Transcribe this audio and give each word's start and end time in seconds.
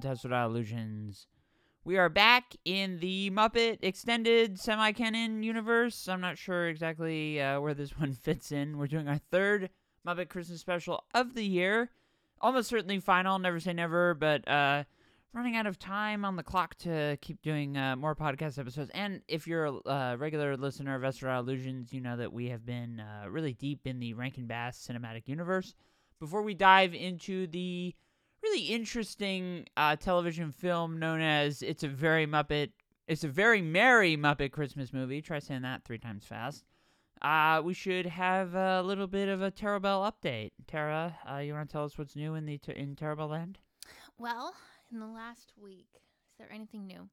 to 0.00 0.08
Hustle 0.08 0.32
Illusions. 0.32 1.26
We 1.84 1.96
are 1.96 2.08
back 2.08 2.56
in 2.64 2.98
the 3.00 3.30
Muppet 3.30 3.78
extended 3.82 4.58
semi 4.58 4.92
canon 4.92 5.42
universe. 5.42 6.08
I'm 6.08 6.20
not 6.20 6.38
sure 6.38 6.68
exactly 6.68 7.40
uh, 7.40 7.60
where 7.60 7.74
this 7.74 7.90
one 7.98 8.12
fits 8.12 8.52
in. 8.52 8.78
We're 8.78 8.86
doing 8.86 9.08
our 9.08 9.20
third 9.30 9.70
Muppet 10.06 10.28
Christmas 10.28 10.60
special 10.60 11.04
of 11.14 11.34
the 11.34 11.44
year. 11.44 11.90
Almost 12.40 12.68
certainly 12.68 13.00
final, 13.00 13.38
never 13.38 13.60
say 13.60 13.72
never, 13.72 14.14
but 14.14 14.46
uh, 14.48 14.84
running 15.32 15.56
out 15.56 15.66
of 15.66 15.78
time 15.78 16.24
on 16.24 16.36
the 16.36 16.42
clock 16.42 16.74
to 16.76 17.18
keep 17.20 17.42
doing 17.42 17.76
uh, 17.76 17.96
more 17.96 18.14
podcast 18.14 18.58
episodes. 18.58 18.90
And 18.94 19.22
if 19.28 19.46
you're 19.46 19.66
a 19.66 19.88
uh, 19.88 20.16
regular 20.18 20.56
listener 20.56 20.94
of 20.94 21.02
Versatile 21.02 21.40
Illusions, 21.40 21.92
you 21.92 22.00
know 22.00 22.16
that 22.16 22.32
we 22.32 22.48
have 22.48 22.64
been 22.64 23.00
uh, 23.00 23.28
really 23.28 23.52
deep 23.52 23.86
in 23.86 24.00
the 24.00 24.14
Rankin 24.14 24.46
Bass 24.46 24.88
cinematic 24.90 25.28
universe. 25.28 25.74
Before 26.18 26.42
we 26.42 26.54
dive 26.54 26.94
into 26.94 27.46
the 27.46 27.94
really 28.42 28.66
interesting 28.66 29.66
uh, 29.76 29.96
television 29.96 30.52
film 30.52 30.98
known 30.98 31.20
as 31.20 31.62
It's 31.62 31.82
a 31.82 31.88
Very 31.88 32.26
Muppet, 32.26 32.70
It's 33.06 33.24
a 33.24 33.28
Very 33.28 33.60
Merry 33.60 34.16
Muppet 34.16 34.52
Christmas 34.52 34.92
Movie. 34.92 35.20
Try 35.20 35.38
saying 35.38 35.62
that 35.62 35.84
three 35.84 35.98
times 35.98 36.24
fast. 36.24 36.64
Uh, 37.22 37.60
we 37.62 37.74
should 37.74 38.06
have 38.06 38.54
a 38.54 38.82
little 38.82 39.06
bit 39.06 39.28
of 39.28 39.42
a 39.42 39.50
Terrible 39.50 40.10
update. 40.10 40.52
Tara, 40.66 41.16
uh, 41.30 41.38
you 41.38 41.52
want 41.52 41.68
to 41.68 41.72
tell 41.72 41.84
us 41.84 41.98
what's 41.98 42.16
new 42.16 42.34
in 42.34 42.46
the 42.46 42.58
in 42.74 42.96
Terrible 42.96 43.28
Land? 43.28 43.58
Well, 44.18 44.54
in 44.90 45.00
the 45.00 45.06
last 45.06 45.52
week, 45.60 45.88
is 45.94 46.38
there 46.38 46.50
anything 46.52 46.86
new? 46.86 47.08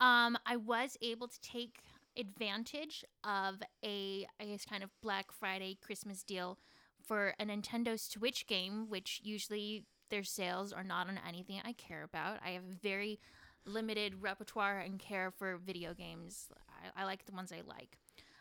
Um, 0.00 0.38
I 0.46 0.56
was 0.56 0.96
able 1.02 1.26
to 1.26 1.40
take 1.40 1.80
advantage 2.16 3.04
of 3.24 3.56
a, 3.84 4.26
I 4.40 4.44
guess, 4.44 4.64
kind 4.64 4.84
of 4.84 4.90
Black 5.02 5.32
Friday 5.32 5.76
Christmas 5.80 6.22
deal 6.22 6.58
for 7.04 7.34
a 7.40 7.44
Nintendo 7.44 7.98
Switch 7.98 8.46
game, 8.46 8.88
which 8.88 9.20
usually 9.24 9.86
their 10.10 10.24
sales 10.24 10.72
are 10.72 10.84
not 10.84 11.08
on 11.08 11.18
anything 11.26 11.60
I 11.64 11.72
care 11.72 12.02
about. 12.02 12.38
I 12.44 12.50
have 12.50 12.62
a 12.62 12.74
very 12.82 13.18
limited 13.64 14.22
repertoire 14.22 14.78
and 14.78 14.98
care 14.98 15.30
for 15.30 15.56
video 15.56 15.94
games. 15.94 16.48
I, 16.68 17.02
I 17.02 17.04
like 17.04 17.26
the 17.26 17.32
ones 17.32 17.52
I 17.52 17.62
like. 17.66 17.98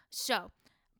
So, 0.10 0.52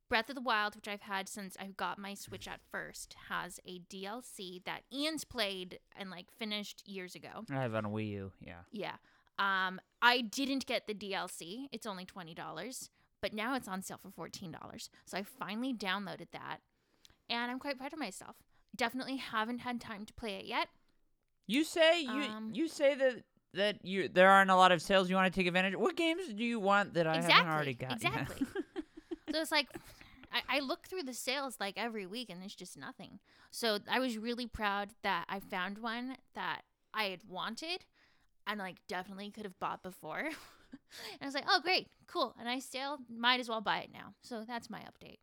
Breath 0.08 0.28
of 0.28 0.34
the 0.34 0.40
Wild, 0.40 0.74
which 0.74 0.88
I've 0.88 1.02
had 1.02 1.28
since 1.28 1.56
I 1.60 1.66
got 1.66 1.98
my 1.98 2.14
Switch 2.14 2.48
at 2.48 2.60
first, 2.70 3.14
has 3.28 3.60
a 3.66 3.80
DLC 3.80 4.64
that 4.64 4.82
Ian's 4.92 5.24
played 5.24 5.80
and 5.96 6.10
like 6.10 6.30
finished 6.38 6.82
years 6.86 7.14
ago. 7.14 7.44
I 7.50 7.62
have 7.62 7.74
on 7.74 7.84
a 7.84 7.90
Wii 7.90 8.08
U, 8.10 8.32
yeah. 8.40 8.60
Yeah. 8.72 8.94
Um, 9.38 9.80
I 10.02 10.22
didn't 10.22 10.66
get 10.66 10.86
the 10.86 10.94
DLC. 10.94 11.66
It's 11.72 11.86
only 11.86 12.04
twenty 12.04 12.34
dollars, 12.34 12.90
but 13.20 13.32
now 13.32 13.54
it's 13.54 13.68
on 13.68 13.82
sale 13.82 14.00
for 14.02 14.10
fourteen 14.10 14.50
dollars. 14.50 14.90
So 15.04 15.18
I 15.18 15.22
finally 15.22 15.72
downloaded 15.72 16.28
that, 16.32 16.58
and 17.28 17.50
I'm 17.50 17.58
quite 17.58 17.78
proud 17.78 17.92
of 17.92 17.98
myself. 17.98 18.36
Definitely 18.76 19.16
haven't 19.16 19.60
had 19.60 19.80
time 19.80 20.04
to 20.06 20.12
play 20.14 20.36
it 20.36 20.44
yet. 20.44 20.68
You 21.46 21.64
say 21.64 22.02
you 22.02 22.22
Um, 22.22 22.50
you 22.54 22.68
say 22.68 22.94
that 22.94 23.24
that 23.54 23.84
you 23.84 24.08
there 24.08 24.28
aren't 24.28 24.50
a 24.50 24.56
lot 24.56 24.72
of 24.72 24.82
sales 24.82 25.08
you 25.08 25.16
want 25.16 25.32
to 25.32 25.38
take 25.38 25.46
advantage. 25.46 25.74
Of. 25.74 25.80
What 25.80 25.96
games 25.96 26.32
do 26.32 26.44
you 26.44 26.60
want 26.60 26.94
that 26.94 27.06
I 27.06 27.16
exactly. 27.16 27.34
haven't 27.34 27.52
already 27.52 27.74
got? 27.74 27.92
Exactly. 27.92 28.46
so 29.32 29.40
it's 29.40 29.50
like 29.50 29.68
I, 30.32 30.56
I 30.56 30.60
look 30.60 30.86
through 30.86 31.04
the 31.04 31.14
sales 31.14 31.56
like 31.58 31.74
every 31.76 32.06
week 32.06 32.30
and 32.30 32.40
there's 32.40 32.54
just 32.54 32.76
nothing. 32.76 33.18
So 33.50 33.78
I 33.90 33.98
was 33.98 34.18
really 34.18 34.46
proud 34.46 34.90
that 35.02 35.24
I 35.28 35.40
found 35.40 35.78
one 35.78 36.16
that 36.34 36.62
I 36.92 37.04
had 37.04 37.20
wanted 37.28 37.84
and 38.46 38.58
like 38.58 38.76
definitely 38.88 39.30
could 39.30 39.44
have 39.44 39.58
bought 39.58 39.82
before. 39.82 40.18
and 40.18 41.22
I 41.22 41.24
was 41.24 41.34
like, 41.34 41.46
oh 41.48 41.60
great, 41.60 41.88
cool. 42.06 42.34
And 42.38 42.48
I 42.48 42.58
still 42.58 42.98
might 43.08 43.40
as 43.40 43.48
well 43.48 43.60
buy 43.60 43.78
it 43.78 43.90
now. 43.92 44.14
So 44.22 44.44
that's 44.46 44.70
my 44.70 44.80
update. 44.80 45.18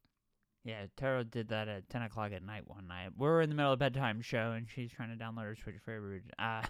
Yeah, 0.66 0.88
Tara 0.98 1.24
did 1.24 1.50
that 1.50 1.68
at 1.68 1.88
ten 1.90 2.02
o'clock 2.02 2.32
at 2.34 2.44
night 2.44 2.68
one 2.68 2.88
night. 2.88 3.12
We 3.16 3.28
are 3.28 3.40
in 3.42 3.50
the 3.50 3.56
middle 3.56 3.72
of 3.74 3.80
bedtime 3.80 4.22
show, 4.22 4.52
and 4.54 4.68
she's 4.68 4.92
trying 4.92 5.16
to 5.16 5.24
download 5.24 5.44
her 5.44 5.56
Switch 5.56 5.76
every. 5.88 6.22
Uh, 6.40 6.64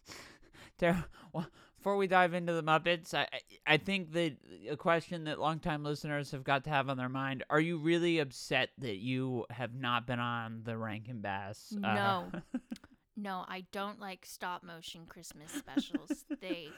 Tara, 0.78 1.06
well, 1.32 1.46
before 1.78 1.96
we 1.96 2.06
dive 2.06 2.34
into 2.34 2.52
the 2.52 2.62
Muppets, 2.62 3.14
I 3.14 3.26
I- 3.66 3.78
think 3.78 4.12
that 4.12 4.36
a 4.70 4.76
question 4.76 5.24
that 5.24 5.40
longtime 5.40 5.82
listeners 5.84 6.30
have 6.32 6.44
got 6.44 6.64
to 6.64 6.70
have 6.70 6.90
on 6.90 6.98
their 6.98 7.08
mind: 7.08 7.44
Are 7.48 7.58
you 7.60 7.78
really 7.78 8.18
upset 8.18 8.70
that 8.78 8.96
you 8.98 9.46
have 9.50 9.74
not 9.74 10.06
been 10.06 10.20
on 10.20 10.60
the 10.64 10.76
Rankin 10.76 11.20
Bass? 11.22 11.72
uh, 11.82 11.94
No. 11.94 12.30
No, 13.20 13.44
I 13.48 13.64
don't 13.72 13.98
like 13.98 14.24
stop 14.24 14.62
motion 14.62 15.00
Christmas 15.08 15.50
specials. 15.50 16.24
they 16.40 16.68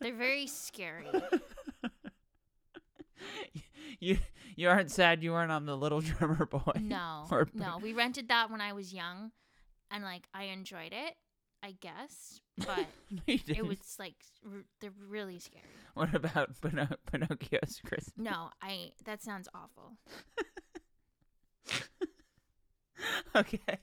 they're 0.00 0.12
very 0.16 0.48
scary. 0.48 1.06
you 4.00 4.18
you 4.56 4.68
aren't 4.68 4.90
sad 4.90 5.22
you 5.22 5.32
weren't 5.32 5.52
on 5.52 5.66
the 5.66 5.76
Little 5.76 6.00
Drummer 6.08 6.46
Boy. 6.46 6.72
No, 6.80 7.26
Or- 7.30 7.48
no. 7.54 7.78
We 7.82 7.92
rented 7.92 8.28
that 8.28 8.50
when 8.50 8.60
I 8.60 8.72
was 8.72 8.92
young, 8.92 9.32
and 9.90 10.04
like 10.04 10.26
I 10.34 10.44
enjoyed 10.44 10.92
it, 10.92 11.14
I 11.62 11.72
guess. 11.80 12.40
But 12.58 12.86
No, 13.10 13.20
it 13.26 13.66
was 13.66 13.96
like 13.98 14.14
r- 14.44 14.64
they're 14.80 14.92
really 15.08 15.38
scary. 15.38 15.64
What 15.94 16.14
about 16.14 16.60
Pino- 16.60 16.96
Pinocchio's 17.10 17.80
Christmas? 17.84 18.12
No, 18.16 18.50
I. 18.62 18.92
That 19.04 19.22
sounds 19.22 19.48
awful. 19.54 19.96
okay. 23.36 23.78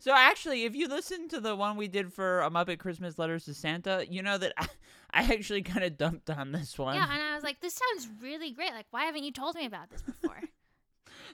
So 0.00 0.12
actually, 0.14 0.64
if 0.64 0.74
you 0.74 0.88
listen 0.88 1.28
to 1.28 1.40
the 1.40 1.54
one 1.54 1.76
we 1.76 1.88
did 1.88 2.12
for 2.12 2.40
a 2.42 2.50
Muppet 2.50 2.78
Christmas 2.78 3.18
Letters 3.18 3.44
to 3.44 3.54
Santa, 3.54 4.04
you 4.08 4.22
know 4.22 4.38
that 4.38 4.52
I, 4.56 4.66
I 5.12 5.22
actually 5.34 5.62
kind 5.62 5.84
of 5.84 5.96
dumped 5.96 6.30
on 6.30 6.52
this 6.52 6.78
one. 6.78 6.94
Yeah, 6.94 7.06
and 7.10 7.22
I 7.22 7.34
was 7.34 7.44
like, 7.44 7.60
this 7.60 7.74
sounds 7.74 8.08
really 8.20 8.52
great. 8.52 8.72
Like, 8.72 8.86
why 8.90 9.04
haven't 9.04 9.24
you 9.24 9.32
told 9.32 9.54
me 9.54 9.66
about 9.66 9.90
this 9.90 10.02
before? 10.02 10.40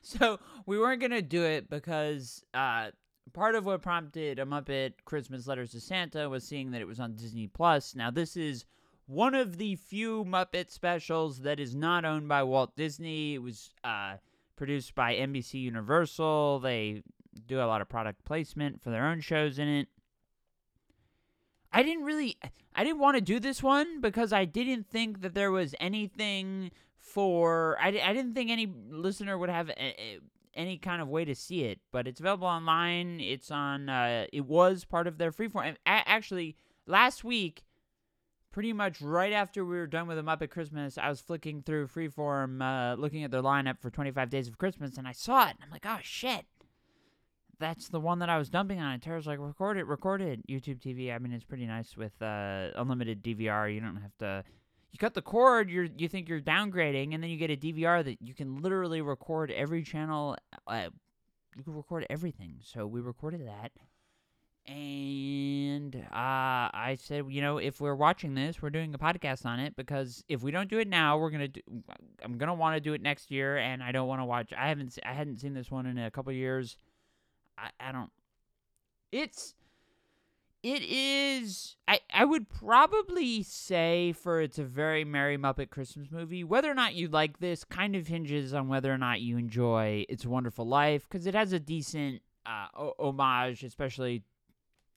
So 0.03 0.38
we 0.65 0.78
weren't 0.78 1.00
gonna 1.00 1.22
do 1.22 1.43
it 1.43 1.69
because 1.69 2.44
uh, 2.54 2.91
part 3.32 3.56
of 3.56 3.66
what 3.66 3.82
prompted 3.82 4.38
a 4.38 4.44
Muppet 4.44 4.93
Christmas 5.05 5.47
Letters 5.47 5.72
to 5.72 5.81
Santa 5.81 6.28
was 6.28 6.44
seeing 6.44 6.70
that 6.70 6.81
it 6.81 6.87
was 6.87 7.00
on 7.00 7.16
Disney 7.16 7.49
Plus. 7.49 7.97
Now 7.97 8.10
this 8.10 8.37
is 8.37 8.65
one 9.06 9.34
of 9.34 9.56
the 9.59 9.75
few 9.76 10.25
Muppet 10.25 10.70
specials 10.70 11.41
that 11.41 11.59
is 11.59 11.75
not 11.75 12.05
owned 12.05 12.28
by 12.28 12.43
Walt 12.43 12.76
Disney. 12.76 13.34
It 13.34 13.43
was 13.43 13.70
uh, 13.82 14.16
produced 14.56 14.94
by 14.94 15.15
NBC 15.15 15.55
Universal. 15.55 16.60
They 16.60 17.03
do 17.47 17.61
a 17.61 17.65
lot 17.65 17.81
of 17.81 17.89
product 17.89 18.25
placement 18.25 18.83
for 18.83 18.91
their 18.91 19.06
own 19.06 19.21
shows 19.21 19.59
in 19.59 19.69
it. 19.69 19.89
I 21.72 21.83
didn't 21.83 22.05
really 22.05 22.39
I 22.75 22.84
didn't 22.84 23.00
want 23.00 23.16
to 23.16 23.21
do 23.21 23.41
this 23.41 23.62
one 23.62 24.00
because 24.00 24.33
I 24.33 24.44
didn't 24.44 24.89
think 24.89 25.21
that 25.22 25.34
there 25.34 25.50
was 25.50 25.75
anything 25.81 26.71
for 26.97 27.77
I, 27.81 27.88
I 27.88 28.12
didn't 28.12 28.34
think 28.34 28.50
any 28.50 28.72
listener 28.91 29.37
would 29.37 29.50
have 29.50 29.71
a, 29.71 30.19
any 30.55 30.78
kind 30.78 31.00
of 31.00 31.09
way 31.09 31.25
to 31.25 31.34
see 31.34 31.65
it, 31.65 31.81
but 31.93 32.06
it's 32.06 32.21
available 32.21 32.47
online. 32.47 33.21
It's 33.21 33.50
on 33.50 33.88
uh 33.88 34.27
it 34.33 34.47
was 34.47 34.84
part 34.84 35.06
of 35.06 35.19
their 35.19 35.33
freeform. 35.33 35.77
Actually 35.87 36.56
last 36.87 37.25
week 37.25 37.65
pretty 38.50 38.72
much 38.72 39.00
right 39.03 39.33
after 39.33 39.65
we 39.65 39.77
were 39.77 39.87
done 39.87 40.09
with 40.09 40.17
them 40.17 40.28
up 40.28 40.43
at 40.43 40.50
Christmas, 40.50 40.97
I 40.97 41.09
was 41.11 41.21
flicking 41.21 41.62
through 41.62 41.88
freeform 41.88 42.62
uh 42.62 42.94
looking 42.99 43.25
at 43.25 43.31
their 43.31 43.43
lineup 43.43 43.81
for 43.81 43.91
25 43.91 44.31
Days 44.31 44.49
of 44.49 44.59
Christmas 44.59 44.97
and 44.97 45.06
I 45.06 45.12
saw 45.12 45.49
it 45.49 45.56
and 45.56 45.65
I'm 45.65 45.71
like, 45.71 45.87
"Oh 45.87 45.99
shit." 46.03 46.47
That's 47.61 47.89
the 47.89 48.01
one 48.01 48.21
that 48.21 48.29
I 48.29 48.39
was 48.39 48.49
dumping 48.49 48.81
on. 48.81 48.93
And 48.93 49.03
Tara's 49.03 49.27
like, 49.27 49.39
record 49.41 49.79
it, 49.79 49.87
record 49.87 50.23
it. 50.23 50.47
YouTube 50.47 50.81
TV. 50.81 51.15
I 51.15 51.19
mean, 51.19 51.33
it's 51.33 51.45
pretty 51.45 51.67
nice 51.67 51.97
with 51.97 52.21
uh, 52.23 52.69
unlimited 52.77 53.23
DVR. 53.23 53.73
You 53.73 53.81
don't 53.81 53.97
have 53.97 54.17
to. 54.19 54.44
You 54.93 54.99
cut 54.99 55.15
the 55.15 55.23
cord. 55.23 55.71
You 55.71 55.91
you 55.99 56.09
think 56.09 56.29
you're 56.29 56.41
downgrading, 56.41 57.15
and 57.15 57.23
then 57.23 57.31
you 57.31 57.37
get 57.37 57.50
a 57.50 57.56
DVR 57.56 58.05
that 58.05 58.23
you 58.23 58.35
can 58.35 58.62
literally 58.62 59.03
record 59.03 59.50
every 59.50 59.82
channel. 59.82 60.37
Uh, 60.67 60.88
you 61.56 61.62
can 61.62 61.75
record 61.75 62.06
everything. 62.09 62.61
So 62.62 62.87
we 62.87 63.00
recorded 63.00 63.47
that, 63.47 63.73
and 64.69 65.94
uh, 65.97 66.06
I 66.12 66.97
said, 67.00 67.25
you 67.29 67.41
know, 67.41 67.59
if 67.59 67.81
we're 67.81 67.94
watching 67.94 68.35
this, 68.35 68.61
we're 68.61 68.71
doing 68.71 68.94
a 68.94 68.99
podcast 68.99 69.47
on 69.47 69.61
it 69.61 69.75
because 69.77 70.25
if 70.29 70.43
we 70.43 70.50
don't 70.50 70.69
do 70.69 70.79
it 70.79 70.88
now, 70.88 71.19
we're 71.19 71.31
gonna 71.31 71.49
do. 71.49 71.61
I'm 72.23 72.38
gonna 72.38 72.55
want 72.55 72.77
to 72.77 72.81
do 72.81 72.93
it 72.93 73.00
next 73.00 73.31
year, 73.31 73.56
and 73.56 73.82
I 73.82 73.93
don't 73.93 74.09
want 74.09 74.21
to 74.21 74.27
watch. 74.27 74.53
I 74.56 74.69
haven't. 74.69 74.99
I 75.05 75.12
hadn't 75.12 75.41
seen 75.41 75.55
this 75.55 75.71
one 75.71 75.87
in 75.87 75.99
a 75.99 76.11
couple 76.11 76.32
years. 76.32 76.77
I, 77.62 77.88
I 77.88 77.93
don't. 77.93 78.10
It's. 79.12 79.55
It 80.62 80.82
is. 80.82 81.76
I, 81.87 82.00
I 82.12 82.25
would 82.25 82.49
probably 82.49 83.44
say 83.44 84.12
for 84.12 84.40
it's 84.40 84.58
a 84.58 84.64
very 84.64 85.05
Merry 85.05 85.38
Muppet 85.38 85.70
Christmas 85.70 86.10
movie. 86.10 86.43
Whether 86.43 86.70
or 86.70 86.75
not 86.75 86.94
you 86.94 87.08
like 87.08 87.38
this 87.38 87.62
kind 87.62 87.94
of 87.94 88.08
hinges 88.08 88.52
on 88.52 88.69
whether 88.69 88.93
or 88.93 88.99
not 88.99 89.20
you 89.20 89.38
enjoy 89.38 90.05
It's 90.08 90.25
a 90.25 90.28
Wonderful 90.28 90.66
Life 90.66 91.08
because 91.08 91.26
it 91.26 91.34
has 91.34 91.52
a 91.52 91.60
decent 91.60 92.22
uh, 92.44 92.66
homage, 92.99 93.62
especially 93.62 94.25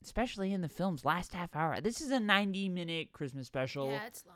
especially 0.04 0.52
in 0.52 0.62
the 0.62 0.70
film's 0.70 1.06
last 1.06 1.34
half 1.34 1.56
hour. 1.56 1.80
This 1.80 2.02
is 2.02 2.10
a 2.10 2.20
90 2.20 2.70
minute 2.70 3.14
Christmas 3.14 3.46
special. 3.46 3.92
yeah, 3.92 4.08
it's 4.08 4.24
long. 4.26 4.36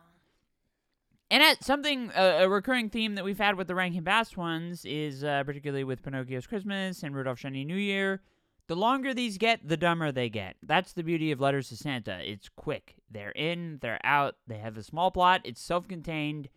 And 1.31 1.41
at 1.41 1.63
something, 1.63 2.11
uh, 2.11 2.39
a 2.41 2.49
recurring 2.49 2.89
theme 2.89 3.15
that 3.15 3.25
we've 3.25 3.39
had 3.39 3.55
with 3.55 3.67
the 3.67 3.75
Rankin 3.75 4.03
Bass 4.03 4.37
ones 4.37 4.85
is 4.85 5.23
uh, 5.23 5.43
particularly 5.43 5.83
with 5.83 6.03
Pinocchio's 6.03 6.45
Christmas 6.45 7.01
and 7.01 7.15
Rudolph 7.15 7.39
Shiny 7.39 7.65
New 7.65 7.75
Year. 7.75 8.21
The 8.67 8.75
longer 8.75 9.13
these 9.13 9.37
get, 9.37 9.67
the 9.67 9.77
dumber 9.77 10.11
they 10.11 10.29
get. 10.29 10.55
That's 10.63 10.93
the 10.93 11.03
beauty 11.03 11.31
of 11.31 11.39
Letters 11.39 11.69
to 11.69 11.77
Santa. 11.77 12.19
It's 12.23 12.49
quick. 12.49 12.95
They're 13.11 13.31
in, 13.31 13.79
they're 13.81 13.99
out. 14.03 14.35
They 14.47 14.57
have 14.57 14.77
a 14.77 14.83
small 14.83 15.11
plot. 15.11 15.41
It's 15.43 15.61
self-contained. 15.61 16.49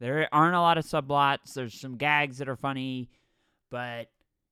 There 0.00 0.28
aren't 0.32 0.54
a 0.54 0.60
lot 0.60 0.78
of 0.78 0.84
subplots. 0.84 1.54
There's 1.54 1.74
some 1.74 1.96
gags 1.96 2.38
that 2.38 2.48
are 2.48 2.56
funny, 2.56 3.10
but 3.70 4.10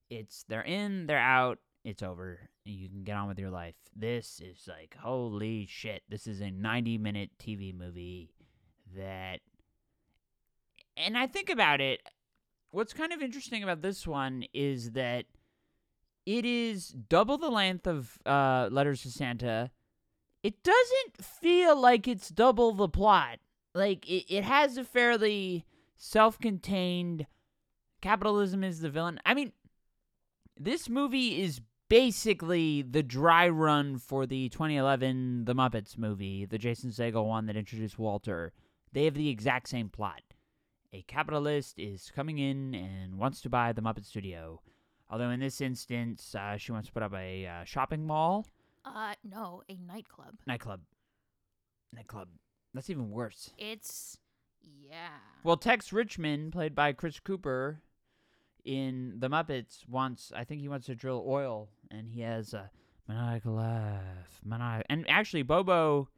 it's 0.09 0.43
they're 0.47 0.61
in, 0.61 1.07
they're 1.07 1.17
out, 1.17 1.59
it's 1.83 2.03
over. 2.03 2.49
You 2.65 2.89
can 2.89 3.03
get 3.03 3.15
on 3.15 3.27
with 3.27 3.39
your 3.39 3.49
life. 3.49 3.75
This 3.95 4.41
is 4.43 4.67
like, 4.67 4.95
holy 5.01 5.65
shit. 5.67 6.03
This 6.09 6.27
is 6.27 6.41
a 6.41 6.51
90 6.51 6.97
minute 6.97 7.31
TV 7.39 7.73
movie 7.73 8.31
that. 8.95 9.39
And 10.99 11.17
I 11.17 11.27
think 11.27 11.49
about 11.49 11.81
it. 11.81 12.01
What's 12.71 12.93
kind 12.93 13.13
of 13.13 13.21
interesting 13.21 13.63
about 13.63 13.81
this 13.81 14.05
one 14.05 14.43
is 14.53 14.91
that 14.91 15.25
it 16.25 16.45
is 16.45 16.89
double 16.89 17.37
the 17.37 17.49
length 17.49 17.87
of 17.87 18.19
uh, 18.25 18.69
Letters 18.71 19.01
to 19.03 19.11
Santa. 19.11 19.71
It 20.43 20.61
doesn't 20.61 21.23
feel 21.23 21.79
like 21.79 22.07
it's 22.07 22.29
double 22.29 22.73
the 22.73 22.89
plot. 22.89 23.39
Like, 23.73 24.07
it, 24.07 24.25
it 24.33 24.43
has 24.43 24.77
a 24.77 24.83
fairly 24.83 25.65
self 25.95 26.39
contained 26.39 27.25
capitalism 28.01 28.63
is 28.63 28.81
the 28.81 28.89
villain. 28.89 29.19
I 29.25 29.33
mean, 29.33 29.51
this 30.57 30.89
movie 30.89 31.41
is 31.41 31.61
basically 31.89 32.83
the 32.83 33.03
dry 33.03 33.49
run 33.49 33.97
for 33.97 34.25
the 34.25 34.49
2011 34.49 35.45
The 35.45 35.55
Muppets 35.55 35.97
movie, 35.97 36.45
the 36.45 36.57
Jason 36.57 36.91
Segel 36.91 37.25
one 37.25 37.47
that 37.47 37.57
introduced 37.57 37.97
Walter. 37.97 38.53
They 38.93 39.05
have 39.05 39.15
the 39.15 39.29
exact 39.29 39.69
same 39.69 39.89
plot. 39.89 40.21
A 40.91 41.03
capitalist 41.03 41.77
is 41.77 42.11
coming 42.15 42.39
in 42.39 42.73
and 42.73 43.17
wants 43.17 43.41
to 43.41 43.49
buy 43.49 43.73
the 43.73 43.81
Muppet 43.81 44.05
Studio. 44.05 44.61
Although 45.09 45.29
in 45.29 45.39
this 45.39 45.61
instance, 45.61 46.33
uh, 46.35 46.57
she 46.57 46.71
wants 46.71 46.87
to 46.87 46.93
put 46.93 47.03
up 47.03 47.13
a 47.13 47.45
uh, 47.45 47.63
shopping 47.63 48.05
mall, 48.05 48.45
Uh, 48.85 49.13
no, 49.23 49.61
a 49.69 49.75
nightclub. 49.75 50.35
nightclub, 50.47 50.81
nightclub. 51.93 52.29
That's 52.73 52.89
even 52.89 53.11
worse. 53.11 53.51
It's 53.57 54.17
yeah. 54.61 55.17
Well, 55.43 55.57
Tex 55.57 55.91
Richman, 55.93 56.51
played 56.51 56.75
by 56.75 56.93
Chris 56.93 57.19
Cooper 57.19 57.81
in 58.65 59.15
The 59.19 59.29
Muppets, 59.29 59.87
wants 59.87 60.31
I 60.35 60.43
think 60.43 60.61
he 60.61 60.67
wants 60.69 60.85
to 60.87 60.95
drill 60.95 61.23
oil, 61.27 61.69
and 61.91 62.07
he 62.09 62.21
has 62.21 62.53
a 62.53 62.69
maniacal 63.07 63.53
laugh, 63.53 64.39
maniacal. 64.43 64.83
And 64.89 65.05
actually, 65.09 65.43
Bobo, 65.43 66.09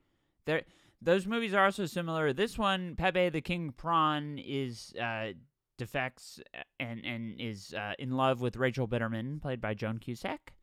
there. 0.46 0.64
Those 1.02 1.26
movies 1.26 1.54
are 1.54 1.66
also 1.66 1.86
similar. 1.86 2.32
This 2.32 2.58
one, 2.58 2.96
Pepe 2.96 3.30
the 3.30 3.42
King 3.42 3.74
Prawn, 3.76 4.38
is 4.38 4.94
uh, 5.02 5.32
defects 5.78 6.40
and 6.80 7.04
and 7.04 7.40
is 7.40 7.74
uh, 7.74 7.94
in 7.98 8.12
love 8.12 8.40
with 8.40 8.56
Rachel 8.56 8.88
Bitterman, 8.88 9.42
played 9.42 9.60
by 9.60 9.74
Joan 9.74 9.98
Cusack. 9.98 10.54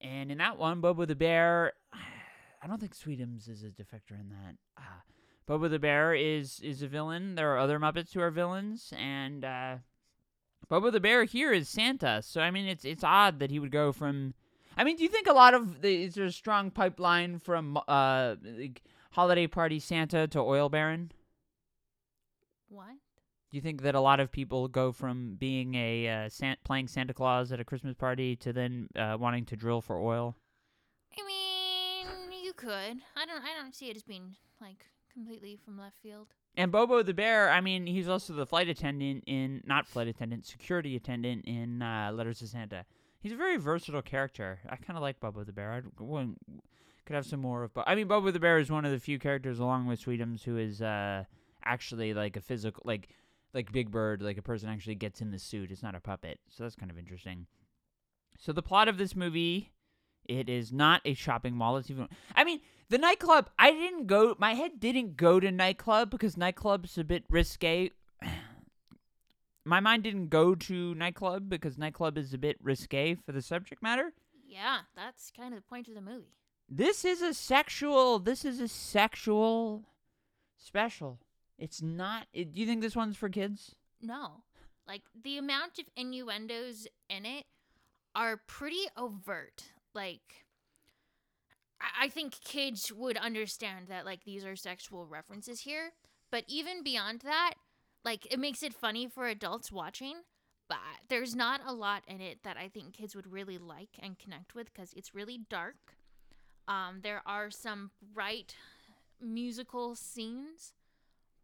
And 0.00 0.32
in 0.32 0.38
that 0.38 0.56
one, 0.56 0.80
Bobo 0.80 1.04
the 1.04 1.14
Bear, 1.14 1.74
I 2.62 2.66
don't 2.66 2.80
think 2.80 2.96
Sweetums 2.96 3.50
is 3.50 3.62
a 3.62 3.66
defector 3.66 4.18
in 4.18 4.30
that. 4.30 4.54
Uh, 4.78 5.00
Bobo 5.46 5.68
the 5.68 5.78
Bear 5.78 6.14
is 6.14 6.60
is 6.60 6.82
a 6.82 6.88
villain. 6.88 7.34
There 7.34 7.52
are 7.52 7.58
other 7.58 7.78
Muppets 7.78 8.14
who 8.14 8.20
are 8.20 8.30
villains, 8.30 8.94
and 8.96 9.44
uh, 9.44 9.76
Bobo 10.68 10.90
the 10.90 11.00
Bear 11.00 11.24
here 11.24 11.52
is 11.52 11.68
Santa. 11.68 12.22
So 12.22 12.40
I 12.40 12.50
mean, 12.50 12.66
it's 12.66 12.86
it's 12.86 13.04
odd 13.04 13.40
that 13.40 13.50
he 13.50 13.58
would 13.58 13.72
go 13.72 13.92
from. 13.92 14.32
I 14.76 14.84
mean, 14.84 14.96
do 14.96 15.02
you 15.02 15.10
think 15.10 15.26
a 15.26 15.32
lot 15.34 15.52
of 15.52 15.82
the, 15.82 16.04
is 16.04 16.14
there 16.14 16.24
a 16.24 16.32
strong 16.32 16.70
pipeline 16.70 17.40
from 17.40 17.76
uh 17.88 18.36
like 18.42 18.82
holiday 19.12 19.46
party 19.46 19.78
Santa 19.78 20.26
to 20.28 20.38
oil 20.40 20.68
baron? 20.68 21.12
What? 22.68 22.94
Do 23.50 23.56
you 23.56 23.60
think 23.60 23.82
that 23.82 23.94
a 23.96 24.00
lot 24.00 24.20
of 24.20 24.30
people 24.30 24.68
go 24.68 24.92
from 24.92 25.34
being 25.34 25.74
a 25.74 26.08
uh, 26.08 26.28
San- 26.28 26.56
playing 26.64 26.86
Santa 26.86 27.12
Claus 27.12 27.50
at 27.50 27.58
a 27.58 27.64
Christmas 27.64 27.94
party 27.94 28.36
to 28.36 28.52
then 28.52 28.88
uh, 28.96 29.16
wanting 29.18 29.44
to 29.46 29.56
drill 29.56 29.80
for 29.80 29.98
oil? 29.98 30.36
I 31.18 31.26
mean, 31.26 32.42
you 32.44 32.52
could. 32.52 32.70
I 33.16 33.26
don't. 33.26 33.42
I 33.42 33.60
don't 33.60 33.74
see 33.74 33.90
it 33.90 33.96
as 33.96 34.04
being 34.04 34.36
like 34.60 34.86
completely 35.12 35.56
from 35.64 35.76
left 35.78 35.96
field. 36.00 36.28
And 36.56 36.70
Bobo 36.70 37.02
the 37.02 37.14
Bear, 37.14 37.50
I 37.50 37.60
mean, 37.60 37.86
he's 37.86 38.08
also 38.08 38.32
the 38.34 38.46
flight 38.46 38.68
attendant 38.68 39.24
in, 39.26 39.62
not 39.64 39.86
flight 39.86 40.06
attendant, 40.08 40.46
security 40.46 40.94
attendant 40.96 41.44
in 41.46 41.80
uh, 41.82 42.10
Letters 42.12 42.40
to 42.40 42.46
Santa. 42.46 42.84
He's 43.20 43.32
a 43.32 43.36
very 43.36 43.56
versatile 43.56 44.02
character. 44.02 44.58
I 44.68 44.76
kind 44.76 44.96
of 44.96 45.02
like 45.02 45.20
Bobo 45.20 45.44
the 45.44 45.52
Bear. 45.52 45.72
I 45.72 46.02
wouldn't- 46.02 46.38
could 47.10 47.16
have 47.16 47.26
some 47.26 47.40
more 47.40 47.64
of. 47.64 47.74
Bo- 47.74 47.82
I 47.88 47.96
mean, 47.96 48.06
Bobo 48.06 48.30
the 48.30 48.38
Bear 48.38 48.58
is 48.58 48.70
one 48.70 48.84
of 48.84 48.92
the 48.92 49.00
few 49.00 49.18
characters, 49.18 49.58
along 49.58 49.86
with 49.86 50.00
Sweetums, 50.00 50.44
who 50.44 50.56
is 50.56 50.80
uh, 50.80 51.24
actually 51.64 52.14
like 52.14 52.36
a 52.36 52.40
physical, 52.40 52.84
like 52.86 53.08
like 53.52 53.72
Big 53.72 53.90
Bird, 53.90 54.22
like 54.22 54.38
a 54.38 54.42
person 54.42 54.68
actually 54.68 54.94
gets 54.94 55.20
in 55.20 55.32
the 55.32 55.38
suit. 55.38 55.72
It's 55.72 55.82
not 55.82 55.96
a 55.96 56.00
puppet. 56.00 56.38
So 56.48 56.62
that's 56.62 56.76
kind 56.76 56.88
of 56.88 56.96
interesting. 56.96 57.46
So 58.38 58.52
the 58.52 58.62
plot 58.62 58.86
of 58.86 58.96
this 58.96 59.16
movie, 59.16 59.72
it 60.24 60.48
is 60.48 60.72
not 60.72 61.00
a 61.04 61.14
shopping 61.14 61.56
mall. 61.56 61.78
It's 61.78 61.90
even. 61.90 62.06
I 62.36 62.44
mean, 62.44 62.60
the 62.90 62.98
nightclub. 62.98 63.50
I 63.58 63.72
didn't 63.72 64.06
go. 64.06 64.36
My 64.38 64.54
head 64.54 64.78
didn't 64.78 65.16
go 65.16 65.40
to 65.40 65.50
nightclub 65.50 66.10
because 66.10 66.36
nightclub's 66.36 66.96
a 66.96 67.02
bit 67.02 67.24
risque. 67.28 67.90
My 69.64 69.80
mind 69.80 70.04
didn't 70.04 70.28
go 70.28 70.54
to 70.54 70.94
nightclub 70.94 71.48
because 71.48 71.76
nightclub 71.76 72.16
is 72.16 72.32
a 72.32 72.38
bit 72.38 72.56
risque 72.62 73.16
for 73.16 73.32
the 73.32 73.42
subject 73.42 73.82
matter. 73.82 74.12
Yeah, 74.46 74.78
that's 74.94 75.32
kind 75.36 75.52
of 75.52 75.58
the 75.58 75.68
point 75.68 75.88
of 75.88 75.94
the 75.94 76.00
movie. 76.00 76.39
This 76.70 77.04
is 77.04 77.20
a 77.20 77.34
sexual. 77.34 78.20
This 78.20 78.44
is 78.44 78.60
a 78.60 78.68
sexual 78.68 79.82
special. 80.56 81.18
It's 81.58 81.82
not. 81.82 82.28
It, 82.32 82.54
do 82.54 82.60
you 82.60 82.66
think 82.66 82.80
this 82.80 82.94
one's 82.94 83.16
for 83.16 83.28
kids? 83.28 83.74
No, 84.00 84.44
like 84.86 85.02
the 85.20 85.36
amount 85.36 85.78
of 85.78 85.86
innuendos 85.96 86.86
in 87.08 87.26
it 87.26 87.44
are 88.14 88.36
pretty 88.36 88.86
overt. 88.96 89.64
Like, 89.94 90.46
I, 91.80 92.04
I 92.04 92.08
think 92.08 92.40
kids 92.40 92.92
would 92.92 93.16
understand 93.16 93.88
that 93.88 94.06
like 94.06 94.24
these 94.24 94.44
are 94.44 94.56
sexual 94.56 95.06
references 95.06 95.60
here. 95.60 95.92
But 96.30 96.44
even 96.46 96.84
beyond 96.84 97.22
that, 97.22 97.54
like 98.04 98.32
it 98.32 98.38
makes 98.38 98.62
it 98.62 98.74
funny 98.74 99.08
for 99.08 99.26
adults 99.26 99.72
watching. 99.72 100.22
But 100.68 100.78
there's 101.08 101.34
not 101.34 101.60
a 101.66 101.72
lot 101.72 102.04
in 102.06 102.20
it 102.20 102.44
that 102.44 102.56
I 102.56 102.68
think 102.68 102.92
kids 102.92 103.16
would 103.16 103.26
really 103.26 103.58
like 103.58 103.90
and 104.00 104.16
connect 104.16 104.54
with 104.54 104.72
because 104.72 104.92
it's 104.92 105.16
really 105.16 105.40
dark. 105.50 105.96
Um, 106.68 107.00
there 107.02 107.22
are 107.26 107.50
some 107.50 107.90
bright 108.14 108.54
musical 109.20 109.94
scenes, 109.94 110.72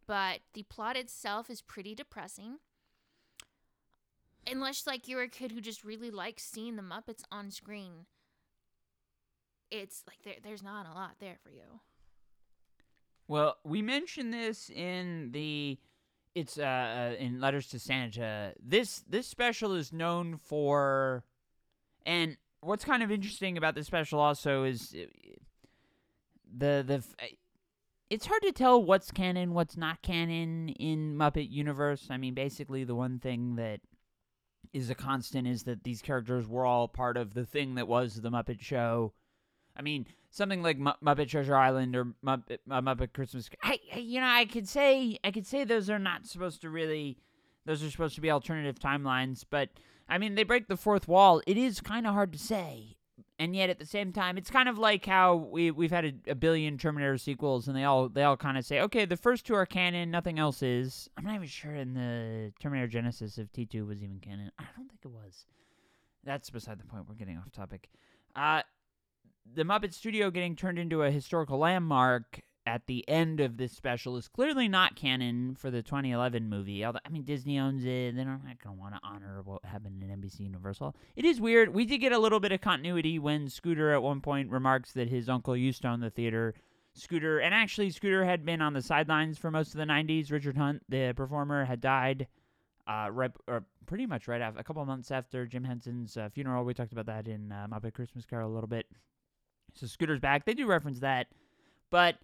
but 0.06 0.40
the 0.54 0.62
plot 0.64 0.96
itself 0.96 1.50
is 1.50 1.62
pretty 1.62 1.94
depressing. 1.94 2.58
Unless 4.46 4.86
like 4.86 5.08
you're 5.08 5.22
a 5.22 5.28
kid 5.28 5.52
who 5.52 5.60
just 5.60 5.84
really 5.84 6.10
likes 6.10 6.44
seeing 6.44 6.76
the 6.76 6.82
Muppets 6.82 7.24
on 7.32 7.50
screen, 7.50 8.06
it's 9.70 10.04
like 10.06 10.18
there, 10.22 10.36
there's 10.42 10.62
not 10.62 10.86
a 10.86 10.94
lot 10.94 11.16
there 11.18 11.38
for 11.42 11.50
you. 11.50 11.80
Well, 13.28 13.56
we 13.64 13.82
mentioned 13.82 14.32
this 14.32 14.70
in 14.70 15.30
the 15.32 15.78
it's 16.36 16.58
uh, 16.58 16.62
uh 16.62 17.14
in 17.18 17.40
letters 17.40 17.68
to 17.70 17.78
Santa. 17.78 18.52
This 18.62 19.02
this 19.08 19.26
special 19.26 19.74
is 19.74 19.92
known 19.92 20.36
for 20.36 21.24
and 22.04 22.36
what's 22.66 22.84
kind 22.84 23.02
of 23.02 23.10
interesting 23.10 23.56
about 23.56 23.74
this 23.74 23.86
special 23.86 24.20
also 24.20 24.64
is 24.64 24.94
uh, 24.94 25.06
the 26.56 26.84
the 26.86 27.04
it's 28.08 28.26
hard 28.26 28.42
to 28.42 28.52
tell 28.52 28.82
what's 28.82 29.10
canon, 29.10 29.52
what's 29.52 29.76
not 29.76 30.02
canon 30.02 30.68
in 30.68 31.16
Muppet 31.16 31.50
universe. 31.50 32.06
I 32.10 32.16
mean, 32.16 32.34
basically 32.34 32.84
the 32.84 32.94
one 32.94 33.18
thing 33.18 33.56
that 33.56 33.80
is 34.72 34.90
a 34.90 34.94
constant 34.94 35.48
is 35.48 35.64
that 35.64 35.84
these 35.84 36.02
characters 36.02 36.46
were 36.46 36.64
all 36.64 36.86
part 36.86 37.16
of 37.16 37.34
the 37.34 37.44
thing 37.44 37.74
that 37.74 37.88
was 37.88 38.20
the 38.20 38.30
Muppet 38.30 38.60
Show. 38.60 39.12
I 39.76 39.82
mean, 39.82 40.06
something 40.30 40.62
like 40.62 40.78
Mu- 40.78 40.92
Muppet 41.04 41.28
Treasure 41.28 41.56
Island 41.56 41.96
or 41.96 42.06
Muppet, 42.24 42.58
uh, 42.70 42.80
Muppet 42.80 43.12
Christmas. 43.12 43.50
I, 43.62 43.80
you 43.96 44.20
know, 44.20 44.26
I 44.26 44.44
could 44.44 44.68
say, 44.68 45.18
I 45.24 45.30
could 45.30 45.46
say 45.46 45.64
those 45.64 45.90
are 45.90 45.98
not 45.98 46.26
supposed 46.26 46.60
to 46.62 46.70
really, 46.70 47.18
those 47.66 47.82
are 47.84 47.90
supposed 47.90 48.14
to 48.14 48.20
be 48.20 48.30
alternative 48.30 48.78
timelines. 48.78 49.44
But 49.48 49.68
I 50.08 50.18
mean, 50.18 50.34
they 50.34 50.44
break 50.44 50.68
the 50.68 50.76
fourth 50.76 51.06
wall. 51.06 51.42
It 51.46 51.58
is 51.58 51.80
kind 51.80 52.06
of 52.06 52.14
hard 52.14 52.32
to 52.32 52.38
say, 52.38 52.96
and 53.38 53.54
yet 53.54 53.68
at 53.68 53.78
the 53.78 53.86
same 53.86 54.12
time, 54.12 54.38
it's 54.38 54.50
kind 54.50 54.68
of 54.68 54.78
like 54.78 55.04
how 55.04 55.34
we 55.34 55.70
we've 55.70 55.90
had 55.90 56.04
a, 56.04 56.30
a 56.30 56.34
billion 56.34 56.78
Terminator 56.78 57.18
sequels, 57.18 57.68
and 57.68 57.76
they 57.76 57.84
all 57.84 58.08
they 58.08 58.22
all 58.22 58.36
kind 58.36 58.56
of 58.56 58.64
say, 58.64 58.80
okay, 58.80 59.04
the 59.04 59.16
first 59.16 59.44
two 59.44 59.54
are 59.54 59.66
canon, 59.66 60.10
nothing 60.10 60.38
else 60.38 60.62
is. 60.62 61.10
I'm 61.18 61.24
not 61.24 61.34
even 61.34 61.48
sure 61.48 61.74
in 61.74 61.94
the 61.94 62.52
Terminator 62.60 62.88
Genisys 62.88 63.38
if 63.38 63.52
T2 63.52 63.86
was 63.86 64.02
even 64.02 64.20
canon. 64.20 64.50
I 64.58 64.64
don't 64.76 64.88
think 64.88 65.00
it 65.04 65.10
was. 65.10 65.44
That's 66.24 66.50
beside 66.50 66.80
the 66.80 66.84
point. 66.84 67.04
We're 67.08 67.14
getting 67.14 67.36
off 67.36 67.52
topic. 67.52 67.88
Uh, 68.34 68.62
the 69.54 69.62
Muppet 69.62 69.94
Studio 69.94 70.30
getting 70.30 70.56
turned 70.56 70.78
into 70.78 71.02
a 71.02 71.10
historical 71.10 71.58
landmark 71.58 72.40
at 72.66 72.86
the 72.86 73.08
end 73.08 73.40
of 73.40 73.56
this 73.56 73.72
special 73.72 74.16
is 74.16 74.28
clearly 74.28 74.66
not 74.66 74.96
canon 74.96 75.54
for 75.54 75.70
the 75.70 75.82
2011 75.82 76.48
movie. 76.48 76.84
Although, 76.84 76.98
I 77.04 77.08
mean, 77.08 77.22
Disney 77.22 77.58
owns 77.58 77.84
it. 77.84 78.16
They're 78.16 78.24
not 78.24 78.42
going 78.42 78.76
to 78.76 78.80
want 78.80 78.94
to 78.94 79.00
honor 79.04 79.40
what 79.44 79.64
happened 79.64 80.02
in 80.02 80.08
NBC 80.08 80.40
Universal. 80.40 80.96
It 81.14 81.24
is 81.24 81.40
weird. 81.40 81.72
We 81.72 81.84
did 81.84 81.98
get 81.98 82.12
a 82.12 82.18
little 82.18 82.40
bit 82.40 82.52
of 82.52 82.60
continuity 82.60 83.18
when 83.18 83.48
Scooter 83.48 83.92
at 83.92 84.02
one 84.02 84.20
point 84.20 84.50
remarks 84.50 84.92
that 84.92 85.08
his 85.08 85.28
uncle 85.28 85.56
used 85.56 85.82
to 85.82 85.88
own 85.88 86.00
the 86.00 86.10
theater. 86.10 86.54
Scooter, 86.94 87.38
and 87.38 87.54
actually, 87.54 87.90
Scooter 87.90 88.24
had 88.24 88.44
been 88.44 88.62
on 88.62 88.72
the 88.72 88.82
sidelines 88.82 89.38
for 89.38 89.50
most 89.50 89.74
of 89.74 89.78
the 89.78 89.84
90s. 89.84 90.32
Richard 90.32 90.56
Hunt, 90.56 90.82
the 90.88 91.12
performer, 91.14 91.64
had 91.64 91.80
died 91.80 92.26
uh, 92.86 93.08
right, 93.12 93.30
or 93.46 93.64
pretty 93.86 94.06
much 94.06 94.28
right 94.28 94.40
after, 94.40 94.60
a 94.60 94.64
couple 94.64 94.84
months 94.84 95.10
after 95.10 95.46
Jim 95.46 95.64
Henson's 95.64 96.16
uh, 96.16 96.28
funeral. 96.32 96.64
We 96.64 96.74
talked 96.74 96.92
about 96.92 97.06
that 97.06 97.28
in 97.28 97.52
uh, 97.52 97.66
Muppet 97.70 97.94
Christmas 97.94 98.24
Carol 98.24 98.50
a 98.50 98.54
little 98.54 98.68
bit. 98.68 98.86
So 99.74 99.86
Scooter's 99.86 100.20
back. 100.20 100.44
They 100.44 100.54
do 100.54 100.66
reference 100.66 101.00
that, 101.00 101.26
but 101.90 102.16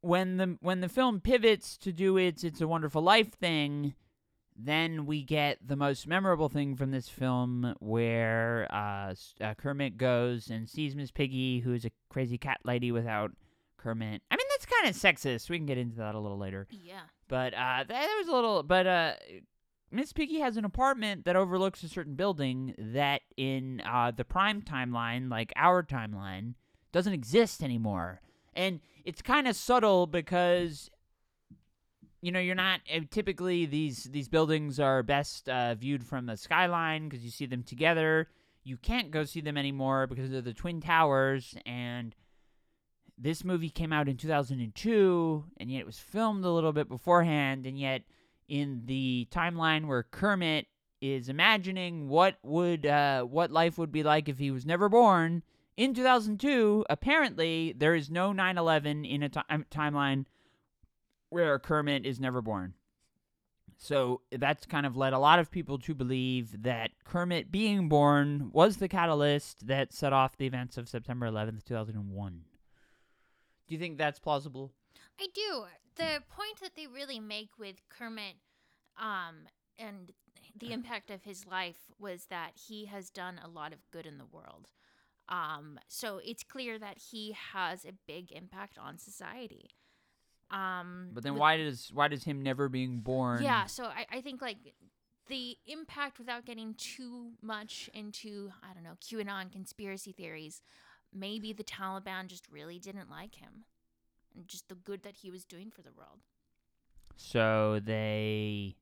when 0.00 0.36
the 0.36 0.56
when 0.60 0.80
the 0.80 0.88
film 0.88 1.20
pivots 1.20 1.76
to 1.78 1.92
do 1.92 2.16
its 2.16 2.44
"It's 2.44 2.60
a 2.60 2.68
Wonderful 2.68 3.02
Life" 3.02 3.32
thing, 3.32 3.94
then 4.56 5.06
we 5.06 5.22
get 5.22 5.58
the 5.66 5.76
most 5.76 6.06
memorable 6.06 6.48
thing 6.48 6.76
from 6.76 6.90
this 6.90 7.08
film 7.08 7.74
where 7.80 8.66
uh, 8.70 9.14
uh, 9.40 9.54
Kermit 9.54 9.96
goes 9.96 10.50
and 10.50 10.68
sees 10.68 10.96
Miss 10.96 11.10
Piggy, 11.10 11.60
who 11.60 11.72
is 11.72 11.84
a 11.84 11.90
crazy 12.10 12.38
cat 12.38 12.58
lady 12.64 12.90
without 12.90 13.32
Kermit. 13.76 14.22
I 14.30 14.36
mean, 14.36 14.46
that's 14.50 14.66
kind 14.66 14.88
of 14.88 14.96
sexist. 14.96 15.48
We 15.48 15.58
can 15.58 15.66
get 15.66 15.78
into 15.78 15.96
that 15.96 16.14
a 16.14 16.20
little 16.20 16.38
later. 16.38 16.66
Yeah. 16.70 17.02
But 17.28 17.54
uh, 17.54 17.84
that 17.84 17.88
that 17.88 18.16
was 18.18 18.28
a 18.28 18.32
little. 18.32 18.62
But 18.62 18.86
uh, 18.86 19.12
Miss 19.90 20.12
Piggy 20.12 20.40
has 20.40 20.56
an 20.56 20.64
apartment 20.64 21.24
that 21.24 21.36
overlooks 21.36 21.82
a 21.82 21.88
certain 21.88 22.14
building 22.14 22.74
that 22.78 23.22
in 23.36 23.80
uh, 23.88 24.10
the 24.10 24.24
prime 24.24 24.62
timeline, 24.62 25.30
like 25.30 25.52
our 25.56 25.82
timeline, 25.82 26.54
doesn't 26.92 27.12
exist 27.12 27.62
anymore. 27.62 28.20
And 28.54 28.80
it's 29.04 29.22
kind 29.22 29.48
of 29.48 29.56
subtle 29.56 30.06
because 30.06 30.90
you 32.20 32.32
know 32.32 32.40
you're 32.40 32.54
not 32.54 32.80
uh, 32.94 33.00
typically 33.10 33.66
these 33.66 34.04
these 34.04 34.28
buildings 34.28 34.80
are 34.80 35.02
best 35.02 35.48
uh, 35.48 35.74
viewed 35.74 36.04
from 36.04 36.26
the 36.26 36.36
skyline 36.36 37.08
because 37.08 37.24
you 37.24 37.30
see 37.30 37.46
them 37.46 37.62
together. 37.62 38.28
You 38.64 38.76
can't 38.76 39.10
go 39.10 39.24
see 39.24 39.40
them 39.40 39.56
anymore 39.56 40.06
because 40.06 40.32
of 40.32 40.44
the 40.44 40.52
twin 40.52 40.80
towers 40.80 41.54
and 41.64 42.14
this 43.16 43.44
movie 43.44 43.70
came 43.70 43.92
out 43.92 44.08
in 44.08 44.16
2002 44.16 45.44
and 45.56 45.70
yet 45.70 45.80
it 45.80 45.86
was 45.86 45.98
filmed 45.98 46.44
a 46.44 46.50
little 46.50 46.72
bit 46.72 46.88
beforehand 46.88 47.66
and 47.66 47.78
yet 47.78 48.02
in 48.48 48.82
the 48.86 49.26
timeline 49.30 49.86
where 49.86 50.04
Kermit 50.04 50.66
is 51.00 51.28
imagining 51.28 52.08
what 52.08 52.38
would 52.42 52.86
uh, 52.86 53.22
what 53.22 53.50
life 53.50 53.78
would 53.78 53.92
be 53.92 54.02
like 54.02 54.28
if 54.28 54.38
he 54.38 54.50
was 54.50 54.66
never 54.66 54.88
born 54.88 55.42
in 55.78 55.94
2002 55.94 56.84
apparently 56.90 57.72
there 57.76 57.94
is 57.94 58.10
no 58.10 58.32
9/11 58.32 59.08
in 59.08 59.22
a 59.22 59.30
um, 59.48 59.64
timeline 59.70 60.26
where 61.30 61.58
Kermit 61.58 62.04
is 62.04 62.20
never 62.20 62.42
born 62.42 62.74
so 63.80 64.22
that's 64.32 64.66
kind 64.66 64.86
of 64.86 64.96
led 64.96 65.12
a 65.12 65.18
lot 65.18 65.38
of 65.38 65.52
people 65.52 65.78
to 65.78 65.94
believe 65.94 66.62
that 66.62 66.90
Kermit 67.04 67.52
being 67.52 67.88
born 67.88 68.50
was 68.52 68.78
the 68.78 68.88
catalyst 68.88 69.68
that 69.68 69.92
set 69.92 70.12
off 70.12 70.36
the 70.36 70.46
events 70.46 70.76
of 70.76 70.88
September 70.88 71.26
11th 71.26 71.64
2001 71.64 72.42
do 73.66 73.74
you 73.74 73.80
think 73.80 73.96
that's 73.96 74.18
plausible 74.18 74.72
I 75.20 75.26
do. 75.34 75.64
The 75.96 76.22
point 76.30 76.60
that 76.62 76.76
they 76.76 76.86
really 76.86 77.18
make 77.18 77.58
with 77.58 77.76
Kermit 77.88 78.36
um, 78.96 79.46
and 79.78 80.12
the 80.58 80.72
impact 80.72 81.10
of 81.10 81.24
his 81.24 81.46
life 81.46 81.90
was 81.98 82.26
that 82.26 82.52
he 82.54 82.86
has 82.86 83.10
done 83.10 83.40
a 83.42 83.48
lot 83.48 83.72
of 83.72 83.90
good 83.90 84.06
in 84.06 84.18
the 84.18 84.24
world. 84.24 84.68
Um, 85.28 85.78
so 85.88 86.20
it's 86.24 86.42
clear 86.42 86.78
that 86.78 86.98
he 87.10 87.36
has 87.52 87.84
a 87.84 87.92
big 88.06 88.32
impact 88.32 88.78
on 88.78 88.98
society. 88.98 89.70
Um, 90.50 91.10
But 91.12 91.22
then 91.22 91.34
why 91.34 91.58
does 91.58 91.90
why 91.92 92.08
does 92.08 92.24
him 92.24 92.42
never 92.42 92.68
being 92.70 93.00
born? 93.00 93.42
Yeah, 93.42 93.66
so 93.66 93.84
I, 93.84 94.06
I 94.10 94.20
think 94.22 94.40
like 94.40 94.56
the 95.28 95.58
impact 95.66 96.18
without 96.18 96.46
getting 96.46 96.72
too 96.74 97.32
much 97.42 97.90
into, 97.92 98.50
I 98.62 98.72
don't 98.72 98.82
know, 98.82 98.96
QAnon 99.02 99.52
conspiracy 99.52 100.12
theories, 100.12 100.62
maybe 101.14 101.52
the 101.52 101.64
Taliban 101.64 102.28
just 102.28 102.46
really 102.50 102.78
didn't 102.78 103.10
like 103.10 103.34
him. 103.34 103.64
And 104.34 104.48
just 104.48 104.68
the 104.68 104.74
good 104.74 105.02
that 105.02 105.16
he 105.16 105.30
was 105.30 105.44
doing 105.44 105.70
for 105.70 105.82
the 105.82 105.92
world. 105.92 106.20
So 107.16 107.80
they 107.84 108.76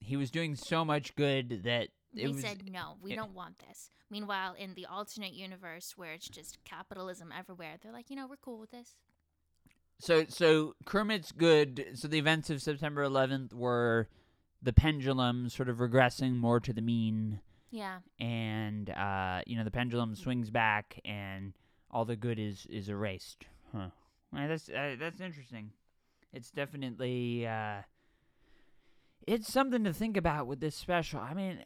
he 0.00 0.16
was 0.16 0.30
doing 0.30 0.54
so 0.54 0.84
much 0.84 1.16
good 1.16 1.64
that 1.64 1.88
They 2.14 2.26
was 2.26 2.40
said 2.40 2.62
no, 2.70 2.96
we 3.02 3.12
it- 3.12 3.16
don't 3.16 3.34
want 3.34 3.58
this. 3.68 3.90
Meanwhile, 4.10 4.54
in 4.58 4.72
the 4.74 4.86
alternate 4.86 5.34
universe 5.34 5.92
where 5.96 6.12
it's 6.14 6.28
just 6.28 6.58
capitalism 6.64 7.30
everywhere, 7.36 7.76
they're 7.82 7.92
like, 7.92 8.08
you 8.08 8.16
know, 8.16 8.26
we're 8.26 8.36
cool 8.36 8.58
with 8.58 8.70
this. 8.70 8.96
so 9.98 10.24
so 10.28 10.74
Kermit's 10.86 11.32
good. 11.32 11.86
So 11.94 12.08
the 12.08 12.18
events 12.18 12.48
of 12.50 12.62
September 12.62 13.04
11th 13.04 13.52
were 13.52 14.08
the 14.62 14.72
pendulum 14.72 15.48
sort 15.48 15.68
of 15.68 15.76
regressing 15.76 16.36
more 16.36 16.58
to 16.60 16.72
the 16.72 16.80
mean, 16.80 17.40
Yeah, 17.70 17.98
and 18.18 18.88
uh, 18.90 19.42
you 19.46 19.56
know 19.56 19.64
the 19.64 19.70
pendulum 19.70 20.14
swings 20.16 20.50
back, 20.50 20.98
and 21.04 21.52
all 21.90 22.04
the 22.04 22.16
good 22.16 22.38
is 22.38 22.66
is 22.70 22.88
erased. 22.88 23.44
Huh? 23.72 23.90
Well, 24.32 24.48
that's 24.48 24.68
uh, 24.70 24.96
that's 24.98 25.20
interesting. 25.20 25.72
It's 26.32 26.50
definitely 26.50 27.46
uh, 27.46 27.82
it's 29.28 29.52
something 29.52 29.84
to 29.84 29.92
think 29.92 30.16
about 30.16 30.46
with 30.46 30.60
this 30.60 30.74
special. 30.74 31.20
I 31.20 31.34
mean, 31.34 31.62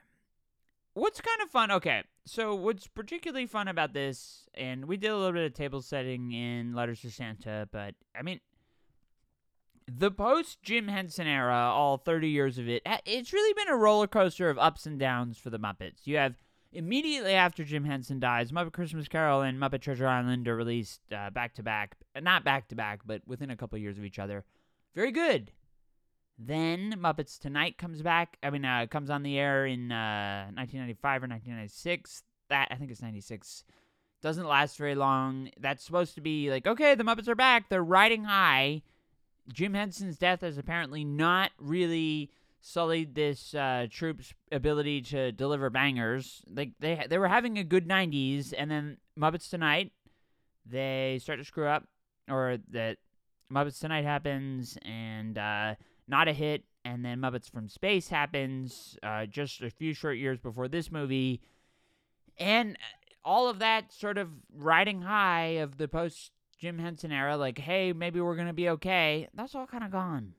what's 0.94 1.20
kind 1.20 1.40
of 1.42 1.50
fun? 1.50 1.70
Okay, 1.70 2.02
so 2.26 2.54
what's 2.54 2.86
particularly 2.86 3.46
fun 3.46 3.66
about 3.66 3.94
this, 3.94 4.46
and 4.54 4.84
we 4.84 4.96
did 4.96 5.10
a 5.10 5.16
little 5.16 5.32
bit 5.32 5.46
of 5.46 5.54
table 5.54 5.80
setting 5.80 6.32
in 6.32 6.74
Letters 6.74 7.00
to 7.00 7.10
Santa, 7.10 7.66
but 7.72 7.94
I 8.14 8.22
mean, 8.22 8.40
the 9.90 10.10
post 10.10 10.62
Jim 10.62 10.88
Henson 10.88 11.26
era, 11.26 11.54
all 11.54 11.96
30 11.96 12.28
years 12.28 12.58
of 12.58 12.68
it, 12.68 12.82
it's 13.06 13.32
really 13.32 13.54
been 13.54 13.72
a 13.72 13.76
roller 13.76 14.06
coaster 14.06 14.50
of 14.50 14.58
ups 14.58 14.84
and 14.84 14.98
downs 14.98 15.38
for 15.38 15.48
the 15.48 15.58
Muppets. 15.58 16.04
You 16.06 16.18
have 16.18 16.34
immediately 16.72 17.32
after 17.32 17.64
Jim 17.64 17.84
Henson 17.84 18.20
dies, 18.20 18.52
Muppet 18.52 18.72
Christmas 18.72 19.08
Carol 19.08 19.40
and 19.40 19.58
Muppet 19.58 19.80
Treasure 19.80 20.06
Island 20.06 20.46
are 20.46 20.56
released 20.56 21.00
uh, 21.10 21.30
back 21.30 21.54
to 21.54 21.62
back, 21.62 21.96
not 22.20 22.44
back 22.44 22.68
to 22.68 22.76
back, 22.76 23.00
but 23.06 23.22
within 23.26 23.50
a 23.50 23.56
couple 23.56 23.78
years 23.78 23.96
of 23.96 24.04
each 24.04 24.18
other. 24.18 24.44
Very 24.94 25.10
good. 25.10 25.52
Then 26.42 26.94
Muppets 26.98 27.38
Tonight 27.38 27.76
comes 27.76 28.00
back. 28.00 28.38
I 28.42 28.48
mean, 28.48 28.64
uh, 28.64 28.86
comes 28.90 29.10
on 29.10 29.22
the 29.22 29.38
air 29.38 29.66
in 29.66 29.92
uh, 29.92 30.46
1995 30.54 31.24
or 31.24 31.28
1996. 31.28 32.22
That 32.48 32.68
I 32.70 32.76
think 32.76 32.90
it's 32.90 33.02
96. 33.02 33.64
Doesn't 34.22 34.46
last 34.46 34.78
very 34.78 34.94
long. 34.94 35.50
That's 35.60 35.84
supposed 35.84 36.14
to 36.14 36.22
be 36.22 36.50
like, 36.50 36.66
okay, 36.66 36.94
the 36.94 37.04
Muppets 37.04 37.28
are 37.28 37.34
back. 37.34 37.68
They're 37.68 37.84
riding 37.84 38.24
high. 38.24 38.80
Jim 39.52 39.74
Henson's 39.74 40.16
death 40.16 40.40
has 40.40 40.56
apparently 40.56 41.04
not 41.04 41.50
really 41.58 42.30
sullied 42.62 43.14
this 43.14 43.54
uh, 43.54 43.86
troupe's 43.90 44.32
ability 44.50 45.02
to 45.02 45.32
deliver 45.32 45.68
bangers. 45.68 46.42
Like 46.48 46.70
they 46.80 47.04
they 47.08 47.18
were 47.18 47.28
having 47.28 47.58
a 47.58 47.64
good 47.64 47.86
90s, 47.86 48.54
and 48.56 48.70
then 48.70 48.96
Muppets 49.18 49.50
Tonight, 49.50 49.92
they 50.64 51.18
start 51.22 51.38
to 51.38 51.44
screw 51.44 51.66
up, 51.66 51.86
or 52.30 52.56
that 52.70 52.96
Muppets 53.52 53.78
Tonight 53.78 54.04
happens, 54.04 54.78
and 54.82 55.36
uh, 55.36 55.74
not 56.10 56.28
a 56.28 56.32
hit. 56.32 56.64
And 56.84 57.04
then 57.04 57.20
Muppets 57.20 57.50
from 57.50 57.68
Space 57.68 58.08
happens 58.08 58.98
uh, 59.02 59.26
just 59.26 59.60
a 59.60 59.70
few 59.70 59.92
short 59.92 60.16
years 60.16 60.38
before 60.38 60.66
this 60.66 60.90
movie, 60.90 61.42
and 62.38 62.78
all 63.22 63.48
of 63.48 63.58
that 63.58 63.92
sort 63.92 64.16
of 64.16 64.30
riding 64.54 65.02
high 65.02 65.58
of 65.58 65.76
the 65.76 65.88
post 65.88 66.32
Jim 66.58 66.78
Henson 66.78 67.12
era, 67.12 67.36
like, 67.36 67.58
hey, 67.58 67.92
maybe 67.92 68.20
we're 68.20 68.36
gonna 68.36 68.54
be 68.54 68.70
okay. 68.70 69.28
That's 69.34 69.54
all 69.54 69.66
kind 69.66 69.84
of 69.84 69.90
gone. 69.90 70.32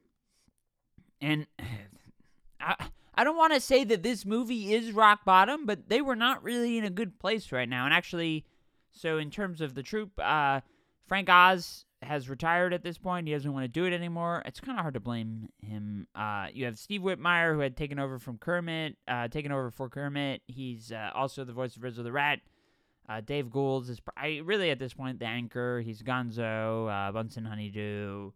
And 1.21 1.45
I 2.59 2.87
I 3.13 3.23
don't 3.23 3.37
want 3.37 3.53
to 3.53 3.59
say 3.59 3.83
that 3.83 4.03
this 4.03 4.25
movie 4.25 4.73
is 4.73 4.93
rock 4.93 5.25
bottom, 5.25 5.65
but 5.65 5.89
they 5.89 6.01
were 6.01 6.15
not 6.15 6.43
really 6.43 6.77
in 6.77 6.85
a 6.85 6.89
good 6.89 7.19
place 7.19 7.51
right 7.51 7.67
now. 7.67 7.85
And 7.85 7.93
actually, 7.93 8.45
so 8.91 9.17
in 9.17 9.29
terms 9.29 9.61
of 9.61 9.75
the 9.75 9.83
troupe, 9.83 10.17
uh, 10.17 10.61
Frank 11.07 11.29
Oz 11.29 11.85
has 12.01 12.29
retired 12.29 12.73
at 12.73 12.83
this 12.83 12.97
point. 12.97 13.27
He 13.27 13.33
doesn't 13.33 13.51
want 13.51 13.63
to 13.63 13.67
do 13.67 13.85
it 13.85 13.93
anymore. 13.93 14.41
It's 14.45 14.59
kind 14.59 14.77
of 14.77 14.83
hard 14.83 14.95
to 14.95 14.99
blame 14.99 15.49
him. 15.61 16.07
Uh, 16.15 16.47
you 16.53 16.65
have 16.65 16.79
Steve 16.79 17.01
Whitmire, 17.01 17.53
who 17.53 17.59
had 17.59 17.77
taken 17.77 17.99
over 17.99 18.19
from 18.19 18.37
Kermit, 18.37 18.97
uh, 19.07 19.27
taken 19.27 19.51
over 19.51 19.69
for 19.71 19.89
Kermit. 19.89 20.41
He's 20.47 20.91
uh, 20.91 21.11
also 21.13 21.43
the 21.43 21.53
voice 21.53 21.75
of 21.75 21.83
Rizzo 21.83 22.03
the 22.03 22.11
Rat. 22.11 22.39
Uh, 23.07 23.21
Dave 23.21 23.49
Goelz 23.49 23.89
is 23.89 23.99
I, 24.15 24.41
really 24.43 24.71
at 24.71 24.79
this 24.79 24.93
point 24.93 25.19
the 25.19 25.25
anchor. 25.25 25.81
He's 25.81 26.01
Gonzo, 26.01 26.89
uh, 26.89 27.11
Bunsen 27.11 27.45
Honeydew. 27.45 28.31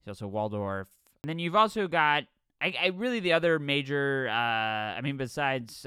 He's 0.00 0.08
also 0.08 0.26
Waldorf. 0.26 0.88
And 1.22 1.28
then 1.28 1.38
you've 1.38 1.56
also 1.56 1.88
got 1.88 2.24
I, 2.60 2.74
I 2.80 2.86
really 2.88 3.20
the 3.20 3.32
other 3.32 3.58
major. 3.58 4.28
Uh, 4.28 4.32
I 4.32 5.00
mean, 5.02 5.16
besides 5.16 5.86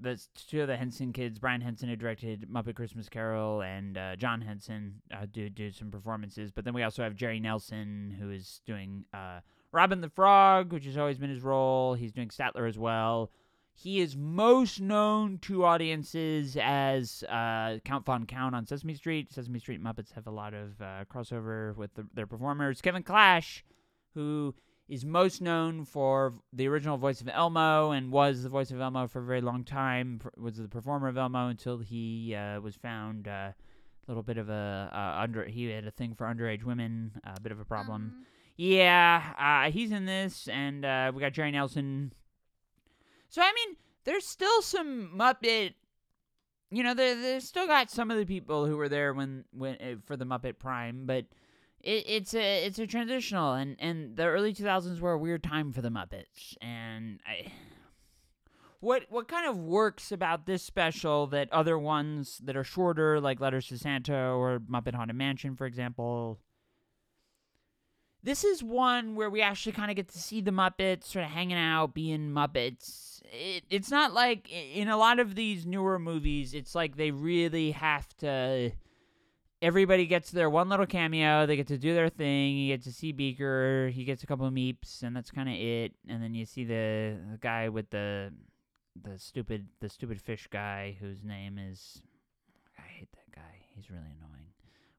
the 0.00 0.20
two 0.48 0.62
of 0.62 0.68
the 0.68 0.76
Henson 0.76 1.12
kids, 1.12 1.38
Brian 1.38 1.60
Henson 1.60 1.88
who 1.88 1.96
directed 1.96 2.46
Muppet 2.50 2.74
Christmas 2.74 3.08
Carol, 3.08 3.62
and 3.62 3.96
uh, 3.96 4.16
John 4.16 4.40
Henson 4.40 5.00
uh, 5.12 5.26
do 5.30 5.48
do 5.48 5.70
some 5.70 5.90
performances. 5.90 6.50
But 6.50 6.64
then 6.64 6.74
we 6.74 6.82
also 6.82 7.02
have 7.02 7.14
Jerry 7.14 7.40
Nelson 7.40 8.16
who 8.18 8.30
is 8.30 8.60
doing 8.66 9.04
uh, 9.12 9.40
Robin 9.72 10.00
the 10.00 10.08
Frog, 10.08 10.72
which 10.72 10.84
has 10.84 10.96
always 10.96 11.18
been 11.18 11.30
his 11.30 11.42
role. 11.42 11.94
He's 11.94 12.12
doing 12.12 12.28
Statler 12.28 12.68
as 12.68 12.78
well. 12.78 13.30
He 13.72 14.00
is 14.00 14.16
most 14.16 14.80
known 14.80 15.38
to 15.42 15.64
audiences 15.64 16.56
as 16.60 17.22
uh, 17.28 17.78
Count 17.84 18.04
Von 18.04 18.26
Count 18.26 18.56
on 18.56 18.66
Sesame 18.66 18.94
Street. 18.94 19.32
Sesame 19.32 19.60
Street 19.60 19.80
Muppets 19.80 20.12
have 20.14 20.26
a 20.26 20.32
lot 20.32 20.52
of 20.52 20.80
uh, 20.80 21.04
crossover 21.12 21.76
with 21.76 21.94
the, 21.94 22.04
their 22.12 22.26
performers. 22.26 22.80
Kevin 22.80 23.04
Clash, 23.04 23.64
who 24.14 24.52
is 24.88 25.04
most 25.04 25.42
known 25.42 25.84
for 25.84 26.34
the 26.52 26.66
original 26.66 26.96
voice 26.96 27.20
of 27.20 27.28
Elmo 27.28 27.90
and 27.90 28.10
was 28.10 28.42
the 28.42 28.48
voice 28.48 28.70
of 28.70 28.80
Elmo 28.80 29.06
for 29.06 29.20
a 29.20 29.24
very 29.24 29.40
long 29.42 29.62
time. 29.64 30.18
pr- 30.20 30.28
Was 30.40 30.56
the 30.56 30.68
performer 30.68 31.08
of 31.08 31.16
Elmo 31.18 31.48
until 31.48 31.78
he 31.78 32.34
uh, 32.34 32.60
was 32.60 32.74
found 32.74 33.28
uh, 33.28 33.30
a 33.52 33.54
little 34.06 34.22
bit 34.22 34.38
of 34.38 34.48
a 34.48 34.90
uh, 34.92 35.22
under. 35.22 35.44
He 35.44 35.66
had 35.70 35.86
a 35.86 35.90
thing 35.90 36.14
for 36.14 36.26
underage 36.26 36.62
women, 36.64 37.12
a 37.24 37.38
bit 37.40 37.52
of 37.52 37.60
a 37.60 37.64
problem. 37.64 38.12
Um, 38.16 38.26
Yeah, 38.56 39.22
uh, 39.38 39.70
he's 39.70 39.92
in 39.92 40.06
this, 40.06 40.48
and 40.48 40.84
uh, 40.84 41.12
we 41.14 41.20
got 41.20 41.32
Jerry 41.32 41.50
Nelson. 41.52 42.12
So 43.28 43.42
I 43.42 43.52
mean, 43.54 43.76
there's 44.04 44.26
still 44.26 44.62
some 44.62 45.10
Muppet. 45.14 45.74
You 46.70 46.82
know, 46.82 46.94
they 46.94 47.14
there's 47.14 47.46
still 47.46 47.66
got 47.66 47.90
some 47.90 48.10
of 48.10 48.16
the 48.16 48.24
people 48.26 48.66
who 48.66 48.76
were 48.76 48.88
there 48.88 49.12
when 49.12 49.44
when 49.52 49.74
uh, 49.76 49.94
for 50.06 50.16
the 50.16 50.24
Muppet 50.24 50.58
Prime, 50.58 51.04
but 51.06 51.26
it, 51.80 52.04
it's 52.06 52.34
a 52.34 52.64
it's 52.64 52.78
a 52.78 52.86
transitional, 52.86 53.54
and 53.54 53.76
and 53.78 54.16
the 54.16 54.24
early 54.24 54.52
2000s 54.52 55.00
were 55.00 55.12
a 55.12 55.18
weird 55.18 55.42
time 55.42 55.72
for 55.72 55.82
the 55.82 55.90
Muppets, 55.90 56.56
and 56.60 57.20
I. 57.26 57.52
What 58.80 59.06
what 59.08 59.26
kind 59.26 59.48
of 59.48 59.58
works 59.58 60.12
about 60.12 60.46
this 60.46 60.62
special 60.62 61.26
that 61.28 61.52
other 61.52 61.76
ones 61.76 62.40
that 62.44 62.56
are 62.56 62.62
shorter, 62.62 63.20
like 63.20 63.40
Letters 63.40 63.66
to 63.68 63.78
Santa 63.78 64.16
or 64.16 64.60
Muppet 64.60 64.94
Haunted 64.94 65.16
Mansion, 65.16 65.56
for 65.56 65.66
example, 65.66 66.38
this 68.22 68.44
is 68.44 68.62
one 68.62 69.14
where 69.14 69.30
we 69.30 69.40
actually 69.42 69.72
kind 69.72 69.90
of 69.90 69.96
get 69.96 70.08
to 70.08 70.18
see 70.18 70.40
the 70.40 70.50
Muppets 70.50 71.04
sort 71.04 71.24
of 71.24 71.30
hanging 71.30 71.56
out, 71.56 71.94
being 71.94 72.30
Muppets. 72.30 73.20
It, 73.32 73.64
it's 73.70 73.90
not 73.90 74.12
like 74.12 74.50
in 74.50 74.88
a 74.88 74.96
lot 74.96 75.18
of 75.18 75.34
these 75.34 75.66
newer 75.66 75.98
movies, 75.98 76.54
it's 76.54 76.74
like 76.74 76.96
they 76.96 77.10
really 77.10 77.70
have 77.72 78.16
to. 78.18 78.72
Everybody 79.60 80.06
gets 80.06 80.30
their 80.30 80.48
one 80.48 80.68
little 80.68 80.86
cameo. 80.86 81.44
They 81.46 81.56
get 81.56 81.66
to 81.68 81.78
do 81.78 81.92
their 81.92 82.08
thing. 82.08 82.56
You 82.56 82.74
get 82.74 82.84
to 82.84 82.92
see 82.92 83.12
Beaker. 83.12 83.90
He 83.92 84.04
gets 84.04 84.22
a 84.22 84.26
couple 84.26 84.46
of 84.46 84.52
meeps, 84.52 85.02
and 85.02 85.16
that's 85.16 85.32
kind 85.32 85.48
of 85.48 85.56
it. 85.56 85.92
And 86.08 86.22
then 86.22 86.34
you 86.34 86.44
see 86.44 86.64
the, 86.64 87.16
the 87.32 87.38
guy 87.40 87.68
with 87.68 87.90
the 87.90 88.32
the 89.02 89.18
stupid 89.18 89.66
the 89.80 89.88
stupid 89.88 90.20
fish 90.20 90.48
guy 90.50 90.96
whose 91.00 91.22
name 91.22 91.58
is 91.58 92.02
I 92.78 92.82
hate 92.82 93.08
that 93.12 93.34
guy. 93.34 93.66
He's 93.74 93.90
really 93.90 94.02
annoying 94.02 94.46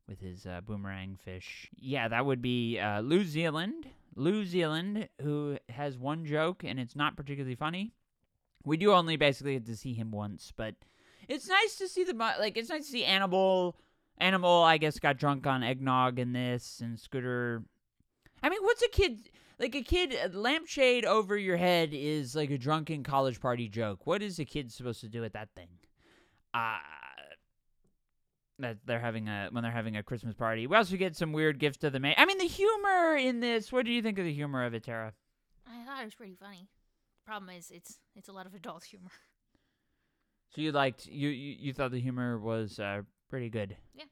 with 0.07 0.19
his 0.19 0.45
uh, 0.45 0.61
boomerang 0.65 1.17
fish. 1.23 1.69
Yeah, 1.77 2.07
that 2.07 2.25
would 2.25 2.41
be 2.41 2.79
uh, 2.79 3.01
Lou 3.01 3.23
Zealand. 3.23 3.87
Lou 4.15 4.43
Zealand, 4.43 5.07
who 5.21 5.57
has 5.69 5.97
one 5.97 6.25
joke 6.25 6.63
and 6.63 6.79
it's 6.79 6.95
not 6.95 7.15
particularly 7.15 7.55
funny. 7.55 7.93
We 8.65 8.75
do 8.75 8.91
only 8.91 9.15
basically 9.15 9.53
get 9.53 9.65
to 9.67 9.77
see 9.77 9.93
him 9.93 10.11
once, 10.11 10.51
but 10.55 10.75
it's 11.27 11.47
nice 11.47 11.75
to 11.77 11.87
see 11.87 12.03
the 12.03 12.13
like. 12.13 12.57
It's 12.57 12.69
nice 12.69 12.85
to 12.85 12.91
see 12.91 13.05
Animal. 13.05 13.77
Animal, 14.19 14.63
I 14.63 14.77
guess, 14.77 14.99
got 14.99 15.17
drunk 15.17 15.47
on 15.47 15.63
eggnog 15.63 16.19
in 16.19 16.33
this, 16.33 16.81
and 16.81 16.99
Scooter. 16.99 17.63
I 18.43 18.49
mean, 18.49 18.61
what's 18.61 18.81
a 18.81 18.89
kid? 18.89 19.29
like 19.59 19.75
a 19.75 19.81
kid 19.81 20.15
a 20.15 20.29
lampshade 20.29 21.05
over 21.05 21.38
your 21.38 21.57
head 21.57 21.89
is 21.91 22.35
like 22.35 22.49
a 22.49 22.57
drunken 22.57 23.03
college 23.03 23.39
party 23.39 23.67
joke. 23.67 24.07
What 24.07 24.21
is 24.21 24.39
a 24.39 24.45
kid 24.45 24.71
supposed 24.71 25.01
to 25.01 25.09
do 25.09 25.21
with 25.21 25.33
that 25.33 25.49
thing? 25.55 25.67
Uh 26.53 26.77
that 28.59 28.77
they're 28.85 28.99
having 28.99 29.27
a 29.27 29.49
when 29.51 29.63
they're 29.63 29.71
having 29.71 29.95
a 29.95 30.03
Christmas 30.03 30.35
party. 30.35 30.67
We 30.67 30.75
also 30.75 30.97
get 30.97 31.15
some 31.15 31.33
weird 31.33 31.59
gifts 31.59 31.77
to 31.79 31.89
the 31.89 31.99
maid. 31.99 32.15
I 32.17 32.25
mean, 32.25 32.38
the 32.38 32.45
humor 32.45 33.15
in 33.15 33.39
this. 33.39 33.71
What 33.71 33.85
do 33.85 33.91
you 33.91 34.01
think 34.01 34.19
of 34.19 34.25
the 34.25 34.33
humor 34.33 34.65
of 34.65 34.73
it, 34.73 34.83
Tara? 34.83 35.13
I 35.67 35.85
thought 35.85 36.01
it 36.01 36.05
was 36.05 36.15
pretty 36.15 36.35
funny. 36.35 36.67
Problem 37.25 37.49
is, 37.55 37.71
it's 37.71 37.99
it's 38.15 38.27
a 38.27 38.33
lot 38.33 38.45
of 38.45 38.53
adult 38.53 38.83
humor. 38.83 39.11
So 40.51 40.61
you 40.61 40.71
liked 40.71 41.05
you 41.05 41.29
you, 41.29 41.55
you 41.59 41.73
thought 41.73 41.91
the 41.91 42.01
humor 42.01 42.39
was 42.39 42.79
uh, 42.79 43.03
pretty 43.29 43.50
good. 43.50 43.75
Yeah. 43.95 44.05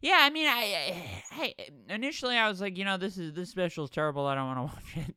Yeah, 0.00 0.18
I 0.20 0.28
mean, 0.28 0.46
I, 0.46 1.02
I, 1.32 1.54
initially 1.88 2.36
I 2.36 2.48
was 2.48 2.60
like, 2.60 2.76
you 2.76 2.84
know, 2.84 2.98
this 2.98 3.16
is 3.16 3.32
this 3.32 3.48
special 3.48 3.84
is 3.84 3.90
terrible. 3.90 4.26
I 4.26 4.34
don't 4.34 4.46
want 4.46 4.58
to 4.58 4.62
watch 4.74 4.96
it. 4.96 5.14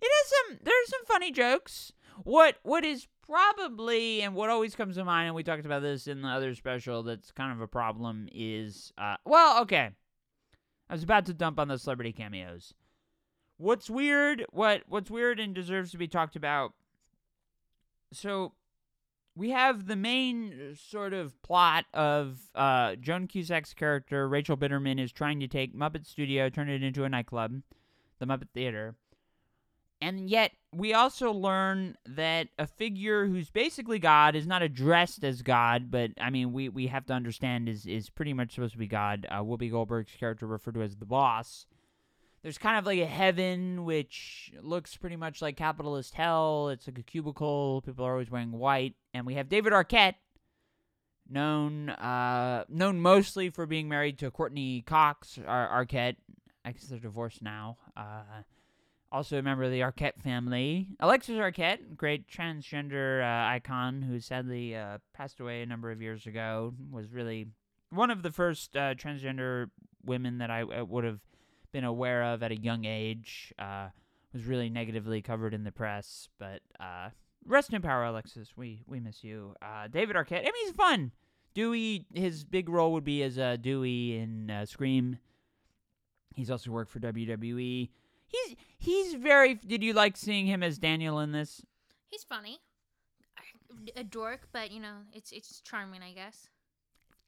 it 0.00 0.10
has 0.16 0.28
some 0.28 0.58
there's 0.64 0.88
some 0.88 1.04
funny 1.06 1.30
jokes. 1.30 1.92
What 2.24 2.56
what 2.64 2.84
is 2.84 3.06
probably 3.24 4.22
and 4.22 4.34
what 4.34 4.50
always 4.50 4.74
comes 4.74 4.96
to 4.96 5.04
mind, 5.04 5.26
and 5.26 5.36
we 5.36 5.44
talked 5.44 5.64
about 5.64 5.82
this 5.82 6.08
in 6.08 6.22
the 6.22 6.28
other 6.28 6.54
special. 6.54 7.04
That's 7.04 7.30
kind 7.30 7.52
of 7.52 7.60
a 7.60 7.68
problem. 7.68 8.28
Is 8.32 8.92
uh, 8.98 9.16
well, 9.24 9.62
okay. 9.62 9.90
I 10.90 10.92
was 10.92 11.02
about 11.02 11.26
to 11.26 11.34
dump 11.34 11.60
on 11.60 11.68
the 11.68 11.78
celebrity 11.78 12.12
cameos. 12.12 12.74
What's 13.58 13.90
weird? 13.90 14.44
What 14.50 14.82
what's 14.88 15.10
weird 15.10 15.38
and 15.38 15.54
deserves 15.54 15.92
to 15.92 15.98
be 15.98 16.08
talked 16.08 16.34
about. 16.34 16.72
So 18.12 18.54
we 19.38 19.50
have 19.50 19.86
the 19.86 19.94
main 19.94 20.76
sort 20.76 21.14
of 21.14 21.40
plot 21.42 21.84
of 21.94 22.40
uh, 22.56 22.96
Joan 22.96 23.28
Cusack's 23.28 23.72
character, 23.72 24.28
Rachel 24.28 24.56
Bitterman, 24.56 25.00
is 25.00 25.12
trying 25.12 25.38
to 25.38 25.46
take 25.46 25.76
Muppet 25.76 26.04
Studio, 26.06 26.48
turn 26.50 26.68
it 26.68 26.82
into 26.82 27.04
a 27.04 27.08
nightclub, 27.08 27.62
the 28.18 28.26
Muppet 28.26 28.48
Theater. 28.52 28.96
And 30.00 30.28
yet, 30.28 30.52
we 30.72 30.92
also 30.92 31.30
learn 31.30 31.96
that 32.04 32.48
a 32.58 32.66
figure 32.66 33.26
who's 33.26 33.48
basically 33.48 34.00
God 34.00 34.34
is 34.34 34.46
not 34.46 34.62
addressed 34.62 35.22
as 35.22 35.42
God, 35.42 35.88
but 35.88 36.10
I 36.20 36.30
mean, 36.30 36.52
we, 36.52 36.68
we 36.68 36.88
have 36.88 37.06
to 37.06 37.12
understand 37.12 37.68
is, 37.68 37.86
is 37.86 38.10
pretty 38.10 38.32
much 38.32 38.54
supposed 38.54 38.72
to 38.72 38.78
be 38.78 38.88
God. 38.88 39.24
Uh, 39.30 39.42
Whoopi 39.42 39.70
Goldberg's 39.70 40.16
character, 40.18 40.48
referred 40.48 40.74
to 40.74 40.82
as 40.82 40.96
the 40.96 41.06
boss, 41.06 41.66
there's 42.42 42.58
kind 42.58 42.78
of 42.78 42.86
like 42.86 42.98
a 42.98 43.06
heaven 43.06 43.84
which 43.84 44.52
looks 44.60 44.96
pretty 44.96 45.16
much 45.16 45.42
like 45.42 45.56
capitalist 45.56 46.14
hell. 46.14 46.68
It's 46.68 46.86
like 46.86 46.98
a 46.98 47.02
cubicle. 47.02 47.82
People 47.82 48.04
are 48.04 48.12
always 48.12 48.30
wearing 48.30 48.52
white, 48.52 48.94
and 49.12 49.26
we 49.26 49.34
have 49.34 49.48
David 49.48 49.72
Arquette, 49.72 50.14
known 51.28 51.90
uh, 51.90 52.64
known 52.68 53.00
mostly 53.00 53.50
for 53.50 53.66
being 53.66 53.88
married 53.88 54.18
to 54.18 54.30
Courteney 54.30 54.82
Cox 54.82 55.38
Ar- 55.46 55.84
Arquette. 55.84 56.16
I 56.64 56.72
guess 56.72 56.84
they're 56.84 56.98
divorced 56.98 57.42
now. 57.42 57.78
Uh, 57.96 58.42
also 59.10 59.38
a 59.38 59.42
member 59.42 59.64
of 59.64 59.70
the 59.70 59.80
Arquette 59.80 60.20
family. 60.22 60.88
Alexis 61.00 61.36
Arquette, 61.36 61.96
great 61.96 62.28
transgender 62.28 63.22
uh, 63.22 63.48
icon 63.48 64.02
who 64.02 64.20
sadly 64.20 64.76
uh, 64.76 64.98
passed 65.14 65.40
away 65.40 65.62
a 65.62 65.66
number 65.66 65.90
of 65.90 66.02
years 66.02 66.26
ago, 66.26 66.74
was 66.90 67.10
really 67.12 67.48
one 67.90 68.10
of 68.10 68.22
the 68.22 68.30
first 68.30 68.76
uh, 68.76 68.94
transgender 68.94 69.70
women 70.04 70.38
that 70.38 70.50
I 70.50 70.62
uh, 70.62 70.84
would 70.84 71.04
have 71.04 71.20
been 71.72 71.84
aware 71.84 72.22
of 72.22 72.42
at 72.42 72.52
a 72.52 72.56
young 72.56 72.84
age. 72.84 73.52
Uh, 73.58 73.88
was 74.32 74.44
really 74.44 74.68
negatively 74.68 75.22
covered 75.22 75.54
in 75.54 75.64
the 75.64 75.72
press, 75.72 76.28
but 76.38 76.60
uh, 76.78 77.10
rest 77.46 77.72
in 77.72 77.80
power, 77.82 78.04
Alexis. 78.04 78.52
We 78.56 78.84
we 78.86 79.00
miss 79.00 79.24
you. 79.24 79.54
Uh, 79.62 79.88
David 79.88 80.16
Arquette. 80.16 80.40
I 80.40 80.44
mean, 80.44 80.66
he's 80.66 80.74
fun. 80.74 81.12
Dewey. 81.54 82.06
His 82.14 82.44
big 82.44 82.68
role 82.68 82.92
would 82.92 83.04
be 83.04 83.22
as 83.22 83.38
uh, 83.38 83.56
Dewey 83.56 84.16
in 84.16 84.50
uh, 84.50 84.66
Scream. 84.66 85.18
He's 86.34 86.50
also 86.50 86.70
worked 86.70 86.90
for 86.90 87.00
WWE. 87.00 87.88
He's 88.26 88.56
he's 88.78 89.14
very. 89.14 89.54
Did 89.54 89.82
you 89.82 89.92
like 89.92 90.16
seeing 90.16 90.46
him 90.46 90.62
as 90.62 90.78
Daniel 90.78 91.20
in 91.20 91.32
this? 91.32 91.62
He's 92.10 92.22
funny, 92.22 92.58
a 93.96 94.04
dork, 94.04 94.48
but 94.52 94.70
you 94.70 94.80
know, 94.80 94.98
it's 95.12 95.32
it's 95.32 95.60
charming, 95.62 96.02
I 96.02 96.12
guess 96.12 96.48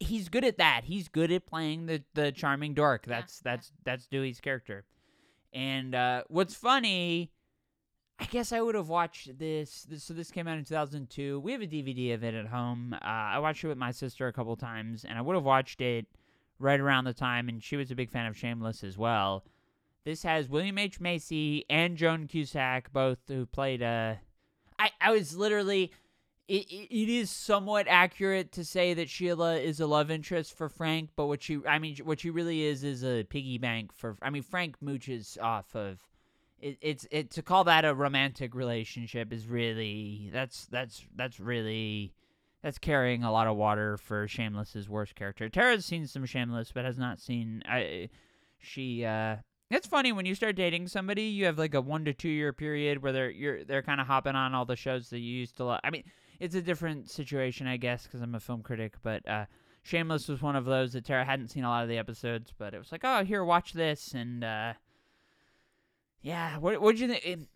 he's 0.00 0.28
good 0.28 0.44
at 0.44 0.58
that. 0.58 0.82
He's 0.84 1.08
good 1.08 1.30
at 1.30 1.46
playing 1.46 1.86
the 1.86 2.02
the 2.14 2.32
charming 2.32 2.74
dork. 2.74 3.06
That's 3.06 3.40
yeah, 3.44 3.52
that's 3.52 3.72
that's 3.84 4.06
Dewey's 4.06 4.40
character. 4.40 4.84
And 5.52 5.94
uh, 5.94 6.22
what's 6.28 6.54
funny, 6.54 7.32
I 8.18 8.24
guess 8.26 8.52
I 8.52 8.60
would 8.60 8.74
have 8.74 8.88
watched 8.88 9.38
this, 9.38 9.82
this. 9.82 10.04
So 10.04 10.14
this 10.14 10.30
came 10.30 10.46
out 10.48 10.58
in 10.58 10.64
2002. 10.64 11.40
We 11.40 11.52
have 11.52 11.62
a 11.62 11.66
DVD 11.66 12.14
of 12.14 12.24
it 12.24 12.34
at 12.34 12.46
home. 12.46 12.94
Uh, 12.94 12.98
I 13.02 13.38
watched 13.38 13.64
it 13.64 13.68
with 13.68 13.78
my 13.78 13.90
sister 13.90 14.26
a 14.26 14.32
couple 14.32 14.56
times, 14.56 15.04
and 15.04 15.18
I 15.18 15.22
would 15.22 15.34
have 15.34 15.44
watched 15.44 15.80
it 15.80 16.06
right 16.58 16.78
around 16.78 17.04
the 17.04 17.14
time. 17.14 17.48
And 17.48 17.62
she 17.62 17.76
was 17.76 17.90
a 17.90 17.94
big 17.94 18.10
fan 18.10 18.26
of 18.26 18.36
Shameless 18.36 18.84
as 18.84 18.96
well. 18.96 19.44
This 20.04 20.22
has 20.22 20.48
William 20.48 20.78
H 20.78 21.00
Macy 21.00 21.64
and 21.68 21.96
Joan 21.96 22.26
Cusack, 22.26 22.92
both 22.92 23.18
who 23.28 23.46
played. 23.46 23.82
Uh, 23.82 24.14
I 24.78 24.90
I 25.00 25.10
was 25.10 25.36
literally 25.36 25.92
it, 26.50 26.88
it 26.90 27.08
is 27.08 27.30
somewhat 27.30 27.86
accurate 27.88 28.52
to 28.52 28.64
say 28.64 28.94
that 28.94 29.08
Sheila 29.08 29.56
is 29.58 29.80
a 29.80 29.86
love 29.86 30.10
interest 30.10 30.56
for 30.56 30.68
Frank, 30.68 31.10
but 31.14 31.26
what 31.26 31.42
she 31.42 31.60
I 31.66 31.78
mean 31.78 31.96
what 32.02 32.20
she 32.20 32.30
really 32.30 32.62
is 32.64 32.82
is 32.82 33.04
a 33.04 33.24
piggy 33.24 33.58
bank 33.58 33.92
for 33.92 34.16
I 34.20 34.30
mean 34.30 34.42
Frank 34.42 34.76
mooches 34.82 35.40
off 35.40 35.74
of 35.76 36.00
it, 36.60 36.78
it's 36.80 37.06
it 37.10 37.30
to 37.32 37.42
call 37.42 37.64
that 37.64 37.84
a 37.84 37.94
romantic 37.94 38.54
relationship 38.54 39.32
is 39.32 39.46
really 39.46 40.30
that's 40.32 40.66
that's 40.66 41.04
that's 41.14 41.38
really 41.38 42.12
that's 42.62 42.78
carrying 42.78 43.22
a 43.24 43.32
lot 43.32 43.46
of 43.46 43.56
water 43.56 43.96
for 43.96 44.28
Shameless's 44.28 44.88
worst 44.88 45.14
character. 45.14 45.48
Tara's 45.48 45.86
seen 45.86 46.06
some 46.06 46.26
Shameless, 46.26 46.72
but 46.72 46.84
has 46.84 46.98
not 46.98 47.18
seen. 47.20 47.62
I 47.66 48.10
she. 48.58 49.04
uh 49.04 49.36
It's 49.70 49.86
funny 49.86 50.12
when 50.12 50.26
you 50.26 50.34
start 50.34 50.56
dating 50.56 50.88
somebody, 50.88 51.22
you 51.22 51.46
have 51.46 51.58
like 51.58 51.74
a 51.74 51.80
one 51.80 52.04
to 52.04 52.12
two 52.12 52.28
year 52.28 52.52
period 52.52 53.02
where 53.02 53.12
they're 53.12 53.30
you're 53.30 53.64
they're 53.64 53.82
kind 53.82 54.00
of 54.00 54.06
hopping 54.06 54.34
on 54.34 54.54
all 54.54 54.66
the 54.66 54.76
shows 54.76 55.10
that 55.10 55.20
you 55.20 55.32
used 55.32 55.56
to 55.56 55.64
love. 55.64 55.80
I 55.82 55.90
mean, 55.90 56.04
it's 56.40 56.54
a 56.54 56.62
different 56.62 57.10
situation, 57.10 57.66
I 57.66 57.76
guess, 57.76 58.04
because 58.04 58.22
I'm 58.22 58.34
a 58.34 58.40
film 58.40 58.62
critic. 58.62 58.94
But 59.02 59.28
uh, 59.28 59.44
Shameless 59.82 60.28
was 60.28 60.42
one 60.42 60.56
of 60.56 60.64
those 60.64 60.94
that 60.94 61.04
Tara 61.04 61.24
hadn't 61.24 61.48
seen 61.48 61.64
a 61.64 61.68
lot 61.68 61.82
of 61.82 61.88
the 61.88 61.98
episodes, 61.98 62.52
but 62.56 62.74
it 62.74 62.78
was 62.78 62.90
like, 62.90 63.02
oh, 63.04 63.24
here, 63.24 63.44
watch 63.44 63.72
this, 63.72 64.12
and 64.14 64.42
uh, 64.42 64.72
yeah, 66.22 66.58
what 66.58 66.80
did 66.80 67.00
you 67.00 67.08
think? 67.08 67.48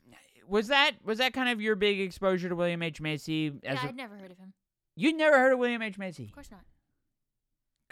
Was 0.48 0.68
that 0.68 0.92
was 1.02 1.18
that 1.18 1.32
kind 1.32 1.48
of 1.48 1.60
your 1.60 1.74
big 1.74 2.00
exposure 2.00 2.48
to 2.48 2.54
William 2.54 2.82
H 2.82 3.00
Macy? 3.00 3.48
As 3.64 3.78
yeah, 3.82 3.88
I'd 3.88 3.96
never 3.96 4.16
heard 4.16 4.30
of 4.30 4.38
him. 4.38 4.52
You'd 4.96 5.16
never 5.16 5.38
heard 5.38 5.52
of 5.52 5.58
William 5.58 5.82
H 5.82 5.98
Macy? 5.98 6.24
Of 6.24 6.32
course 6.32 6.50
not. 6.50 6.60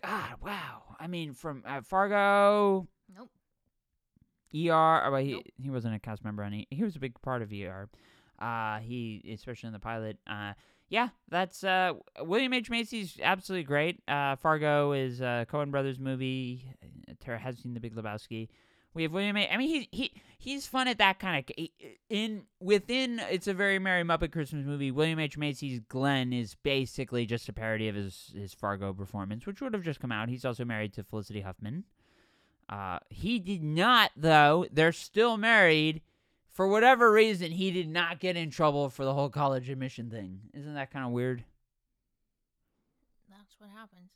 God, 0.02 0.35
wow. 0.42 0.96
I 0.98 1.07
mean, 1.07 1.33
from 1.33 1.62
uh, 1.66 1.81
Fargo. 1.83 2.88
Nope. 3.14 3.31
ER. 4.55 5.07
Oh, 5.07 5.11
well, 5.12 5.22
he 5.22 5.33
nope. 5.33 5.44
he 5.57 5.70
wasn't 5.70 5.94
a 5.94 5.98
cast 5.98 6.24
member 6.24 6.42
on. 6.42 6.64
he 6.68 6.85
was 6.85 6.96
a 6.96 7.00
big 7.00 7.20
part 7.22 7.42
of 7.42 7.52
ER. 7.52 7.88
Uh, 8.38 8.78
he 8.78 9.22
especially 9.33 9.68
in 9.68 9.72
the 9.72 9.78
pilot. 9.78 10.18
Uh, 10.26 10.52
yeah, 10.92 11.09
that's 11.31 11.64
uh, 11.64 11.94
William 12.20 12.52
H 12.52 12.68
Macy's 12.68 13.18
absolutely 13.22 13.64
great. 13.64 14.02
Uh, 14.07 14.37
Fargo 14.37 14.92
is 14.92 15.22
a 15.22 15.46
Coen 15.50 15.70
Brothers 15.70 15.98
movie. 15.98 16.66
Tara 17.18 17.38
has 17.38 17.57
seen 17.57 17.72
The 17.72 17.81
Big 17.81 17.94
Lebowski. 17.94 18.48
We 18.92 19.05
have 19.05 19.12
William. 19.12 19.38
A- 19.38 19.48
I 19.48 19.57
mean, 19.57 19.70
he 19.70 19.88
he 19.90 20.12
he's 20.37 20.66
fun 20.66 20.88
at 20.88 20.98
that 20.98 21.18
kind 21.18 21.42
of 21.48 21.66
in 22.11 22.42
within. 22.61 23.22
It's 23.31 23.46
a 23.46 23.55
very 23.55 23.78
Merry 23.78 24.05
Muppet 24.05 24.33
Christmas 24.33 24.66
movie. 24.66 24.90
William 24.90 25.18
H 25.18 25.38
Macy's 25.38 25.81
Glenn 25.88 26.31
is 26.31 26.57
basically 26.57 27.24
just 27.24 27.48
a 27.48 27.55
parody 27.55 27.88
of 27.88 27.94
his 27.94 28.31
his 28.37 28.52
Fargo 28.52 28.92
performance, 28.92 29.46
which 29.46 29.62
would 29.62 29.72
have 29.72 29.83
just 29.83 29.98
come 29.98 30.12
out. 30.12 30.28
He's 30.28 30.44
also 30.44 30.66
married 30.66 30.92
to 30.92 31.05
Felicity 31.05 31.40
Huffman. 31.40 31.85
Uh, 32.68 32.98
he 33.09 33.38
did 33.38 33.62
not, 33.62 34.11
though. 34.14 34.66
They're 34.70 34.92
still 34.92 35.38
married. 35.38 36.02
For 36.53 36.69
whatever 36.69 37.11
reason, 37.11 37.51
he 37.51 37.71
did 37.71 37.88
not 37.88 38.21
get 38.21 38.37
in 38.37 38.51
trouble 38.51 38.91
for 38.91 39.05
the 39.05 39.15
whole 39.15 39.31
college 39.31 39.71
admission 39.71 40.11
thing. 40.11 40.41
Isn't 40.53 40.75
that 40.75 40.91
kind 40.91 41.07
of 41.07 41.12
weird? 41.12 41.45
That's 43.31 43.55
what 43.59 43.71
happens. 43.71 44.11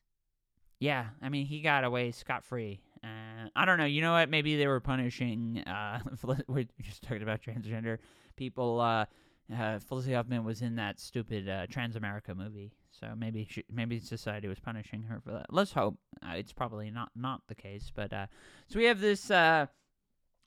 Yeah, 0.78 1.06
I 1.22 1.30
mean, 1.30 1.46
he 1.46 1.62
got 1.62 1.84
away 1.84 2.12
scot 2.12 2.44
free. 2.44 2.80
Uh, 3.02 3.48
I 3.56 3.64
don't 3.64 3.78
know. 3.78 3.86
You 3.86 4.02
know 4.02 4.12
what? 4.12 4.28
Maybe 4.28 4.56
they 4.56 4.66
were 4.66 4.80
punishing. 4.80 5.62
Uh, 5.66 6.00
we 6.46 6.68
just 6.82 7.02
talked 7.02 7.22
about 7.22 7.40
transgender 7.40 7.98
people. 8.36 8.80
Uh, 8.80 9.06
uh, 9.54 9.78
Felicity 9.78 10.14
Huffman 10.14 10.44
was 10.44 10.60
in 10.60 10.76
that 10.76 10.98
stupid 11.00 11.48
uh, 11.48 11.66
Transamerica 11.68 12.36
movie, 12.36 12.72
so 12.90 13.14
maybe 13.16 13.46
she, 13.48 13.64
maybe 13.70 14.00
society 14.00 14.48
was 14.48 14.58
punishing 14.58 15.02
her 15.04 15.20
for 15.20 15.32
that. 15.32 15.46
Let's 15.50 15.72
hope 15.72 15.96
uh, 16.22 16.34
it's 16.34 16.52
probably 16.52 16.90
not 16.90 17.10
not 17.14 17.42
the 17.46 17.54
case. 17.54 17.92
But 17.94 18.12
uh, 18.12 18.26
so 18.68 18.78
we 18.78 18.86
have 18.86 19.00
this 19.00 19.30
uh, 19.30 19.66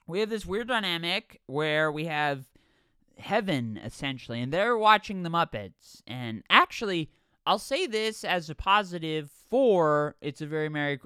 we 0.09 0.19
have 0.19 0.29
this 0.29 0.45
weird 0.45 0.67
dynamic 0.67 1.41
where 1.45 1.91
we 1.91 2.05
have 2.05 2.45
heaven 3.17 3.79
essentially, 3.83 4.41
and 4.41 4.51
they're 4.51 4.77
watching 4.77 5.23
the 5.23 5.29
Muppets. 5.29 6.01
And 6.07 6.43
actually, 6.49 7.09
I'll 7.45 7.59
say 7.59 7.85
this 7.85 8.23
as 8.23 8.49
a 8.49 8.55
positive 8.55 9.29
for 9.49 10.15
it's 10.21 10.41
a 10.41 10.47
very 10.47 10.69
Merry 10.69 10.99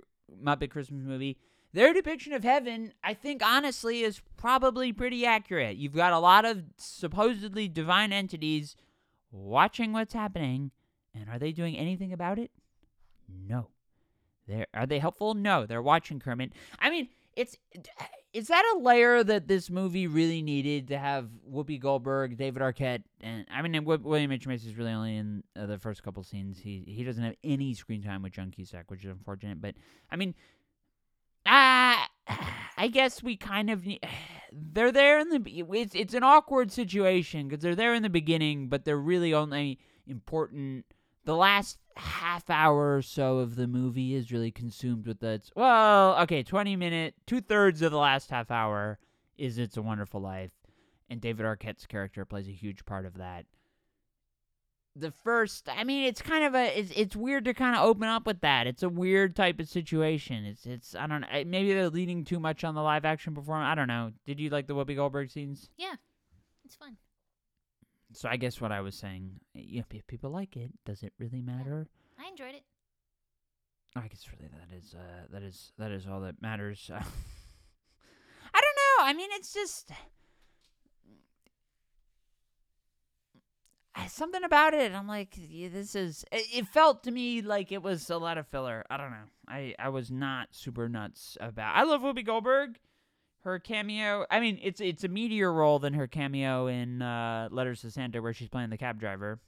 Muppet 0.43 0.69
Christmas 0.69 1.03
movie. 1.03 1.37
Their 1.73 1.93
depiction 1.93 2.33
of 2.33 2.43
heaven, 2.43 2.93
I 3.03 3.15
think, 3.15 3.41
honestly, 3.43 4.01
is 4.01 4.21
probably 4.37 4.93
pretty 4.93 5.25
accurate. 5.25 5.75
You've 5.75 5.95
got 5.95 6.13
a 6.13 6.19
lot 6.19 6.45
of 6.45 6.63
supposedly 6.77 7.67
divine 7.67 8.13
entities 8.13 8.75
watching 9.31 9.91
what's 9.91 10.13
happening, 10.13 10.69
and 11.15 11.27
are 11.29 11.39
they 11.39 11.51
doing 11.51 11.75
anything 11.75 12.13
about 12.13 12.37
it? 12.37 12.51
No. 13.27 13.69
They're, 14.47 14.67
are 14.73 14.85
they 14.85 14.99
helpful? 14.99 15.33
No. 15.33 15.65
They're 15.65 15.81
watching 15.81 16.19
Kermit. 16.19 16.53
I 16.77 16.91
mean, 16.91 17.09
it's 17.35 17.57
is 18.33 18.47
that 18.47 18.65
a 18.75 18.79
layer 18.79 19.23
that 19.23 19.47
this 19.47 19.69
movie 19.69 20.07
really 20.07 20.41
needed 20.41 20.87
to 20.87 20.97
have 20.97 21.29
Whoopi 21.49 21.79
Goldberg, 21.79 22.35
David 22.35 22.63
Arquette, 22.63 23.03
and 23.21 23.45
I 23.51 23.61
mean 23.61 23.85
William 23.85 24.31
H 24.31 24.47
Macy 24.47 24.69
is 24.69 24.75
really 24.75 24.91
only 24.91 25.17
in 25.17 25.43
uh, 25.55 25.67
the 25.67 25.77
first 25.77 26.01
couple 26.01 26.23
scenes. 26.23 26.57
He 26.57 26.83
he 26.87 27.03
doesn't 27.03 27.23
have 27.23 27.35
any 27.43 27.75
screen 27.75 28.01
time 28.01 28.23
with 28.23 28.33
Joan 28.33 28.49
Cusack, 28.49 28.89
which 28.89 29.05
is 29.05 29.11
unfortunate. 29.11 29.61
But 29.61 29.75
I 30.11 30.15
mean, 30.15 30.33
ah, 31.45 32.09
I 32.77 32.87
guess 32.87 33.21
we 33.21 33.37
kind 33.37 33.69
of 33.69 33.85
need. 33.85 33.99
They're 34.51 34.91
there 34.91 35.19
in 35.19 35.29
the. 35.29 35.41
It's 35.73 35.95
it's 35.95 36.13
an 36.13 36.23
awkward 36.23 36.71
situation 36.71 37.47
because 37.47 37.63
they're 37.63 37.73
there 37.73 37.95
in 37.95 38.03
the 38.03 38.09
beginning, 38.09 38.69
but 38.69 38.85
they're 38.85 38.95
really 38.95 39.33
only 39.33 39.79
important. 40.05 40.85
The 41.25 41.35
last 41.35 41.77
half 41.95 42.49
hour 42.49 42.97
or 42.97 43.01
so 43.01 43.37
of 43.37 43.55
the 43.55 43.67
movie 43.67 44.13
is 44.15 44.31
really 44.31 44.51
consumed 44.51 45.07
with 45.07 45.19
the. 45.19 45.41
Well, 45.55 46.19
okay, 46.21 46.43
twenty 46.43 46.75
minute, 46.75 47.15
two 47.25 47.41
thirds 47.41 47.81
of 47.81 47.91
the 47.91 47.97
last 47.97 48.29
half 48.29 48.51
hour 48.51 48.99
is 49.37 49.57
"It's 49.57 49.77
a 49.77 49.81
Wonderful 49.81 50.21
Life," 50.21 50.51
and 51.09 51.21
David 51.21 51.45
Arquette's 51.45 51.85
character 51.85 52.25
plays 52.25 52.47
a 52.47 52.51
huge 52.51 52.85
part 52.85 53.05
of 53.05 53.17
that 53.17 53.45
the 54.95 55.11
first 55.11 55.67
i 55.69 55.83
mean 55.83 56.03
it's 56.05 56.21
kind 56.21 56.43
of 56.43 56.53
a 56.53 56.79
it's, 56.79 56.91
it's 56.95 57.15
weird 57.15 57.45
to 57.45 57.53
kind 57.53 57.75
of 57.75 57.83
open 57.83 58.07
up 58.07 58.27
with 58.27 58.39
that 58.41 58.67
it's 58.67 58.83
a 58.83 58.89
weird 58.89 59.35
type 59.35 59.59
of 59.59 59.67
situation 59.67 60.45
it's 60.45 60.67
it's 60.67 60.93
i 60.93 61.07
don't 61.07 61.21
know 61.21 61.27
maybe 61.47 61.73
they're 61.73 61.89
leaning 61.89 62.23
too 62.23 62.39
much 62.39 62.63
on 62.63 62.75
the 62.75 62.81
live 62.81 63.03
action 63.03 63.33
performance 63.33 63.67
i 63.71 63.73
don't 63.73 63.87
know 63.87 64.11
did 64.27 64.39
you 64.39 64.51
like 64.51 64.67
the 64.67 64.75
whoopi 64.75 64.95
goldberg 64.95 65.31
scenes 65.31 65.69
Yeah, 65.77 65.95
it's 66.63 66.75
fun. 66.75 66.97
So 68.13 68.29
i 68.29 68.37
guess 68.37 68.61
what 68.61 68.71
i 68.71 68.81
was 68.81 68.95
saying 68.95 69.39
yeah, 69.53 69.81
if 69.91 70.07
people 70.07 70.29
like 70.29 70.55
it 70.55 70.71
does 70.85 71.03
it 71.03 71.13
really 71.19 71.41
matter 71.41 71.87
I 72.19 72.29
enjoyed 72.29 72.55
it. 72.55 72.63
i 73.95 74.07
guess 74.07 74.25
really 74.31 74.49
that 74.51 74.75
is 74.75 74.95
uh 74.97 75.27
that 75.31 75.43
is 75.43 75.71
that 75.77 75.91
is 75.91 76.07
all 76.07 76.21
that 76.21 76.41
matters 76.41 76.89
i 76.93 76.99
don't 76.99 78.77
know 78.77 79.05
i 79.05 79.13
mean 79.13 79.29
it's 79.33 79.53
just 79.53 79.91
something 84.07 84.43
about 84.43 84.73
it. 84.73 84.93
I'm 84.93 85.07
like, 85.07 85.33
yeah, 85.35 85.69
this 85.69 85.95
is. 85.95 86.23
It, 86.31 86.45
it 86.53 86.67
felt 86.67 87.03
to 87.03 87.11
me 87.11 87.41
like 87.41 87.71
it 87.71 87.81
was 87.81 88.09
a 88.09 88.17
lot 88.17 88.37
of 88.37 88.47
filler. 88.47 88.85
I 88.89 88.97
don't 88.97 89.11
know. 89.11 89.27
I 89.47 89.75
I 89.79 89.89
was 89.89 90.11
not 90.11 90.49
super 90.51 90.87
nuts 90.87 91.37
about. 91.39 91.75
I 91.75 91.83
love 91.83 92.01
Whoopi 92.01 92.25
Goldberg. 92.25 92.79
Her 93.43 93.59
cameo. 93.59 94.25
I 94.31 94.39
mean, 94.39 94.59
it's 94.61 94.79
it's 94.79 95.03
a 95.03 95.09
meatier 95.09 95.53
role 95.53 95.79
than 95.79 95.93
her 95.93 96.07
cameo 96.07 96.67
in 96.67 97.01
uh, 97.01 97.49
Letters 97.51 97.81
to 97.81 97.91
Santa, 97.91 98.21
where 98.21 98.33
she's 98.33 98.49
playing 98.49 98.69
the 98.69 98.77
cab 98.77 98.99
driver. 98.99 99.39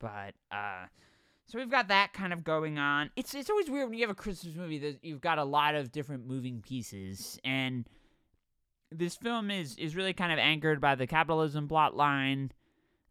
But 0.00 0.34
uh, 0.50 0.86
so 1.46 1.58
we've 1.58 1.70
got 1.70 1.88
that 1.88 2.12
kind 2.12 2.32
of 2.32 2.42
going 2.42 2.78
on. 2.78 3.10
It's 3.14 3.34
it's 3.34 3.50
always 3.50 3.70
weird 3.70 3.88
when 3.88 3.98
you 3.98 4.04
have 4.04 4.10
a 4.10 4.20
Christmas 4.20 4.54
movie 4.56 4.78
that 4.78 4.98
you've 5.02 5.20
got 5.20 5.38
a 5.38 5.44
lot 5.44 5.74
of 5.74 5.92
different 5.92 6.26
moving 6.26 6.60
pieces 6.60 7.38
and. 7.44 7.88
This 8.96 9.16
film 9.16 9.50
is, 9.50 9.76
is 9.76 9.96
really 9.96 10.12
kind 10.12 10.32
of 10.32 10.38
anchored 10.38 10.80
by 10.80 10.94
the 10.94 11.08
capitalism 11.08 11.66
plot 11.66 11.96
line 11.96 12.52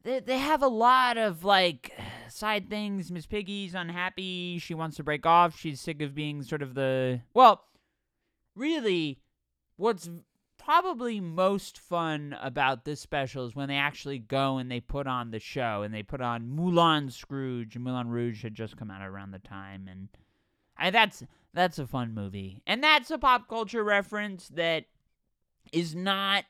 they 0.04 0.20
they 0.20 0.38
have 0.38 0.62
a 0.62 0.68
lot 0.68 1.18
of 1.18 1.44
like 1.44 1.92
side 2.30 2.70
things. 2.70 3.12
Miss 3.12 3.26
Piggy's 3.26 3.74
unhappy. 3.74 4.60
She 4.60 4.74
wants 4.74 4.98
to 4.98 5.04
break 5.04 5.26
off. 5.26 5.58
She's 5.58 5.82
sick 5.82 6.02
of 6.02 6.14
being 6.14 6.44
sort 6.44 6.62
of 6.62 6.76
the 6.76 7.22
well, 7.34 7.66
really, 8.56 9.20
what's 9.78 10.10
probably 10.58 11.20
most 11.20 11.78
fun 11.78 12.38
about 12.42 12.86
this 12.86 13.02
special 13.02 13.46
is 13.46 13.56
when 13.56 13.68
they 13.68 13.76
actually 13.76 14.20
go 14.20 14.58
and 14.58 14.72
they 14.72 14.80
put 14.80 15.08
on 15.08 15.32
the 15.32 15.40
show 15.40 15.82
and 15.82 15.94
they 15.94 16.04
put 16.04 16.22
on 16.22 16.48
Moulin 16.48 17.10
Scrooge. 17.10 17.78
Moulin 17.78 18.10
Rouge 18.10 18.44
had 18.44 18.56
just 18.56 18.78
come 18.78 18.90
out 18.90 19.06
around 19.06 19.32
the 19.32 19.40
time, 19.40 19.88
and 19.90 20.10
I, 20.78 20.90
that's 20.90 21.24
that's 21.54 21.80
a 21.80 21.88
fun 21.88 22.14
movie, 22.14 22.62
and 22.66 22.84
that's 22.84 23.12
a 23.12 23.18
pop 23.18 23.48
culture 23.48 23.84
reference 23.84 24.48
that 24.50 24.86
is 25.72 25.96
not 25.96 26.46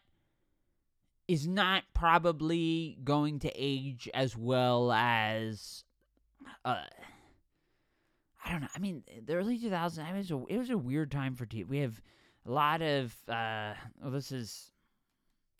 is 1.27 1.47
not 1.47 1.83
probably 1.93 2.97
going 3.03 3.39
to 3.39 3.51
age 3.55 4.09
as 4.13 4.35
well 4.37 4.91
as 4.91 5.83
uh 6.65 6.83
I 8.45 8.51
don't 8.51 8.61
know. 8.61 8.67
I 8.75 8.79
mean, 8.79 9.03
the 9.25 9.35
early 9.35 9.57
2000s, 9.57 9.99
I 9.99 10.11
it 10.11 10.17
was 10.17 10.31
a, 10.31 10.43
it 10.47 10.57
was 10.57 10.69
a 10.69 10.77
weird 10.77 11.11
time 11.11 11.35
for 11.35 11.45
TV. 11.45 11.67
We 11.67 11.79
have 11.79 12.01
a 12.45 12.51
lot 12.51 12.81
of 12.81 13.15
uh 13.29 13.73
well 14.01 14.11
this 14.11 14.31
is 14.31 14.71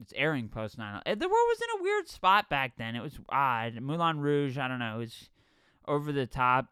it's 0.02 0.12
airing 0.17 0.50
post 0.50 0.78
9 0.78 1.02
the 1.06 1.30
world 1.30 1.30
was 1.30 1.62
in 1.62 1.80
a 1.80 1.84
weird 1.84 2.10
spot 2.10 2.50
back 2.50 2.76
then. 2.78 2.96
It 2.96 3.02
was 3.02 3.19
odd. 3.30 3.80
Moulin 3.80 4.19
Rouge, 4.19 4.58
I 4.58 4.67
don't 4.67 4.80
know, 4.80 4.96
it 4.96 5.00
was 5.00 5.30
over 5.88 6.12
the 6.12 6.28
top. 6.28 6.67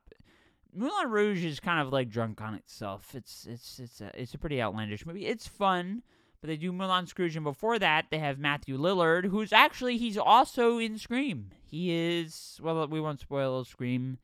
Moulin 0.74 1.10
Rouge 1.10 1.44
is 1.44 1.60
kind 1.60 1.80
of 1.86 1.94
like 1.94 2.10
drunk 2.10 2.42
on 2.42 2.56
itself. 2.56 3.16
It's 3.16 3.48
it's 3.50 3.80
it's 3.80 4.02
a 4.02 4.12
it's 4.20 4.34
a 4.34 4.38
pretty 4.38 4.62
outlandish 4.62 5.06
movie. 5.06 5.28
It's 5.28 5.48
fun. 5.48 6.04
But 6.42 6.48
they 6.48 6.58
do 6.58 6.72
Moulin 6.72 7.06
Scrooge, 7.06 7.36
and 7.36 7.44
before 7.44 7.78
that, 7.78 8.08
they 8.10 8.18
have 8.18 8.40
Matthew 8.40 8.76
Lillard, 8.76 9.26
who's 9.26 9.54
actually 9.54 9.98
he's 9.98 10.18
also 10.18 10.80
in 10.80 10.98
Scream. 10.98 11.52
He 11.64 11.92
is 11.92 12.60
well, 12.64 12.88
we 12.88 13.00
won't 13.00 13.20
spoil 13.20 13.64
Scream, 13.64 14.18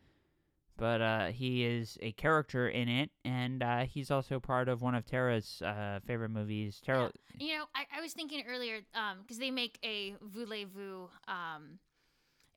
but 0.78 1.02
uh, 1.02 1.26
he 1.28 1.66
is 1.66 1.98
a 2.02 2.12
character 2.14 2.68
in 2.68 2.88
it, 2.88 3.10
and 3.26 3.64
uh, 3.64 3.80
he's 3.86 4.12
also 4.12 4.40
part 4.40 4.70
of 4.70 4.82
one 4.82 4.96
of 4.96 5.06
Tara's 5.06 5.62
uh, 5.62 6.00
favorite 6.06 6.30
movies. 6.30 6.80
Tara, 6.86 7.12
You 7.40 7.58
know, 7.58 7.64
I, 7.76 7.86
I 7.98 8.02
was 8.02 8.14
thinking 8.14 8.44
earlier 8.48 8.82
because 9.22 9.38
they 9.40 9.52
make 9.52 9.80
a 9.84 10.16
voulez-vous 10.22 11.10
um, 11.28 11.80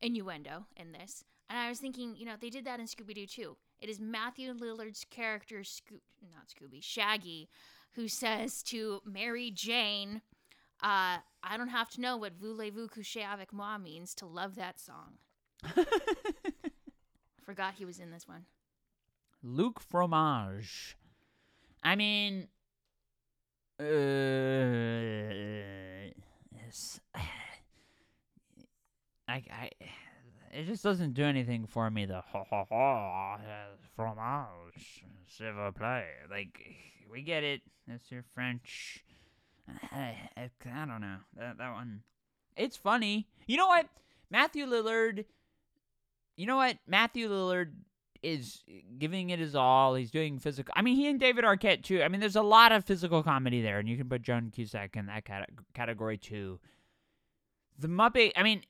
innuendo 0.00 0.66
in 0.76 0.92
this, 0.92 1.24
and 1.48 1.58
I 1.58 1.68
was 1.68 1.78
thinking, 1.78 2.14
you 2.16 2.26
know, 2.26 2.34
they 2.40 2.50
did 2.50 2.64
that 2.66 2.80
in 2.80 2.86
Scooby 2.86 3.14
Doo 3.14 3.26
too. 3.26 3.56
It 3.80 3.88
is 3.88 3.98
Matthew 3.98 4.52
Lillard's 4.52 5.04
character, 5.10 5.64
Sco- 5.64 6.02
not 6.32 6.48
Scooby, 6.48 6.82
Shaggy, 6.82 7.48
who 7.92 8.08
says 8.08 8.62
to 8.64 9.00
Mary 9.04 9.50
Jane, 9.50 10.20
uh, 10.82 11.18
I 11.42 11.56
don't 11.56 11.68
have 11.68 11.90
to 11.90 12.00
know 12.00 12.16
what 12.16 12.34
voulez-vous 12.38 12.88
coucher 12.88 13.24
avec 13.30 13.52
moi 13.52 13.78
means 13.78 14.14
to 14.16 14.26
love 14.26 14.54
that 14.56 14.78
song. 14.78 15.18
Forgot 17.50 17.74
he 17.76 17.84
was 17.84 17.98
in 17.98 18.12
this 18.12 18.28
one. 18.28 18.44
Luc 19.42 19.80
Fromage. 19.80 20.96
I 21.82 21.96
mean, 21.96 22.46
uh, 23.80 23.82
it's, 26.64 27.00
I, 27.16 27.22
I, 29.28 29.70
it 30.52 30.68
just 30.68 30.84
doesn't 30.84 31.14
do 31.14 31.24
anything 31.24 31.66
for 31.66 31.90
me. 31.90 32.04
The 32.04 32.20
ha 32.20 32.44
ha 32.48 32.64
ha 32.70 33.38
fromage, 33.96 35.02
s'il 35.26 35.52
vous. 35.52 35.72
Like, 36.30 36.56
we 37.10 37.22
get 37.22 37.42
it. 37.42 37.62
That's 37.88 38.12
your 38.12 38.22
French. 38.32 39.02
I, 39.90 40.14
I, 40.36 40.50
I 40.72 40.86
don't 40.86 41.00
know 41.00 41.16
that 41.36 41.58
that 41.58 41.72
one. 41.72 42.02
It's 42.56 42.76
funny. 42.76 43.26
You 43.48 43.56
know 43.56 43.66
what? 43.66 43.88
Matthew 44.30 44.66
Lillard. 44.66 45.24
You 46.40 46.46
know 46.46 46.56
what? 46.56 46.78
Matthew 46.86 47.28
Lillard 47.28 47.72
is 48.22 48.62
giving 48.98 49.28
it 49.28 49.38
his 49.38 49.54
all. 49.54 49.94
He's 49.94 50.10
doing 50.10 50.38
physical. 50.38 50.72
I 50.74 50.80
mean, 50.80 50.96
he 50.96 51.06
and 51.06 51.20
David 51.20 51.44
Arquette 51.44 51.82
too. 51.82 52.02
I 52.02 52.08
mean, 52.08 52.18
there's 52.18 52.34
a 52.34 52.42
lot 52.42 52.72
of 52.72 52.86
physical 52.86 53.22
comedy 53.22 53.60
there, 53.60 53.78
and 53.78 53.86
you 53.86 53.98
can 53.98 54.08
put 54.08 54.22
Joan 54.22 54.50
Cusack 54.50 54.96
in 54.96 55.04
that 55.04 55.26
cat- 55.26 55.50
category 55.74 56.16
too. 56.16 56.58
The 57.78 57.88
Muppet. 57.88 58.32
I 58.36 58.42
mean, 58.42 58.62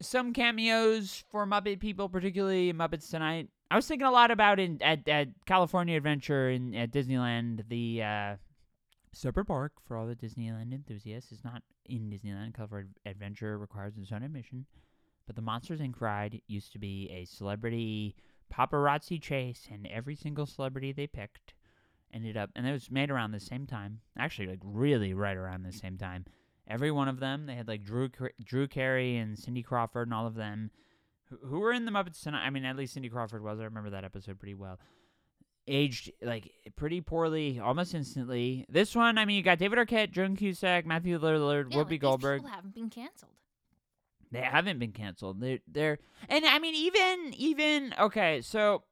some 0.00 0.32
cameos 0.32 1.22
for 1.30 1.46
Muppet 1.46 1.80
people, 1.80 2.08
particularly 2.08 2.72
Muppets 2.72 3.10
Tonight. 3.10 3.48
I 3.70 3.76
was 3.76 3.86
thinking 3.86 4.06
a 4.06 4.10
lot 4.10 4.30
about 4.30 4.58
in 4.58 4.80
at, 4.80 5.06
at 5.06 5.28
California 5.44 5.98
Adventure 5.98 6.48
in 6.48 6.74
at 6.74 6.90
Disneyland. 6.92 7.68
The 7.68 8.02
uh, 8.02 8.36
separate 9.12 9.44
park 9.44 9.72
for 9.86 9.98
all 9.98 10.06
the 10.06 10.16
Disneyland 10.16 10.72
enthusiasts 10.72 11.30
is 11.30 11.44
not 11.44 11.62
in 11.84 12.10
Disneyland. 12.10 12.54
California 12.54 12.88
Adventure 13.04 13.58
requires 13.58 13.98
its 13.98 14.12
own 14.12 14.22
admission, 14.22 14.64
but 15.28 15.36
the 15.36 15.42
Monsters 15.42 15.78
Inc. 15.80 16.00
ride 16.00 16.40
used 16.48 16.72
to 16.72 16.78
be 16.80 17.08
a 17.12 17.24
celebrity 17.26 18.16
paparazzi 18.52 19.20
chase, 19.22 19.68
and 19.70 19.86
every 19.86 20.16
single 20.16 20.46
celebrity 20.46 20.90
they 20.90 21.06
picked 21.06 21.54
ended 22.12 22.36
up, 22.36 22.50
and 22.56 22.66
it 22.66 22.72
was 22.72 22.90
made 22.90 23.10
around 23.10 23.30
the 23.32 23.38
same 23.38 23.66
time. 23.66 24.00
Actually, 24.18 24.48
like 24.48 24.60
really 24.64 25.12
right 25.14 25.36
around 25.36 25.62
the 25.62 25.72
same 25.72 25.98
time. 25.98 26.24
Every 26.66 26.90
one 26.90 27.08
of 27.08 27.20
them, 27.20 27.46
they 27.46 27.54
had 27.54 27.68
like 27.68 27.84
Drew 27.84 28.08
Drew 28.42 28.66
Carey 28.66 29.16
and 29.18 29.38
Cindy 29.38 29.62
Crawford 29.62 30.08
and 30.08 30.14
all 30.14 30.26
of 30.26 30.34
them 30.34 30.70
who 31.44 31.60
were 31.60 31.72
in 31.72 31.84
the 31.84 31.90
Muppets 31.90 32.22
tonight. 32.22 32.44
I 32.46 32.50
mean, 32.50 32.64
at 32.64 32.76
least 32.76 32.94
Cindy 32.94 33.10
Crawford 33.10 33.42
was. 33.44 33.60
I 33.60 33.64
remember 33.64 33.90
that 33.90 34.04
episode 34.04 34.38
pretty 34.38 34.54
well. 34.54 34.80
Aged 35.66 36.12
like 36.22 36.50
pretty 36.76 37.02
poorly, 37.02 37.60
almost 37.60 37.94
instantly. 37.94 38.64
This 38.70 38.94
one, 38.96 39.18
I 39.18 39.26
mean, 39.26 39.36
you 39.36 39.42
got 39.42 39.58
David 39.58 39.78
Arquette, 39.78 40.10
Joan 40.10 40.34
Cusack, 40.36 40.86
Matthew 40.86 41.18
Lillard, 41.18 41.66
Yeah, 41.70 41.76
Whoopi 41.76 41.80
like, 41.80 41.88
these 41.90 41.98
Goldberg. 42.00 42.38
people 42.40 42.54
haven't 42.54 42.74
been 42.74 42.88
canceled. 42.88 43.32
They 44.30 44.40
haven't 44.40 44.78
been 44.78 44.92
canceled. 44.92 45.40
They're 45.40 45.60
they're 45.66 45.98
and 46.28 46.44
I 46.44 46.58
mean 46.58 46.74
even 46.74 47.34
even 47.36 47.94
okay, 47.98 48.42
so 48.42 48.82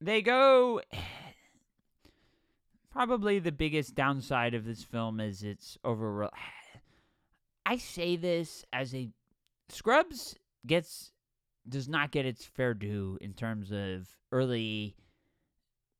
they 0.00 0.22
go 0.22 0.80
probably 2.90 3.38
the 3.38 3.52
biggest 3.52 3.94
downside 3.94 4.54
of 4.54 4.64
this 4.64 4.82
film 4.82 5.20
is 5.20 5.42
it's 5.42 5.78
over 5.84 6.28
I 7.66 7.76
say 7.76 8.16
this 8.16 8.64
as 8.72 8.94
a 8.94 9.10
Scrubs 9.68 10.36
gets 10.66 11.12
does 11.68 11.88
not 11.88 12.10
get 12.10 12.26
its 12.26 12.44
fair 12.44 12.74
due 12.74 13.18
in 13.20 13.32
terms 13.32 13.70
of 13.70 14.08
early 14.32 14.96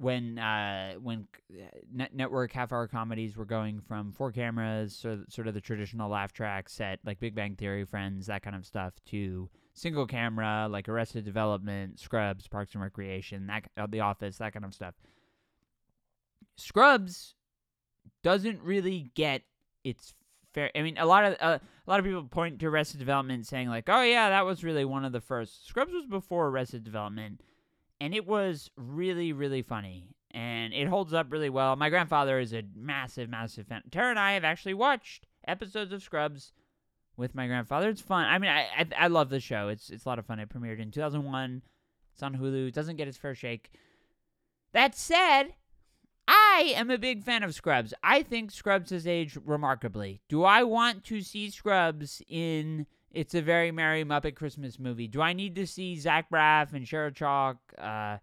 when 0.00 0.38
uh 0.38 0.94
when 0.94 1.26
uh, 1.52 1.64
net- 1.92 2.14
network 2.14 2.52
half 2.52 2.72
hour 2.72 2.88
comedies 2.88 3.36
were 3.36 3.44
going 3.44 3.82
from 3.82 4.12
four 4.12 4.32
cameras 4.32 4.96
sort 5.28 5.46
of, 5.46 5.52
the 5.52 5.60
traditional 5.60 6.08
laugh 6.08 6.32
track 6.32 6.70
set 6.70 6.98
like 7.04 7.20
Big 7.20 7.34
Bang 7.34 7.54
Theory 7.54 7.84
Friends 7.84 8.26
that 8.26 8.42
kind 8.42 8.56
of 8.56 8.64
stuff 8.64 8.94
to 9.06 9.50
single 9.74 10.06
camera 10.06 10.68
like 10.70 10.88
Arrested 10.88 11.26
Development 11.26 12.00
Scrubs 12.00 12.48
Parks 12.48 12.72
and 12.72 12.82
Recreation 12.82 13.46
that 13.48 13.64
uh, 13.76 13.86
The 13.86 14.00
Office 14.00 14.38
that 14.38 14.54
kind 14.54 14.64
of 14.64 14.72
stuff. 14.72 14.94
Scrubs 16.56 17.34
doesn't 18.22 18.62
really 18.62 19.10
get 19.14 19.42
its 19.84 20.14
fair 20.54 20.70
I 20.74 20.80
mean 20.80 20.96
a 20.96 21.04
lot 21.04 21.24
of 21.24 21.36
uh, 21.40 21.58
a 21.86 21.90
lot 21.90 22.00
of 22.00 22.06
people 22.06 22.24
point 22.24 22.58
to 22.60 22.68
Arrested 22.68 23.00
Development 23.00 23.46
saying 23.46 23.68
like 23.68 23.90
oh 23.90 24.02
yeah 24.02 24.30
that 24.30 24.46
was 24.46 24.64
really 24.64 24.86
one 24.86 25.04
of 25.04 25.12
the 25.12 25.20
first 25.20 25.68
Scrubs 25.68 25.92
was 25.92 26.06
before 26.06 26.48
Arrested 26.48 26.84
Development 26.84 27.42
and 28.00 28.14
it 28.14 28.26
was 28.26 28.70
really 28.76 29.32
really 29.32 29.62
funny 29.62 30.08
and 30.32 30.72
it 30.72 30.86
holds 30.86 31.12
up 31.12 31.32
really 31.32 31.50
well. 31.50 31.74
My 31.74 31.90
grandfather 31.90 32.38
is 32.38 32.52
a 32.52 32.62
massive 32.74 33.28
massive 33.28 33.66
fan. 33.66 33.82
Tara 33.90 34.10
and 34.10 34.18
i 34.18 34.32
have 34.32 34.44
actually 34.44 34.74
watched 34.74 35.26
episodes 35.46 35.92
of 35.92 36.02
scrubs 36.02 36.52
with 37.16 37.34
my 37.34 37.46
grandfather. 37.46 37.88
It's 37.88 38.00
fun. 38.00 38.26
I 38.26 38.38
mean 38.38 38.50
i 38.50 38.66
i, 38.78 38.86
I 38.98 39.06
love 39.08 39.28
the 39.28 39.40
show. 39.40 39.68
It's 39.68 39.90
it's 39.90 40.04
a 40.04 40.08
lot 40.08 40.18
of 40.18 40.26
fun. 40.26 40.38
It 40.38 40.48
premiered 40.48 40.80
in 40.80 40.90
2001 40.90 41.62
it's 42.12 42.22
on 42.22 42.36
hulu. 42.36 42.68
It 42.68 42.74
doesn't 42.74 42.96
get 42.96 43.08
its 43.08 43.18
fair 43.18 43.34
shake. 43.34 43.70
That 44.72 44.94
said 44.94 45.54
I 46.28 46.74
am 46.76 46.90
a 46.90 46.98
big 46.98 47.24
fan 47.24 47.42
of 47.42 47.54
Scrubs. 47.54 47.92
I 48.04 48.22
think 48.22 48.52
Scrubs 48.52 48.90
has 48.90 49.04
aged 49.06 49.38
remarkably. 49.44 50.20
Do 50.28 50.44
I 50.44 50.62
want 50.62 51.02
to 51.04 51.22
see 51.22 51.50
Scrubs 51.50 52.22
in 52.28 52.86
It's 53.12 53.35
a 53.35 53.42
Very 53.42 53.73
Merry 53.73 54.05
Muppet 54.05 54.37
Christmas 54.37 54.79
movie? 54.79 55.09
Do 55.09 55.20
I 55.20 55.33
need 55.33 55.57
to 55.57 55.66
see 55.66 55.99
Zach 55.99 56.31
Braff 56.31 56.73
and 56.75 56.87
Cheryl 56.87 57.12
Chalke 57.12 57.59
uh, 57.77 58.18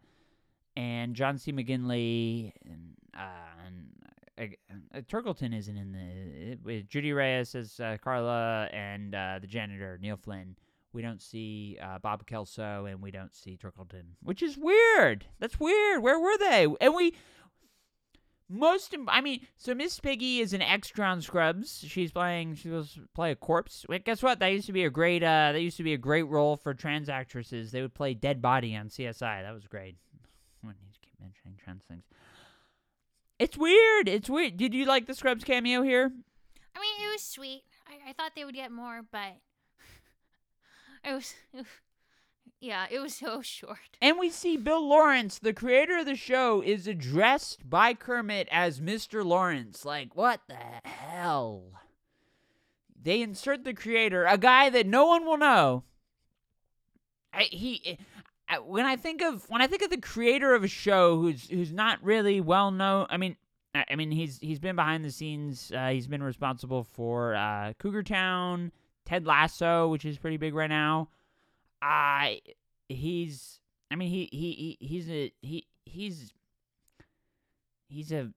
and 0.78 1.13
John 1.13 1.38
C. 1.38 1.52
McGinley 1.52 2.54
and, 2.65 2.93
uh, 3.13 3.65
and 3.65 4.56
uh, 4.93 4.97
uh, 4.97 5.02
Turkleton 5.02 5.58
isn't 5.58 5.76
in 5.76 6.60
the 6.63 6.84
Judy 6.84 7.12
Reyes 7.12 7.54
as 7.54 7.80
uh, 7.82 7.97
Carla 8.02 8.69
and 8.71 9.13
uh, 9.13 9.39
the 9.41 9.47
janitor 9.47 9.97
Neil 10.02 10.15
Flynn. 10.15 10.56
We 10.93 11.02
don't 11.02 11.21
see 11.21 11.78
Bob 12.02 12.26
Kelso 12.26 12.86
and 12.86 13.02
we 13.02 13.12
don't 13.12 13.36
see 13.36 13.58
Turkleton, 13.58 14.04
which 14.23 14.41
is 14.41 14.58
weird. 14.58 15.26
That's 15.38 15.60
weird. 15.60 16.02
Where 16.02 16.19
were 16.19 16.38
they? 16.38 16.65
And 16.80 16.95
we 16.95 17.13
most, 18.49 18.95
I 19.07 19.21
mean, 19.21 19.45
so 19.57 19.73
Miss 19.75 19.99
Piggy 19.99 20.39
is 20.39 20.53
an 20.53 20.62
extra 20.62 21.05
on 21.05 21.21
Scrubs. 21.21 21.83
She's 21.86 22.12
playing. 22.12 22.55
She 22.55 22.69
was 22.69 22.97
play 23.13 23.31
a 23.31 23.36
corpse. 23.36 23.86
Wait, 23.89 24.05
guess 24.05 24.23
what? 24.23 24.39
That 24.39 24.47
used 24.47 24.67
to 24.67 24.73
be 24.73 24.86
a 24.86 24.89
great. 24.89 25.21
Uh, 25.23 25.51
that 25.51 25.62
used 25.62 25.77
to 25.77 25.83
be 25.83 25.93
a 25.93 25.97
great 25.97 26.23
role 26.23 26.55
for 26.55 26.73
trans 26.73 27.10
actresses. 27.10 27.71
They 27.71 27.81
would 27.81 27.93
play 27.93 28.13
dead 28.13 28.41
body 28.41 28.75
on 28.75 28.88
CSI. 28.88 29.43
That 29.43 29.53
was 29.53 29.67
great. 29.67 29.95
I 30.63 30.67
need 30.67 30.93
to 30.93 30.99
keep 30.99 31.19
mentioning 31.19 31.57
trans 31.63 31.83
things. 31.89 32.03
It's 33.39 33.57
weird. 33.57 34.07
It's 34.07 34.29
weird. 34.29 34.57
Did 34.57 34.73
you 34.73 34.86
like 34.86 35.05
the 35.07 35.13
Scrubs 35.13 35.43
cameo 35.43 35.81
here? 35.83 36.12
I 36.75 36.79
mean, 36.79 37.07
it 37.07 37.12
was 37.12 37.21
sweet. 37.21 37.63
I, 37.88 38.10
I 38.10 38.13
thought 38.13 38.31
they 38.36 38.45
would 38.45 38.55
get 38.55 38.71
more, 38.71 39.01
but 39.12 39.38
it 41.03 41.13
was, 41.13 41.33
it 41.53 41.57
was- 41.57 41.65
yeah, 42.59 42.87
it 42.89 42.99
was 42.99 43.13
so 43.15 43.41
short. 43.41 43.97
And 44.01 44.17
we 44.19 44.29
see 44.29 44.57
Bill 44.57 44.87
Lawrence, 44.87 45.39
the 45.39 45.53
creator 45.53 45.97
of 45.97 46.05
the 46.05 46.15
show, 46.15 46.61
is 46.61 46.87
addressed 46.87 47.69
by 47.69 47.93
Kermit 47.93 48.47
as 48.51 48.79
Mr. 48.79 49.25
Lawrence. 49.25 49.85
Like, 49.85 50.15
what 50.15 50.41
the 50.47 50.55
hell? 50.87 51.63
They 53.01 53.21
insert 53.21 53.63
the 53.63 53.73
creator, 53.73 54.25
a 54.25 54.37
guy 54.37 54.69
that 54.69 54.87
no 54.87 55.05
one 55.05 55.25
will 55.25 55.37
know. 55.37 55.83
I, 57.31 57.43
he, 57.43 57.99
I, 58.49 58.59
when 58.59 58.85
I 58.85 58.95
think 58.95 59.21
of 59.21 59.47
when 59.49 59.61
I 59.61 59.67
think 59.67 59.81
of 59.81 59.89
the 59.89 60.01
creator 60.01 60.55
of 60.55 60.63
a 60.63 60.67
show 60.67 61.17
who's 61.19 61.47
who's 61.49 61.71
not 61.71 62.03
really 62.03 62.41
well 62.41 62.71
known. 62.71 63.05
I 63.09 63.17
mean, 63.17 63.35
I, 63.75 63.85
I 63.91 63.95
mean 63.95 64.09
he's 64.11 64.39
he's 64.39 64.59
been 64.59 64.75
behind 64.75 65.05
the 65.05 65.11
scenes. 65.11 65.71
Uh, 65.73 65.89
he's 65.89 66.07
been 66.07 66.23
responsible 66.23 66.83
for 66.83 67.35
uh, 67.35 67.73
Cougar 67.79 68.03
Town, 68.03 68.71
Ted 69.05 69.25
Lasso, 69.27 69.87
which 69.89 70.05
is 70.05 70.17
pretty 70.17 70.37
big 70.37 70.55
right 70.55 70.69
now. 70.69 71.09
I 71.81 72.41
he's 72.89 73.59
I 73.91 73.95
mean 73.95 74.09
he 74.09 74.29
he, 74.31 74.77
he 74.79 74.85
he's 74.85 75.09
a 75.09 75.31
he 75.41 75.67
he's 75.85 76.33
he's 77.87 78.11
a 78.11 78.31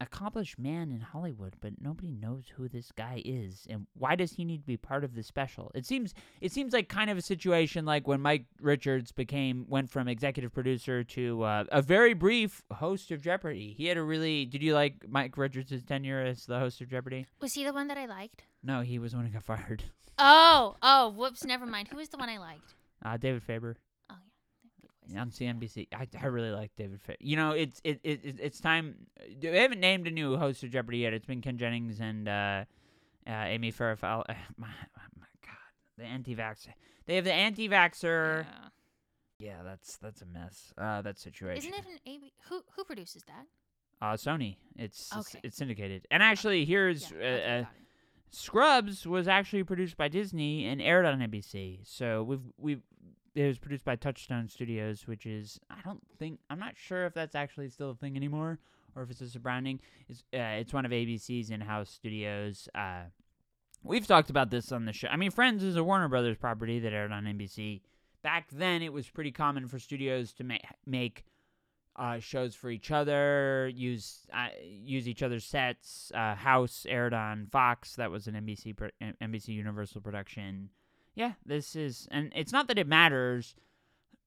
accomplished 0.00 0.58
man 0.58 0.90
in 0.90 1.00
Hollywood, 1.00 1.54
but 1.60 1.80
nobody 1.80 2.12
knows 2.12 2.44
who 2.54 2.68
this 2.68 2.92
guy 2.92 3.22
is 3.24 3.66
and 3.68 3.86
why 3.94 4.14
does 4.14 4.32
he 4.32 4.44
need 4.44 4.60
to 4.60 4.66
be 4.66 4.76
part 4.76 5.04
of 5.04 5.14
the 5.14 5.22
special? 5.22 5.70
It 5.74 5.86
seems 5.86 6.14
it 6.40 6.52
seems 6.52 6.72
like 6.72 6.88
kind 6.88 7.10
of 7.10 7.18
a 7.18 7.22
situation 7.22 7.84
like 7.84 8.06
when 8.06 8.20
Mike 8.20 8.46
Richards 8.60 9.12
became 9.12 9.66
went 9.68 9.90
from 9.90 10.08
executive 10.08 10.52
producer 10.52 11.02
to 11.04 11.42
uh, 11.42 11.64
a 11.72 11.82
very 11.82 12.14
brief 12.14 12.62
host 12.72 13.10
of 13.10 13.22
Jeopardy. 13.22 13.74
He 13.76 13.86
had 13.86 13.96
a 13.96 14.02
really 14.02 14.44
did 14.44 14.62
you 14.62 14.74
like 14.74 15.06
Mike 15.08 15.36
Richards' 15.36 15.82
tenure 15.84 16.20
as 16.20 16.46
the 16.46 16.58
host 16.58 16.80
of 16.80 16.88
Jeopardy? 16.88 17.26
Was 17.40 17.54
he 17.54 17.64
the 17.64 17.72
one 17.72 17.88
that 17.88 17.98
I 17.98 18.06
liked? 18.06 18.42
No, 18.62 18.80
he 18.80 18.98
was 18.98 19.12
the 19.12 19.18
one 19.18 19.26
who 19.26 19.32
got 19.32 19.42
fired. 19.44 19.84
Oh, 20.18 20.76
oh, 20.82 21.10
whoops, 21.10 21.44
never 21.44 21.66
mind. 21.66 21.88
Who 21.88 21.96
was 21.98 22.08
the 22.08 22.16
one 22.16 22.28
I 22.28 22.38
liked? 22.38 22.74
Uh, 23.04 23.16
David 23.16 23.42
Faber. 23.42 23.76
Oh 25.14 25.20
on 25.20 25.30
CNBC. 25.30 25.88
I, 25.94 26.06
I 26.20 26.26
really 26.26 26.50
like 26.50 26.72
David 26.76 27.00
Faber. 27.00 27.18
You 27.20 27.36
know, 27.36 27.52
it's 27.52 27.80
it, 27.84 28.00
it 28.02 28.20
it- 28.24 28.40
it's 28.40 28.60
time. 28.60 29.06
They 29.40 29.58
haven't 29.60 29.80
named 29.80 30.06
a 30.06 30.10
new 30.10 30.36
host 30.36 30.62
of 30.62 30.70
Jeopardy 30.70 30.98
yet. 30.98 31.12
It's 31.12 31.26
been 31.26 31.40
Ken 31.42 31.58
Jennings 31.58 32.00
and 32.00 32.28
uh, 32.28 32.64
uh, 33.26 33.30
Amy 33.30 33.72
Farrah. 33.72 34.02
Uh, 34.02 34.22
my, 34.56 34.68
my 35.18 35.26
God, 35.42 35.56
the 35.98 36.04
anti-vaxxer. 36.04 36.72
They 37.06 37.16
have 37.16 37.24
the 37.24 37.32
anti-vaxxer. 37.32 38.44
Yeah. 38.44 38.68
Yeah, 39.38 39.62
that's 39.64 39.98
that's 39.98 40.22
a 40.22 40.26
mess. 40.26 40.72
Uh, 40.78 41.02
that 41.02 41.18
situation. 41.18 41.72
Isn't 41.72 41.84
it 41.84 41.90
an 41.92 41.98
AB? 42.14 42.32
Who 42.48 42.62
who 42.74 42.84
produces 42.84 43.22
that? 43.24 43.44
Uh, 44.00 44.14
Sony. 44.14 44.56
It's 44.76 45.10
it's, 45.16 45.34
Okay. 45.34 45.40
it's 45.44 45.56
syndicated. 45.58 46.06
And 46.10 46.22
actually, 46.22 46.64
here's 46.64 47.10
Yeah, 47.10 47.60
uh, 47.60 47.62
uh. 47.62 47.64
Scrubs 48.30 49.06
was 49.06 49.28
actually 49.28 49.62
produced 49.64 49.96
by 49.96 50.08
Disney 50.08 50.66
and 50.66 50.80
aired 50.82 51.04
on 51.06 51.20
NBC. 51.20 51.80
So 51.84 52.22
we've 52.22 52.40
we've 52.58 52.82
it 53.36 53.46
was 53.46 53.58
produced 53.58 53.84
by 53.84 53.96
Touchstone 53.96 54.48
Studios, 54.48 55.06
which 55.06 55.26
is 55.26 55.60
I 55.70 55.76
don't 55.84 56.02
think 56.18 56.40
I'm 56.50 56.58
not 56.58 56.74
sure 56.76 57.04
if 57.04 57.14
that's 57.14 57.34
actually 57.34 57.68
still 57.68 57.90
a 57.90 57.94
thing 57.94 58.16
anymore 58.16 58.58
or 58.96 59.02
if 59.02 59.10
it's 59.10 59.20
just 59.20 59.36
a 59.36 59.40
branding. 59.40 59.78
It's 60.08 60.20
uh, 60.34 60.58
it's 60.58 60.72
one 60.72 60.86
of 60.86 60.90
ABC's 60.90 61.50
in-house 61.50 61.90
studios. 61.90 62.68
Uh, 62.74 63.02
we've 63.82 64.06
talked 64.06 64.30
about 64.30 64.50
this 64.50 64.72
on 64.72 64.86
the 64.86 64.92
show. 64.92 65.08
I 65.08 65.16
mean, 65.16 65.30
Friends 65.30 65.62
is 65.62 65.76
a 65.76 65.84
Warner 65.84 66.08
Brothers 66.08 66.38
property 66.38 66.78
that 66.80 66.94
aired 66.94 67.12
on 67.12 67.24
NBC. 67.24 67.82
Back 68.22 68.48
then, 68.50 68.82
it 68.82 68.92
was 68.92 69.06
pretty 69.08 69.30
common 69.30 69.68
for 69.68 69.78
studios 69.78 70.32
to 70.32 70.44
ma- 70.44 70.56
make 70.86 71.24
uh, 71.94 72.18
shows 72.18 72.54
for 72.54 72.70
each 72.70 72.90
other, 72.90 73.70
use 73.72 74.26
uh, 74.32 74.48
use 74.64 75.06
each 75.06 75.22
other's 75.22 75.44
sets. 75.44 76.10
Uh, 76.14 76.34
House 76.34 76.86
aired 76.88 77.12
on 77.12 77.48
Fox. 77.52 77.96
That 77.96 78.10
was 78.10 78.26
an 78.26 78.34
NBC 78.34 78.74
pro- 78.76 78.90
NBC 79.22 79.48
Universal 79.48 80.00
production. 80.00 80.70
Yeah, 81.16 81.32
this 81.44 81.74
is, 81.74 82.06
and 82.12 82.32
it's 82.36 82.52
not 82.52 82.68
that 82.68 82.78
it 82.78 82.86
matters, 82.86 83.56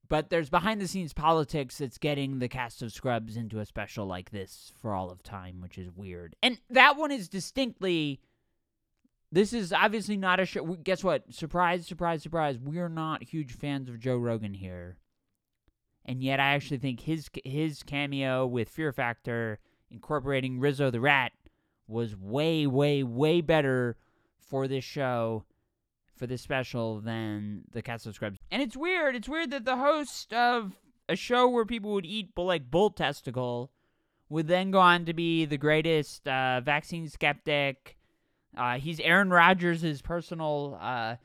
but 0.10 0.30
there's 0.30 0.50
behind 0.50 0.82
the 0.82 0.88
scenes 0.88 1.14
politics 1.14 1.78
that's 1.78 1.98
getting 1.98 2.40
the 2.40 2.50
cast 2.50 2.82
of 2.82 2.92
Scrubs 2.92 3.38
into 3.38 3.60
a 3.60 3.66
special 3.66 4.06
like 4.06 4.32
this 4.32 4.74
for 4.82 4.94
all 4.94 5.10
of 5.10 5.24
time, 5.24 5.62
which 5.62 5.78
is 5.78 5.90
weird. 5.96 6.36
And 6.44 6.60
that 6.70 6.98
one 6.98 7.12
is 7.12 7.30
distinctly. 7.30 8.20
This 9.32 9.54
is 9.54 9.72
obviously 9.72 10.18
not 10.18 10.42
a 10.42 10.46
show. 10.46 10.66
Guess 10.84 11.04
what? 11.04 11.32
Surprise, 11.34 11.88
surprise, 11.88 12.22
surprise. 12.22 12.58
We're 12.60 12.90
not 12.90 13.24
huge 13.24 13.54
fans 13.54 13.88
of 13.88 14.00
Joe 14.00 14.18
Rogan 14.18 14.56
here 14.56 14.98
and 16.10 16.24
yet 16.24 16.40
I 16.40 16.56
actually 16.56 16.80
think 16.80 17.02
his 17.02 17.30
his 17.46 17.84
cameo 17.84 18.48
with 18.48 18.68
Fear 18.68 18.92
Factor 18.94 19.60
incorporating 19.92 20.60
Rizzo 20.60 20.90
the 20.90 21.00
Rat 21.00 21.34
was 21.88 22.16
way, 22.16 22.66
way, 22.66 23.04
way 23.04 23.42
better 23.42 23.96
for 24.38 24.68
this 24.68 24.84
show, 24.84 25.44
for 26.20 26.28
this 26.28 26.42
special 26.42 27.00
than 27.00 27.64
the 27.72 27.82
Cast 27.82 28.06
of 28.06 28.14
Scrubs. 28.14 28.38
And 28.52 28.62
it's 28.62 28.78
weird. 28.78 29.16
It's 29.16 29.30
weird 29.30 29.52
that 29.52 29.66
the 29.66 29.78
host 29.78 30.34
of 30.34 30.76
a 31.08 31.16
show 31.16 31.48
where 31.48 31.66
people 31.66 31.94
would 31.94 32.06
eat 32.06 32.38
like 32.38 32.70
bull 32.70 32.92
testicle 32.92 33.72
would 34.28 34.48
then 34.48 34.70
go 34.70 34.80
on 34.80 35.06
to 35.06 35.14
be 35.14 35.46
the 35.46 35.58
greatest 35.58 36.28
uh, 36.28 36.62
vaccine 36.62 37.08
skeptic. 37.08 37.98
Uh, 38.56 38.78
he's 38.78 39.00
Aaron 39.00 39.30
Rodgers' 39.30 40.02
personal 40.02 40.78
uh, 40.80 41.16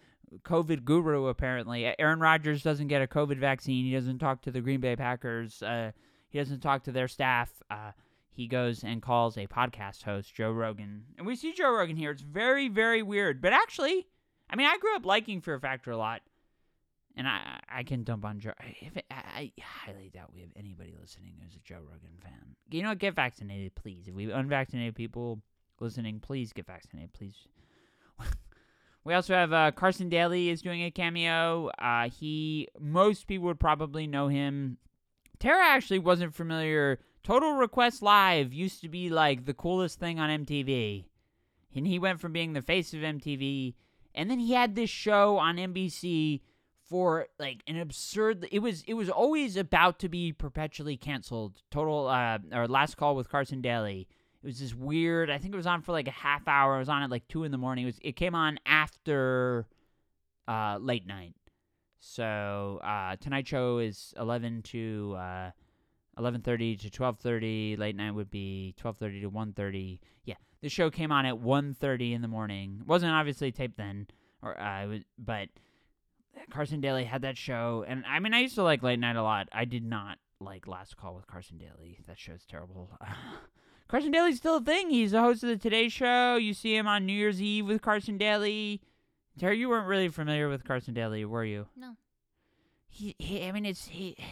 COVID 0.45 0.85
guru, 0.85 1.27
apparently. 1.27 1.93
Aaron 1.99 2.21
Rodgers 2.21 2.63
doesn't 2.63 2.89
get 2.89 3.03
a 3.03 3.07
COVID 3.07 3.39
vaccine. 3.39 3.85
He 3.85 3.93
doesn't 3.93 4.21
talk 4.21 4.43
to 4.43 4.51
the 4.51 4.61
Green 4.61 4.81
Bay 4.81 4.97
Packers. 4.97 5.63
Uh, 5.63 5.91
he 6.29 6.39
doesn't 6.39 6.61
talk 6.61 6.85
to 6.85 6.93
their 6.93 7.09
staff. 7.09 7.51
Uh, 7.71 7.93
he 8.31 8.47
goes 8.47 8.83
and 8.83 9.03
calls 9.03 9.37
a 9.37 9.47
podcast 9.47 10.03
host, 10.03 10.35
Joe 10.35 10.51
Rogan. 10.51 11.05
And 11.19 11.27
we 11.27 11.37
see 11.37 11.53
Joe 11.53 11.73
Rogan 11.73 11.97
here. 11.97 12.11
It's 12.11 12.23
very, 12.23 12.69
very 12.69 13.03
weird. 13.03 13.41
But 13.41 13.53
actually, 13.53 14.09
I 14.49 14.57
mean, 14.57 14.67
I 14.67 14.79
grew 14.79 14.95
up 14.97 15.07
liking 15.07 15.41
Fear 15.41 15.61
Factor 15.61 15.91
a 15.91 15.97
lot. 15.97 16.23
And 17.17 17.29
I 17.29 17.61
I 17.71 17.83
can 17.85 18.03
dump 18.03 18.25
on 18.25 18.41
Joe. 18.41 18.55
If 18.81 18.97
it, 18.97 19.05
I, 19.09 19.53
I 19.57 19.63
highly 19.63 20.11
doubt 20.13 20.33
we 20.35 20.41
have 20.41 20.51
anybody 20.57 20.95
listening 21.01 21.35
who's 21.41 21.55
a 21.55 21.61
Joe 21.61 21.77
Rogan 21.77 22.19
fan. 22.21 22.57
You 22.71 22.83
know, 22.83 22.95
get 22.97 23.15
vaccinated, 23.15 23.77
please. 23.77 24.09
If 24.09 24.15
we 24.15 24.33
unvaccinated 24.33 24.97
people 24.97 25.41
listening, 25.79 26.19
please 26.19 26.53
get 26.53 26.67
vaccinated, 26.67 27.13
please. 27.13 27.37
we 29.05 29.15
also 29.15 29.33
have 29.33 29.53
uh, 29.53 29.71
Carson 29.71 30.09
Daly 30.09 30.49
is 30.49 30.61
doing 30.61 30.83
a 30.83 30.91
cameo. 30.91 31.71
Uh, 31.79 32.09
he 32.09 32.67
most 32.81 33.29
people 33.29 33.47
would 33.47 33.61
probably 33.61 34.09
know 34.09 34.27
him. 34.27 34.79
Tara 35.39 35.65
actually 35.67 36.01
wasn't 36.01 36.35
familiar 36.35 36.99
Total 37.25 37.55
Request 37.55 38.03
Live 38.03 38.53
used 38.53 38.83
to 38.83 38.89
be 38.89 39.09
like 39.09 39.47
the 39.47 39.55
coolest 39.55 39.99
thing 39.99 40.21
on 40.21 40.45
MTV. 40.45 41.07
And 41.75 41.87
he 41.87 41.99
went 41.99 42.21
from 42.21 42.33
being 42.33 42.53
the 42.53 42.63
face 42.63 42.93
of 42.93 43.01
MTV 43.01 43.75
and 44.15 44.31
then 44.31 44.39
he 44.39 44.53
had 44.53 44.75
this 44.75 44.91
show 44.91 45.39
on 45.39 45.57
NBC 45.57 46.41
for 46.89 47.27
like 47.39 47.63
an 47.67 47.79
absurd 47.79 48.47
it 48.53 48.59
was 48.61 48.83
it 48.87 48.95
was 48.95 49.09
always 49.09 49.57
about 49.57 49.99
to 50.01 50.09
be 50.09 50.33
perpetually 50.33 50.97
canceled. 50.97 51.63
Total 51.71 52.07
uh 52.07 52.39
or 52.53 52.69
Last 52.69 52.97
Call 52.97 53.17
with 53.17 53.29
Carson 53.29 53.61
Daly. 53.61 54.07
It 54.43 54.47
was 54.47 54.61
this 54.61 54.75
weird, 54.75 55.31
I 55.31 55.39
think 55.39 55.55
it 55.55 55.57
was 55.57 55.67
on 55.67 55.81
for 55.81 55.93
like 55.93 56.07
a 56.09 56.13
half 56.13 56.47
hour. 56.47 56.77
It 56.77 56.81
was 56.81 56.91
on 56.91 57.03
at 57.03 57.11
like 57.11 57.27
2 57.29 57.45
in 57.45 57.53
the 57.53 57.59
morning. 57.59 57.85
It 57.85 57.87
was 57.87 57.99
it 58.03 58.17
came 58.17 58.35
on 58.35 58.59
after 58.67 59.67
uh 60.47 60.79
late 60.81 61.07
night. 61.07 61.35
So, 61.99 62.81
uh 62.85 63.17
Tonight 63.17 63.49
Show 63.49 63.79
is 63.79 64.13
11 64.19 64.63
to 64.65 65.17
uh 65.19 65.51
11:30 66.19 66.81
to 66.81 66.91
12:30. 66.91 67.79
Late 67.79 67.97
night 67.97 68.13
would 68.13 68.31
be 68.31 68.75
12:30 68.79 69.23
to 69.23 69.31
1:30. 69.31 69.99
Yeah, 70.25 70.35
the 70.65 70.71
show 70.71 70.91
came 70.91 71.13
on 71.13 71.27
at 71.27 71.35
1:30 71.35 72.15
in 72.15 72.23
the 72.23 72.29
morning. 72.29 72.79
It 72.81 72.87
wasn't 72.87 73.13
obviously 73.13 73.53
taped 73.53 73.77
then, 73.77 74.07
or 74.43 74.59
uh, 74.59 74.87
was, 74.89 75.01
but 75.19 75.51
Carson 76.51 76.81
Daly 76.81 77.05
had 77.05 77.21
that 77.23 77.37
show, 77.37 77.85
and 77.87 78.03
I 78.07 78.19
mean, 78.19 78.33
I 78.33 78.41
used 78.41 78.55
to 78.55 78.63
like 78.63 78.83
late 78.83 78.99
night 78.99 79.17
a 79.17 79.23
lot. 79.23 79.49
I 79.53 79.67
did 79.67 79.85
not 79.85 80.17
like 80.41 80.67
Last 80.67 80.97
Call 80.97 81.15
with 81.15 81.27
Carson 81.27 81.59
Daly. 81.59 81.99
That 82.07 82.19
show's 82.19 82.47
terrible. 82.47 82.91
Carson 83.89 84.11
Daly's 84.11 84.39
still 84.39 84.57
a 84.57 84.61
thing. 84.63 84.89
He's 84.89 85.11
the 85.13 85.21
host 85.21 85.43
of 85.43 85.51
the 85.51 85.59
Today 85.59 85.91
Show. 85.91 86.37
You 86.37 86.55
see 86.55 86.75
him 86.75 86.87
on 86.87 87.05
New 87.05 87.13
Year's 87.13 87.43
Eve 87.43 87.67
with 87.67 87.83
Carson 87.83 88.17
Daly. 88.17 88.81
Tara, 89.39 89.55
you 89.55 89.69
weren't 89.69 89.87
really 89.87 90.09
familiar 90.09 90.49
with 90.49 90.65
Carson 90.65 90.95
Daly, 90.95 91.27
were 91.27 91.45
you? 91.45 91.67
No. 91.77 91.97
He, 92.89 93.15
he 93.19 93.47
I 93.47 93.53
mean, 93.53 93.67
it's 93.67 93.89
he. 93.89 94.17
I 94.19 94.25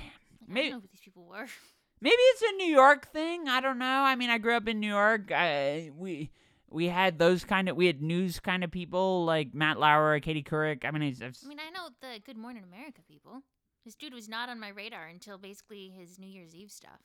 Maybe- 0.49 0.71
don't 0.71 0.79
know 0.79 0.81
who 0.81 0.89
these 0.93 1.01
people 1.01 1.27
were. 1.27 1.47
Maybe 2.03 2.17
it's 2.17 2.43
a 2.43 2.53
New 2.57 2.67
York 2.67 3.13
thing. 3.13 3.49
I 3.49 3.61
don't 3.61 3.79
know. 3.79 3.87
I 3.87 4.17
mean, 4.17 4.29
I 4.29 4.39
grew 4.39 4.57
up 4.57 4.67
in 4.67 4.81
New 4.81 4.89
York. 4.89 5.31
I, 5.31 5.93
we 5.97 6.33
we 6.69 6.89
had 6.89 7.19
those 7.19 7.45
kind 7.45 7.69
of 7.69 7.77
we 7.77 7.87
had 7.87 8.03
news 8.03 8.41
kind 8.41 8.65
of 8.65 8.73
people 8.73 9.25
like 9.25 9.55
Matt 9.55 9.79
Lauer, 9.79 10.19
Katie 10.19 10.43
Couric. 10.43 10.85
I 10.85 10.91
mean, 10.91 11.03
it's, 11.03 11.21
it's, 11.21 11.45
I 11.45 11.49
mean, 11.49 11.61
I 11.61 11.71
know 11.71 11.91
the 12.01 12.19
Good 12.19 12.37
Morning 12.37 12.65
America 12.65 13.03
people. 13.09 13.43
This 13.85 13.95
dude 13.95 14.15
was 14.15 14.29
not 14.29 14.49
on 14.49 14.59
my 14.59 14.71
radar 14.71 15.07
until 15.07 15.39
basically 15.39 15.91
his 15.97 16.19
New 16.19 16.27
Year's 16.27 16.55
Eve 16.57 16.73
stuff. 16.73 16.99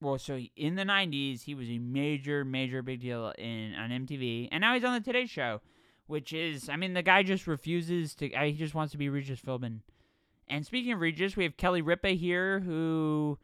well, 0.00 0.18
so 0.18 0.38
in 0.56 0.76
the 0.76 0.84
'90s, 0.84 1.42
he 1.42 1.54
was 1.56 1.68
a 1.68 1.78
major, 1.78 2.44
major 2.44 2.82
big 2.82 3.00
deal 3.00 3.32
in 3.36 3.74
on 3.74 3.90
MTV, 3.90 4.48
and 4.52 4.60
now 4.60 4.74
he's 4.74 4.84
on 4.84 4.94
the 4.94 5.00
Today 5.00 5.26
Show, 5.26 5.60
which 6.06 6.32
is, 6.32 6.68
I 6.68 6.76
mean, 6.76 6.94
the 6.94 7.02
guy 7.02 7.24
just 7.24 7.48
refuses 7.48 8.14
to. 8.16 8.32
Uh, 8.32 8.44
he 8.44 8.52
just 8.52 8.74
wants 8.74 8.92
to 8.92 8.98
be 8.98 9.08
Regis 9.08 9.40
Philbin. 9.40 9.80
And 10.46 10.64
speaking 10.64 10.92
of 10.92 11.00
Regis, 11.00 11.36
we 11.36 11.42
have 11.42 11.56
Kelly 11.56 11.82
Ripa 11.82 12.10
here, 12.10 12.60
who. 12.60 13.38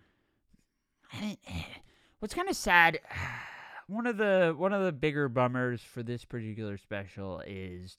What's 2.20 2.34
kind 2.34 2.48
of 2.48 2.56
sad. 2.56 3.00
One 3.86 4.06
of 4.06 4.18
the 4.18 4.54
one 4.54 4.74
of 4.74 4.84
the 4.84 4.92
bigger 4.92 5.30
bummers 5.30 5.80
for 5.80 6.02
this 6.02 6.22
particular 6.22 6.76
special 6.76 7.42
is, 7.46 7.96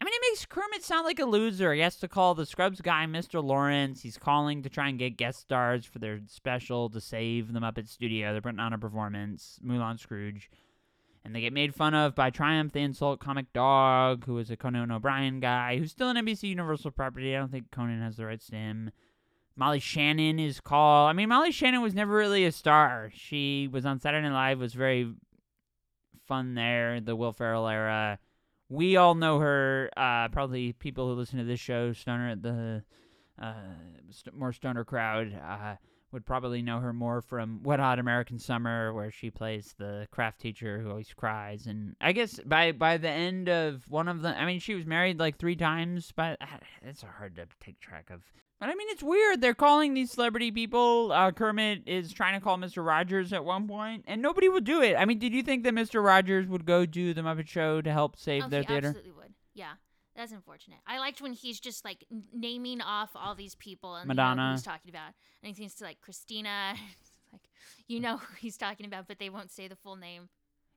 I 0.00 0.04
mean, 0.04 0.14
it 0.14 0.30
makes 0.30 0.46
Kermit 0.46 0.84
sound 0.84 1.04
like 1.04 1.18
a 1.18 1.24
loser. 1.24 1.74
He 1.74 1.80
has 1.80 1.96
to 1.96 2.06
call 2.06 2.36
the 2.36 2.46
Scrubs 2.46 2.80
guy 2.80 3.04
Mr. 3.06 3.42
Lawrence. 3.42 4.02
He's 4.02 4.16
calling 4.16 4.62
to 4.62 4.68
try 4.68 4.88
and 4.88 5.00
get 5.00 5.16
guest 5.16 5.40
stars 5.40 5.84
for 5.84 5.98
their 5.98 6.20
special 6.28 6.88
to 6.90 7.00
save 7.00 7.52
the 7.52 7.58
Muppet 7.58 7.88
Studio. 7.88 8.30
They're 8.30 8.40
putting 8.40 8.60
on 8.60 8.72
a 8.72 8.78
performance, 8.78 9.58
Moulin 9.60 9.98
Scrooge, 9.98 10.48
and 11.24 11.34
they 11.34 11.40
get 11.40 11.52
made 11.52 11.74
fun 11.74 11.94
of 11.94 12.14
by 12.14 12.30
Triumph. 12.30 12.72
They 12.72 12.82
insult 12.82 13.18
Comic 13.18 13.52
Dog, 13.52 14.24
who 14.26 14.38
is 14.38 14.52
a 14.52 14.56
Conan 14.56 14.92
O'Brien 14.92 15.40
guy, 15.40 15.78
who's 15.78 15.90
still 15.90 16.10
an 16.10 16.16
NBC 16.16 16.44
Universal 16.44 16.92
property. 16.92 17.34
I 17.34 17.40
don't 17.40 17.50
think 17.50 17.72
Conan 17.72 18.02
has 18.02 18.18
the 18.18 18.26
rights 18.26 18.46
to 18.50 18.54
him. 18.54 18.92
Molly 19.56 19.80
Shannon 19.80 20.38
is 20.38 20.60
called. 20.60 21.10
I 21.10 21.12
mean, 21.12 21.28
Molly 21.28 21.52
Shannon 21.52 21.82
was 21.82 21.94
never 21.94 22.12
really 22.12 22.44
a 22.44 22.52
star. 22.52 23.10
She 23.14 23.68
was 23.70 23.84
on 23.84 24.00
Saturday 24.00 24.26
Night 24.26 24.34
Live, 24.34 24.58
was 24.58 24.74
very 24.74 25.12
fun 26.26 26.54
there, 26.54 27.00
the 27.00 27.16
Will 27.16 27.32
Ferrell 27.32 27.68
era. 27.68 28.18
We 28.68 28.96
all 28.96 29.14
know 29.14 29.38
her. 29.38 29.90
Uh, 29.96 30.28
probably 30.28 30.72
people 30.72 31.08
who 31.08 31.14
listen 31.14 31.38
to 31.38 31.44
this 31.44 31.60
show, 31.60 31.92
Stoner 31.92 32.36
the 32.36 32.82
uh, 33.40 33.52
st- 34.10 34.34
more 34.34 34.52
stoner 34.52 34.84
crowd, 34.84 35.34
uh, 35.34 35.76
would 36.12 36.24
probably 36.24 36.62
know 36.62 36.78
her 36.78 36.92
more 36.92 37.20
from 37.20 37.62
Wet 37.62 37.80
Hot 37.80 37.98
American 37.98 38.38
Summer, 38.38 38.92
where 38.94 39.10
she 39.10 39.30
plays 39.30 39.74
the 39.78 40.06
craft 40.10 40.40
teacher 40.40 40.80
who 40.80 40.90
always 40.90 41.12
cries. 41.12 41.66
And 41.66 41.96
I 42.00 42.12
guess 42.12 42.40
by 42.46 42.72
by 42.72 42.96
the 42.96 43.10
end 43.10 43.48
of 43.48 43.84
one 43.88 44.08
of 44.08 44.22
the, 44.22 44.28
I 44.28 44.46
mean, 44.46 44.60
she 44.60 44.74
was 44.74 44.86
married 44.86 45.18
like 45.18 45.38
three 45.38 45.56
times, 45.56 46.12
but 46.14 46.40
uh, 46.40 46.46
it's 46.82 47.02
hard 47.02 47.36
to 47.36 47.46
take 47.60 47.78
track 47.80 48.08
of. 48.10 48.22
But 48.62 48.70
I 48.70 48.76
mean, 48.76 48.86
it's 48.90 49.02
weird. 49.02 49.40
They're 49.40 49.54
calling 49.54 49.92
these 49.92 50.12
celebrity 50.12 50.52
people. 50.52 51.10
Uh, 51.10 51.32
Kermit 51.32 51.82
is 51.84 52.12
trying 52.12 52.38
to 52.38 52.40
call 52.40 52.58
Mr. 52.58 52.86
Rogers 52.86 53.32
at 53.32 53.44
one 53.44 53.66
point, 53.66 54.04
and 54.06 54.22
nobody 54.22 54.48
would 54.48 54.62
do 54.62 54.80
it. 54.80 54.94
I 54.94 55.04
mean, 55.04 55.18
did 55.18 55.32
you 55.32 55.42
think 55.42 55.64
that 55.64 55.74
Mr. 55.74 56.00
Rogers 56.00 56.46
would 56.46 56.64
go 56.64 56.86
do 56.86 57.12
the 57.12 57.22
Muppet 57.22 57.48
Show 57.48 57.80
to 57.80 57.90
help 57.90 58.16
save 58.20 58.44
oh, 58.44 58.48
their 58.48 58.60
he 58.60 58.68
theater? 58.68 58.86
absolutely 58.86 59.10
would. 59.20 59.34
Yeah, 59.52 59.72
that's 60.14 60.30
unfortunate. 60.30 60.78
I 60.86 61.00
liked 61.00 61.20
when 61.20 61.32
he's 61.32 61.58
just 61.58 61.84
like 61.84 62.04
naming 62.32 62.80
off 62.80 63.10
all 63.16 63.34
these 63.34 63.56
people 63.56 63.96
and 63.96 64.08
you 64.08 64.14
know 64.14 64.52
he's 64.52 64.62
talking 64.62 64.90
about, 64.90 65.10
and 65.42 65.48
he 65.48 65.54
seems 65.54 65.74
to 65.74 65.84
like 65.84 66.00
Christina. 66.00 66.74
Like 67.32 67.48
you 67.88 67.98
know 67.98 68.18
who 68.18 68.34
he's 68.38 68.58
talking 68.58 68.84
about, 68.84 69.08
but 69.08 69.18
they 69.18 69.30
won't 69.30 69.50
say 69.50 69.66
the 69.66 69.74
full 69.74 69.96
name. 69.96 70.28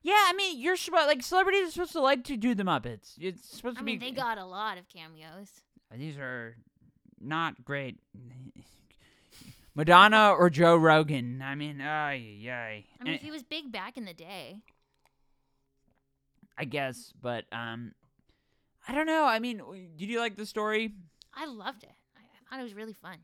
Yeah, 0.02 0.14
I 0.16 0.32
mean, 0.32 0.58
you're 0.58 0.76
supposed 0.76 1.06
like 1.06 1.22
celebrities 1.22 1.68
are 1.68 1.70
supposed 1.70 1.92
to 1.92 2.00
like 2.00 2.24
to 2.24 2.38
do 2.38 2.54
the 2.54 2.62
Muppets. 2.62 3.12
It's 3.18 3.46
supposed 3.46 3.76
I 3.76 3.80
to 3.80 3.84
mean, 3.84 3.98
be. 3.98 4.06
they 4.06 4.12
got 4.12 4.38
a 4.38 4.46
lot 4.46 4.78
of 4.78 4.88
cameos. 4.88 5.50
These 5.94 6.16
are 6.16 6.56
not 7.20 7.64
great. 7.64 7.98
Madonna 9.74 10.30
or 10.32 10.48
Joe 10.48 10.76
Rogan. 10.76 11.42
I 11.42 11.54
mean, 11.54 11.80
ay, 11.80 12.48
ay. 12.48 12.84
I 13.00 13.04
mean, 13.04 13.14
And- 13.14 13.22
he 13.22 13.30
was 13.30 13.42
big 13.42 13.70
back 13.70 13.96
in 13.96 14.04
the 14.04 14.14
day. 14.14 14.62
I 16.58 16.64
guess, 16.64 17.12
but 17.20 17.44
um, 17.52 17.92
I 18.88 18.94
don't 18.94 19.06
know. 19.06 19.24
I 19.26 19.38
mean, 19.40 19.60
did 19.96 20.08
you 20.08 20.18
like 20.20 20.36
the 20.36 20.46
story? 20.46 20.92
I 21.34 21.44
loved 21.44 21.82
it. 21.82 21.92
I, 22.16 22.20
I 22.20 22.48
thought 22.48 22.60
it 22.60 22.62
was 22.62 22.72
really 22.74 22.94
fun. 22.94 23.18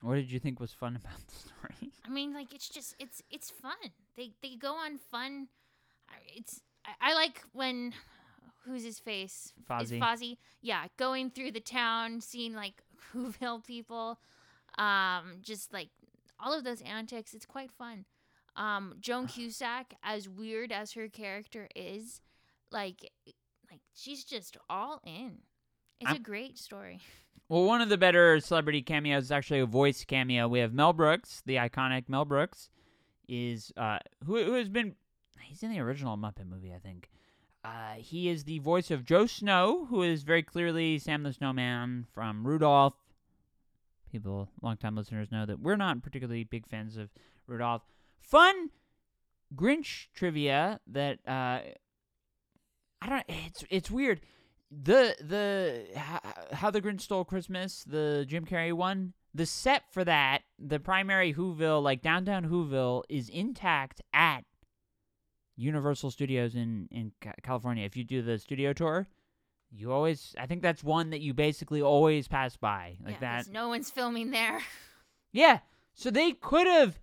What 0.00 0.14
did 0.14 0.30
you 0.30 0.38
think 0.38 0.60
was 0.60 0.72
fun 0.72 0.96
about 0.96 1.18
the 1.28 1.34
story? 1.34 1.92
I 2.06 2.08
mean, 2.08 2.32
like 2.32 2.54
it's 2.54 2.70
just 2.70 2.94
it's 2.98 3.22
it's 3.30 3.50
fun. 3.50 3.76
They 4.16 4.32
they 4.42 4.56
go 4.56 4.74
on 4.74 4.98
fun. 5.10 5.48
It's 6.34 6.62
I, 6.86 7.10
I 7.10 7.14
like 7.14 7.42
when 7.52 7.92
who's 8.64 8.84
his 8.84 8.98
face 8.98 9.52
Is 9.58 9.90
Fozzie. 9.90 10.00
Fozzie. 10.00 10.36
Yeah, 10.62 10.86
going 10.96 11.30
through 11.30 11.52
the 11.52 11.60
town, 11.60 12.20
seeing 12.20 12.54
like 12.54 12.82
Whoville 13.14 13.64
people, 13.64 14.18
um, 14.78 15.38
just 15.42 15.72
like 15.72 15.88
all 16.40 16.52
of 16.56 16.64
those 16.64 16.80
antics. 16.82 17.34
It's 17.34 17.46
quite 17.46 17.70
fun. 17.70 18.04
Um, 18.56 18.94
Joan 19.00 19.26
Cusack, 19.28 19.94
as 20.02 20.28
weird 20.28 20.72
as 20.72 20.92
her 20.92 21.08
character 21.08 21.68
is, 21.76 22.20
like 22.70 23.10
like 23.70 23.80
she's 23.94 24.24
just 24.24 24.56
all 24.70 25.00
in. 25.04 25.38
It's 26.00 26.08
I'm- 26.10 26.16
a 26.16 26.20
great 26.22 26.58
story. 26.58 27.00
Well, 27.50 27.64
one 27.64 27.82
of 27.82 27.90
the 27.90 27.98
better 27.98 28.40
celebrity 28.40 28.80
cameos 28.80 29.24
is 29.24 29.30
actually 29.30 29.60
a 29.60 29.66
voice 29.66 30.02
cameo. 30.06 30.48
We 30.48 30.60
have 30.60 30.72
Mel 30.72 30.94
Brooks, 30.94 31.42
the 31.44 31.56
iconic 31.56 32.04
Mel 32.08 32.24
Brooks, 32.24 32.70
is 33.28 33.70
uh, 33.76 33.98
who 34.24 34.42
who 34.42 34.54
has 34.54 34.70
been 34.70 34.94
he's 35.42 35.62
in 35.62 35.70
the 35.70 35.78
original 35.80 36.16
Muppet 36.16 36.46
movie, 36.48 36.72
I 36.74 36.78
think. 36.78 37.10
Uh, 37.64 37.94
he 37.96 38.28
is 38.28 38.44
the 38.44 38.58
voice 38.58 38.90
of 38.90 39.04
Joe 39.06 39.26
Snow, 39.26 39.86
who 39.86 40.02
is 40.02 40.22
very 40.22 40.42
clearly 40.42 40.98
Sam 40.98 41.22
the 41.22 41.32
Snowman 41.32 42.06
from 42.12 42.46
Rudolph. 42.46 42.94
people, 44.12 44.50
longtime 44.60 44.94
listeners, 44.94 45.32
know 45.32 45.46
that 45.46 45.60
we're 45.60 45.76
not 45.76 46.02
particularly 46.02 46.44
big 46.44 46.66
fans 46.66 46.96
of 46.98 47.08
Rudolph. 47.46 47.82
Fun 48.20 48.70
Grinch 49.56 50.08
trivia 50.14 50.80
that 50.88 51.20
uh, 51.26 51.60
I 53.00 53.08
don't. 53.08 53.24
It's 53.28 53.64
it's 53.70 53.90
weird. 53.90 54.20
The 54.70 55.14
the 55.20 55.86
how, 55.98 56.20
how 56.52 56.70
the 56.70 56.82
Grinch 56.82 57.02
stole 57.02 57.24
Christmas, 57.24 57.84
the 57.86 58.26
Jim 58.28 58.44
Carrey 58.44 58.72
one. 58.72 59.14
The 59.36 59.46
set 59.46 59.82
for 59.90 60.04
that, 60.04 60.42
the 60.60 60.78
primary 60.78 61.34
Whoville, 61.34 61.82
like 61.82 62.02
downtown 62.02 62.48
Whoville, 62.48 63.02
is 63.08 63.28
intact 63.28 64.00
at 64.12 64.44
Universal 65.56 66.10
Studios 66.10 66.54
in 66.54 66.88
in 66.90 67.12
California. 67.42 67.84
If 67.84 67.96
you 67.96 68.04
do 68.04 68.22
the 68.22 68.38
studio 68.38 68.72
tour, 68.72 69.08
you 69.70 69.92
always. 69.92 70.34
I 70.38 70.46
think 70.46 70.62
that's 70.62 70.84
one 70.84 71.10
that 71.10 71.20
you 71.20 71.34
basically 71.34 71.82
always 71.82 72.28
pass 72.28 72.56
by 72.56 72.96
like 73.04 73.20
yeah, 73.20 73.42
that. 73.42 73.52
No 73.52 73.68
one's 73.68 73.90
filming 73.90 74.30
there. 74.30 74.60
Yeah. 75.36 75.58
So 75.94 76.12
they 76.12 76.30
could 76.30 76.68
have 76.68 77.00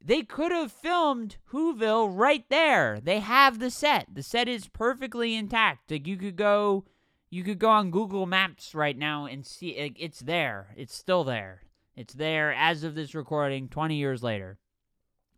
they 0.00 0.22
could 0.22 0.52
have 0.52 0.72
filmed 0.72 1.36
Whoville 1.52 2.16
right 2.16 2.44
there. 2.48 3.00
They 3.02 3.20
have 3.20 3.58
the 3.58 3.70
set. 3.70 4.06
The 4.12 4.22
set 4.22 4.48
is 4.48 4.68
perfectly 4.68 5.34
intact. 5.34 5.90
Like 5.90 6.06
you 6.06 6.16
could 6.16 6.36
go 6.36 6.84
you 7.28 7.44
could 7.44 7.58
go 7.58 7.70
on 7.70 7.90
Google 7.90 8.26
Maps 8.26 8.74
right 8.74 8.96
now 8.96 9.26
and 9.26 9.44
see 9.44 9.76
like, 9.80 9.96
it's 9.98 10.20
there. 10.20 10.74
It's 10.76 10.94
still 10.94 11.24
there. 11.24 11.62
It's 11.96 12.14
there 12.14 12.52
as 12.52 12.84
of 12.84 12.94
this 12.94 13.14
recording 13.14 13.68
20 13.68 13.96
years 13.96 14.22
later. 14.22 14.58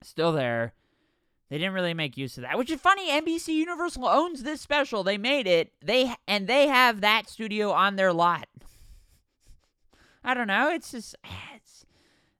Still 0.02 0.32
there. 0.32 0.74
They 1.54 1.58
didn't 1.58 1.74
really 1.74 1.94
make 1.94 2.16
use 2.16 2.36
of 2.36 2.42
that, 2.42 2.58
which 2.58 2.68
is 2.68 2.80
funny. 2.80 3.12
NBC 3.12 3.54
Universal 3.54 4.08
owns 4.08 4.42
this 4.42 4.60
special. 4.60 5.04
They 5.04 5.16
made 5.16 5.46
it. 5.46 5.70
They 5.80 6.12
and 6.26 6.48
they 6.48 6.66
have 6.66 7.00
that 7.02 7.28
studio 7.28 7.70
on 7.70 7.94
their 7.94 8.12
lot. 8.12 8.48
I 10.24 10.34
don't 10.34 10.48
know. 10.48 10.68
It's 10.70 10.90
just 10.90 11.14
it's 11.54 11.86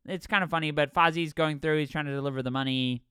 it's 0.04 0.26
kind 0.26 0.42
of 0.42 0.50
funny, 0.50 0.72
but 0.72 0.92
Fozzie's 0.92 1.32
going 1.32 1.60
through. 1.60 1.78
He's 1.78 1.92
trying 1.92 2.06
to 2.06 2.10
deliver 2.10 2.42
the 2.42 2.50
money. 2.50 3.04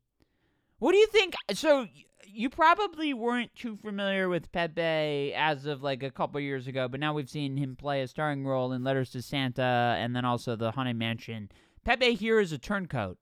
What 0.79 0.91
do 0.91 0.97
you 0.97 1.07
think? 1.07 1.35
So 1.53 1.87
you 2.27 2.49
probably 2.49 3.13
weren't 3.13 3.55
too 3.55 3.77
familiar 3.77 4.27
with 4.27 4.51
Pepe 4.51 5.33
as 5.33 5.65
of 5.65 5.83
like 5.83 6.03
a 6.03 6.11
couple 6.11 6.41
years 6.41 6.67
ago, 6.67 6.89
but 6.89 6.99
now 6.99 7.13
we've 7.13 7.29
seen 7.29 7.55
him 7.55 7.77
play 7.77 8.01
a 8.01 8.09
starring 8.09 8.45
role 8.45 8.73
in 8.73 8.83
Letters 8.83 9.11
to 9.11 9.21
Santa 9.21 9.95
and 9.97 10.13
then 10.13 10.25
also 10.25 10.57
the 10.57 10.71
Haunted 10.71 10.97
Mansion. 10.97 11.49
Pepe 11.85 12.15
here 12.15 12.41
is 12.41 12.51
a 12.51 12.57
turncoat. 12.57 13.17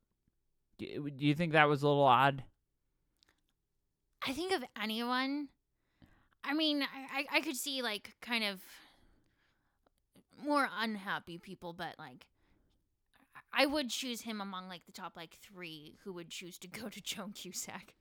Do 0.79 1.11
do 1.11 1.27
you 1.27 1.35
think 1.35 1.51
that 1.51 1.69
was 1.69 1.83
a 1.83 1.87
little 1.87 2.05
odd? 2.05 2.43
I 4.25 4.33
think 4.33 4.53
of 4.53 4.63
anyone. 4.81 5.49
I 6.43 6.53
mean, 6.53 6.83
I, 6.83 7.25
I, 7.31 7.41
could 7.41 7.55
see 7.55 7.81
like 7.81 8.15
kind 8.21 8.43
of 8.43 8.61
more 10.43 10.69
unhappy 10.79 11.37
people, 11.37 11.73
but 11.73 11.95
like 11.99 12.25
I 13.53 13.65
would 13.65 13.89
choose 13.89 14.21
him 14.21 14.41
among 14.41 14.67
like 14.67 14.85
the 14.85 14.91
top 14.91 15.13
like 15.15 15.37
three 15.41 15.97
who 16.03 16.13
would 16.13 16.29
choose 16.29 16.57
to 16.59 16.67
go 16.67 16.89
to 16.89 17.01
Joan 17.03 17.31
Cusack. 17.31 17.93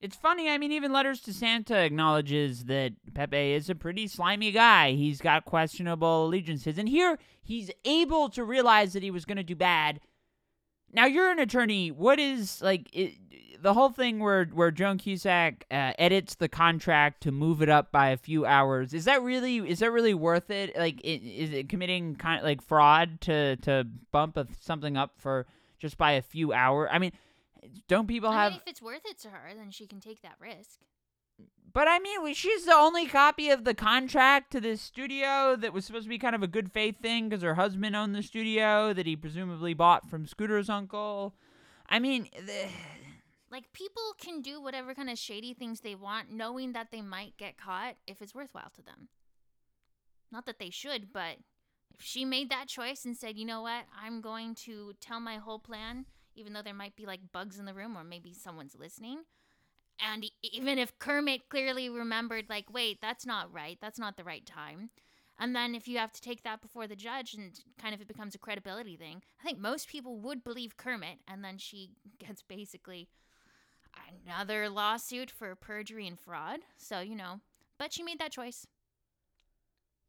It's 0.00 0.16
funny. 0.16 0.50
I 0.50 0.58
mean, 0.58 0.72
even 0.72 0.92
Letters 0.92 1.20
to 1.22 1.32
Santa 1.32 1.78
acknowledges 1.78 2.64
that 2.64 2.92
Pepe 3.14 3.52
is 3.52 3.70
a 3.70 3.74
pretty 3.74 4.06
slimy 4.06 4.50
guy. 4.50 4.92
He's 4.92 5.20
got 5.20 5.46
questionable 5.46 6.26
allegiances. 6.26 6.76
And 6.76 6.88
here, 6.88 7.18
he's 7.42 7.70
able 7.86 8.28
to 8.30 8.44
realize 8.44 8.92
that 8.92 9.02
he 9.02 9.10
was 9.10 9.24
going 9.24 9.38
to 9.38 9.42
do 9.42 9.56
bad. 9.56 10.00
Now, 10.94 11.06
you're 11.06 11.30
an 11.30 11.38
attorney. 11.40 11.90
What 11.90 12.18
is, 12.18 12.62
like, 12.62 12.88
it, 12.92 13.14
the 13.60 13.74
whole 13.74 13.88
thing 13.90 14.20
where, 14.20 14.44
where 14.46 14.70
Joan 14.70 14.96
Cusack 14.98 15.66
uh, 15.70 15.92
edits 15.98 16.36
the 16.36 16.48
contract 16.48 17.22
to 17.24 17.32
move 17.32 17.62
it 17.62 17.68
up 17.68 17.90
by 17.90 18.10
a 18.10 18.16
few 18.16 18.46
hours, 18.46 18.94
is 18.94 19.04
that 19.06 19.20
really, 19.22 19.56
is 19.58 19.80
that 19.80 19.90
really 19.90 20.14
worth 20.14 20.50
it? 20.50 20.76
Like, 20.78 21.00
i- 21.04 21.20
is 21.22 21.50
it 21.52 21.68
committing, 21.68 22.14
kind 22.14 22.38
of, 22.38 22.44
like, 22.44 22.62
fraud 22.62 23.20
to, 23.22 23.56
to 23.56 23.84
bump 24.12 24.36
a, 24.36 24.46
something 24.60 24.96
up 24.96 25.14
for 25.18 25.46
just 25.80 25.98
by 25.98 26.12
a 26.12 26.22
few 26.22 26.52
hours? 26.52 26.88
I 26.92 26.98
mean, 27.00 27.12
don't 27.88 28.06
people 28.06 28.30
I 28.30 28.44
have... 28.44 28.52
mean, 28.52 28.60
if 28.64 28.70
it's 28.70 28.82
worth 28.82 29.04
it 29.04 29.18
to 29.20 29.30
her, 29.30 29.50
then 29.56 29.70
she 29.70 29.86
can 29.86 29.98
take 29.98 30.22
that 30.22 30.36
risk. 30.38 30.78
But 31.74 31.88
I 31.88 31.98
mean, 31.98 32.32
she's 32.34 32.66
the 32.66 32.72
only 32.72 33.06
copy 33.06 33.50
of 33.50 33.64
the 33.64 33.74
contract 33.74 34.52
to 34.52 34.60
this 34.60 34.80
studio 34.80 35.56
that 35.56 35.72
was 35.72 35.84
supposed 35.84 36.04
to 36.04 36.08
be 36.08 36.18
kind 36.18 36.36
of 36.36 36.42
a 36.42 36.46
good 36.46 36.70
faith 36.70 37.00
thing 37.02 37.28
because 37.28 37.42
her 37.42 37.56
husband 37.56 37.96
owned 37.96 38.14
the 38.14 38.22
studio 38.22 38.92
that 38.94 39.06
he 39.06 39.16
presumably 39.16 39.74
bought 39.74 40.08
from 40.08 40.24
Scooter's 40.24 40.70
uncle. 40.70 41.34
I 41.88 41.98
mean, 41.98 42.28
the, 42.46 42.68
Like 43.50 43.72
people 43.72 44.14
can 44.20 44.40
do 44.40 44.62
whatever 44.62 44.94
kind 44.94 45.10
of 45.10 45.18
shady 45.18 45.52
things 45.52 45.80
they 45.80 45.96
want, 45.96 46.30
knowing 46.30 46.74
that 46.74 46.92
they 46.92 47.02
might 47.02 47.36
get 47.36 47.58
caught 47.58 47.96
if 48.06 48.22
it's 48.22 48.34
worthwhile 48.34 48.70
to 48.76 48.82
them. 48.82 49.08
Not 50.30 50.46
that 50.46 50.60
they 50.60 50.70
should, 50.70 51.12
but 51.12 51.38
if 51.92 52.00
she 52.00 52.24
made 52.24 52.50
that 52.50 52.68
choice 52.68 53.04
and 53.04 53.16
said, 53.16 53.36
you 53.36 53.44
know 53.44 53.62
what, 53.62 53.84
I'm 54.00 54.20
going 54.20 54.54
to 54.66 54.92
tell 55.00 55.18
my 55.18 55.36
whole 55.36 55.58
plan, 55.58 56.06
even 56.36 56.52
though 56.52 56.62
there 56.62 56.72
might 56.72 56.94
be 56.94 57.04
like 57.04 57.32
bugs 57.32 57.58
in 57.58 57.64
the 57.64 57.74
room 57.74 57.96
or 57.96 58.04
maybe 58.04 58.32
someone's 58.32 58.76
listening. 58.78 59.24
And 60.00 60.24
even 60.42 60.78
if 60.78 60.98
Kermit 60.98 61.48
clearly 61.48 61.88
remembered, 61.88 62.46
like, 62.48 62.72
wait, 62.72 62.98
that's 63.00 63.24
not 63.24 63.52
right, 63.52 63.78
that's 63.80 63.98
not 63.98 64.16
the 64.16 64.24
right 64.24 64.44
time. 64.44 64.90
And 65.38 65.54
then 65.54 65.74
if 65.74 65.88
you 65.88 65.98
have 65.98 66.12
to 66.12 66.20
take 66.20 66.42
that 66.44 66.60
before 66.62 66.86
the 66.86 66.96
judge 66.96 67.34
and 67.34 67.58
kind 67.80 67.94
of 67.94 68.00
it 68.00 68.08
becomes 68.08 68.34
a 68.34 68.38
credibility 68.38 68.96
thing, 68.96 69.22
I 69.40 69.44
think 69.44 69.58
most 69.58 69.88
people 69.88 70.18
would 70.20 70.44
believe 70.44 70.76
Kermit. 70.76 71.18
And 71.26 71.42
then 71.44 71.58
she 71.58 71.90
gets 72.18 72.42
basically 72.42 73.08
another 74.26 74.68
lawsuit 74.68 75.30
for 75.30 75.54
perjury 75.54 76.06
and 76.06 76.18
fraud. 76.18 76.60
So, 76.76 77.00
you 77.00 77.16
know, 77.16 77.40
but 77.78 77.92
she 77.92 78.02
made 78.02 78.18
that 78.20 78.32
choice. 78.32 78.66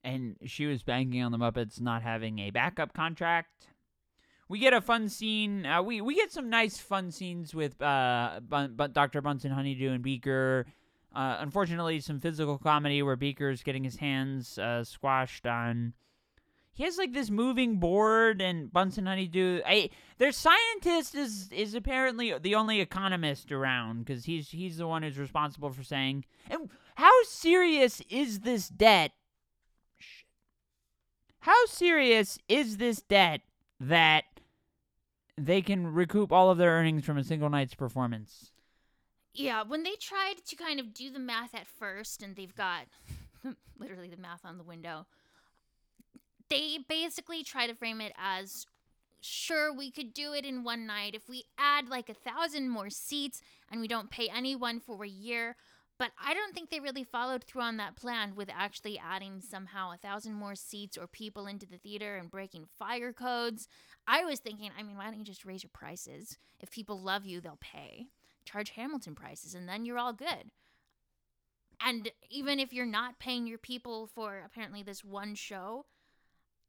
and 0.03 0.35
she 0.45 0.67
was 0.67 0.83
banking 0.83 1.23
on 1.23 1.31
the 1.31 1.37
Muppets 1.37 1.81
not 1.81 2.03
having 2.03 2.39
a 2.39 2.51
backup 2.51 2.93
contract. 2.93 3.67
We 4.47 4.59
get 4.59 4.73
a 4.73 4.81
fun 4.81 5.09
scene. 5.09 5.65
Uh, 5.65 5.81
we 5.81 6.01
we 6.01 6.15
get 6.15 6.31
some 6.31 6.49
nice 6.49 6.77
fun 6.77 7.11
scenes 7.11 7.55
with 7.55 7.81
uh, 7.81 8.39
Bun- 8.47 8.75
Dr. 8.93 9.21
Bunsen 9.21 9.51
Honeydew 9.51 9.91
and 9.91 10.03
Beaker. 10.03 10.65
Uh, 11.15 11.37
unfortunately, 11.39 11.99
some 11.99 12.19
physical 12.19 12.57
comedy 12.57 13.01
where 13.01 13.15
Beaker's 13.15 13.63
getting 13.63 13.83
his 13.83 13.95
hands 13.95 14.57
uh, 14.57 14.83
squashed 14.83 15.47
on. 15.47 15.93
He 16.73 16.83
has 16.83 16.97
like 16.97 17.13
this 17.13 17.29
moving 17.29 17.79
board, 17.79 18.41
and 18.41 18.71
Bunsen 18.71 19.05
Honeydew. 19.05 19.61
I, 19.65 19.89
their 20.17 20.31
scientist 20.31 21.15
is 21.15 21.49
is 21.51 21.73
apparently 21.73 22.37
the 22.37 22.55
only 22.55 22.81
economist 22.81 23.51
around 23.51 24.05
because 24.05 24.25
he's 24.25 24.49
he's 24.49 24.77
the 24.77 24.87
one 24.87 25.01
who's 25.01 25.17
responsible 25.17 25.71
for 25.71 25.83
saying. 25.83 26.25
And 26.49 26.69
how 26.95 27.13
serious 27.23 28.01
is 28.09 28.41
this 28.41 28.67
debt 28.67 29.11
how 31.45 31.65
serious 31.67 32.39
is 32.49 32.77
this 32.77 33.03
debt 33.03 33.41
that 33.79 34.23
they 35.37 35.61
can 35.61 35.93
recoup 35.93 36.31
all 36.31 36.49
of 36.49 36.57
their 36.57 36.71
earnings 36.71 37.05
from 37.05 37.17
a 37.17 37.23
single 37.23 37.49
night's 37.49 37.75
performance? 37.75 38.51
Yeah, 39.33 39.63
when 39.63 39.83
they 39.83 39.95
tried 39.99 40.35
to 40.47 40.55
kind 40.55 40.79
of 40.79 40.93
do 40.93 41.11
the 41.11 41.19
math 41.19 41.53
at 41.53 41.67
first, 41.67 42.23
and 42.23 42.35
they've 42.35 42.55
got 42.55 42.85
literally 43.79 44.09
the 44.09 44.21
math 44.21 44.45
on 44.45 44.57
the 44.57 44.63
window, 44.63 45.05
they 46.49 46.79
basically 46.87 47.43
try 47.43 47.67
to 47.67 47.75
frame 47.75 47.99
it 47.99 48.13
as 48.17 48.65
sure 49.21 49.73
we 49.73 49.91
could 49.91 50.13
do 50.13 50.33
it 50.33 50.45
in 50.45 50.63
one 50.63 50.85
night 50.85 51.15
if 51.15 51.27
we 51.27 51.43
add 51.57 51.89
like 51.89 52.09
a 52.09 52.13
thousand 52.13 52.69
more 52.69 52.89
seats 52.89 53.41
and 53.71 53.81
we 53.81 53.87
don't 53.87 54.11
pay 54.11 54.29
anyone 54.29 54.79
for 54.79 55.03
a 55.03 55.09
year. 55.09 55.55
But 55.97 56.11
I 56.21 56.33
don't 56.33 56.53
think 56.53 56.69
they 56.69 56.81
really 56.81 57.05
followed 57.05 57.43
through 57.43 57.61
on 57.61 57.77
that 57.77 57.95
plan 57.95 58.35
with 58.35 58.49
actually 58.53 58.99
adding 58.99 59.39
somehow 59.39 59.93
a 59.93 59.97
thousand 59.97 60.33
more 60.33 60.55
seats 60.55 60.97
or 60.97 61.07
people 61.07 61.47
into 61.47 61.65
the 61.65 61.77
theater 61.77 62.17
and 62.17 62.29
breaking 62.29 62.65
fire 62.77 63.13
codes. 63.13 63.69
I 64.05 64.25
was 64.25 64.39
thinking, 64.39 64.71
I 64.77 64.83
mean, 64.83 64.97
why 64.97 65.05
don't 65.05 65.19
you 65.19 65.23
just 65.23 65.45
raise 65.45 65.63
your 65.63 65.71
prices? 65.73 66.37
If 66.59 66.71
people 66.71 66.99
love 66.99 67.25
you, 67.25 67.39
they'll 67.39 67.59
pay 67.61 68.07
charge 68.45 68.71
Hamilton 68.71 69.15
prices 69.15 69.55
and 69.55 69.67
then 69.67 69.85
you're 69.85 69.97
all 69.97 70.13
good. 70.13 70.51
And 71.81 72.11
even 72.29 72.59
if 72.59 72.71
you're 72.71 72.85
not 72.85 73.19
paying 73.19 73.47
your 73.47 73.57
people 73.57 74.07
for 74.07 74.41
apparently 74.45 74.83
this 74.83 75.03
one 75.03 75.35
show, 75.35 75.85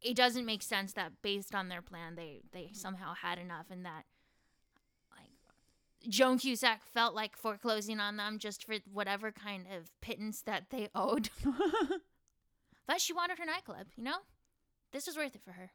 it 0.03 0.17
doesn't 0.17 0.47
make 0.47 0.63
sense 0.63 0.93
that 0.95 1.23
based 1.23 1.55
on 1.55 1.69
their 1.69 1.83
plan 1.83 2.17
they 2.17 2.41
they 2.53 2.71
somehow 2.73 3.15
had 3.15 3.39
enough 3.39 3.67
and 3.71 3.85
that 3.85 4.05
Joan 6.09 6.39
Cusack 6.39 6.83
felt 6.85 7.15
like 7.15 7.37
foreclosing 7.37 8.01
on 8.01 8.17
them 8.17 8.39
just 8.39 8.65
for 8.65 8.77
whatever 8.93 9.33
kind 9.33 9.67
of 9.77 9.91
pittance 10.01 10.43
that 10.43 10.65
they 10.71 10.89
owed. 10.95 11.31
but 12.87 13.01
she 13.01 13.13
wanted 13.13 13.39
her 13.39 13.45
nightclub, 13.47 13.87
you 13.97 14.05
know? 14.05 14.19
This 14.93 15.07
was 15.07 15.17
worth 15.17 15.35
it 15.35 15.43
for 15.45 15.53
her. 15.53 15.71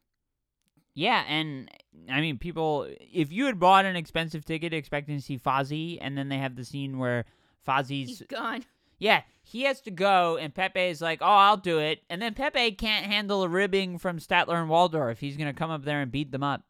Yeah, 0.94 1.24
and 1.28 1.70
I 2.10 2.20
mean, 2.22 2.38
people, 2.38 2.88
if 3.00 3.32
you 3.32 3.46
had 3.46 3.60
bought 3.60 3.86
an 3.86 3.96
expensive 3.96 4.44
ticket 4.44 4.74
expecting 4.74 5.16
to 5.18 5.22
see 5.24 5.38
Fozzie, 5.38 5.98
and 6.02 6.18
then 6.18 6.28
they 6.30 6.38
have 6.38 6.56
the 6.56 6.66
scene 6.66 6.98
where 6.98 7.24
Fozzie's, 7.66 8.10
He's 8.10 8.24
gone. 8.24 8.66
yeah, 9.00 9.22
he 9.44 9.64
has 9.64 9.80
to 9.82 9.92
go, 9.92 10.36
and 10.38 10.54
Pepe 10.54 10.82
is 10.82 11.02
like, 11.02 11.20
oh, 11.22 11.26
I'll 11.26 11.56
do 11.58 11.80
it. 11.80 12.00
And 12.10 12.22
then 12.22 12.34
Pepe 12.34 12.72
can't 12.74 13.06
handle 13.06 13.44
a 13.44 13.48
ribbing 13.48 14.00
from 14.00 14.20
Statler 14.20 14.60
and 14.60 14.70
Waldorf. 14.70 15.20
He's 15.20 15.38
going 15.38 15.48
to 15.54 15.58
come 15.58 15.72
up 15.72 15.84
there 15.86 16.02
and 16.02 16.12
beat 16.12 16.32
them 16.32 16.44
up. 16.44 16.64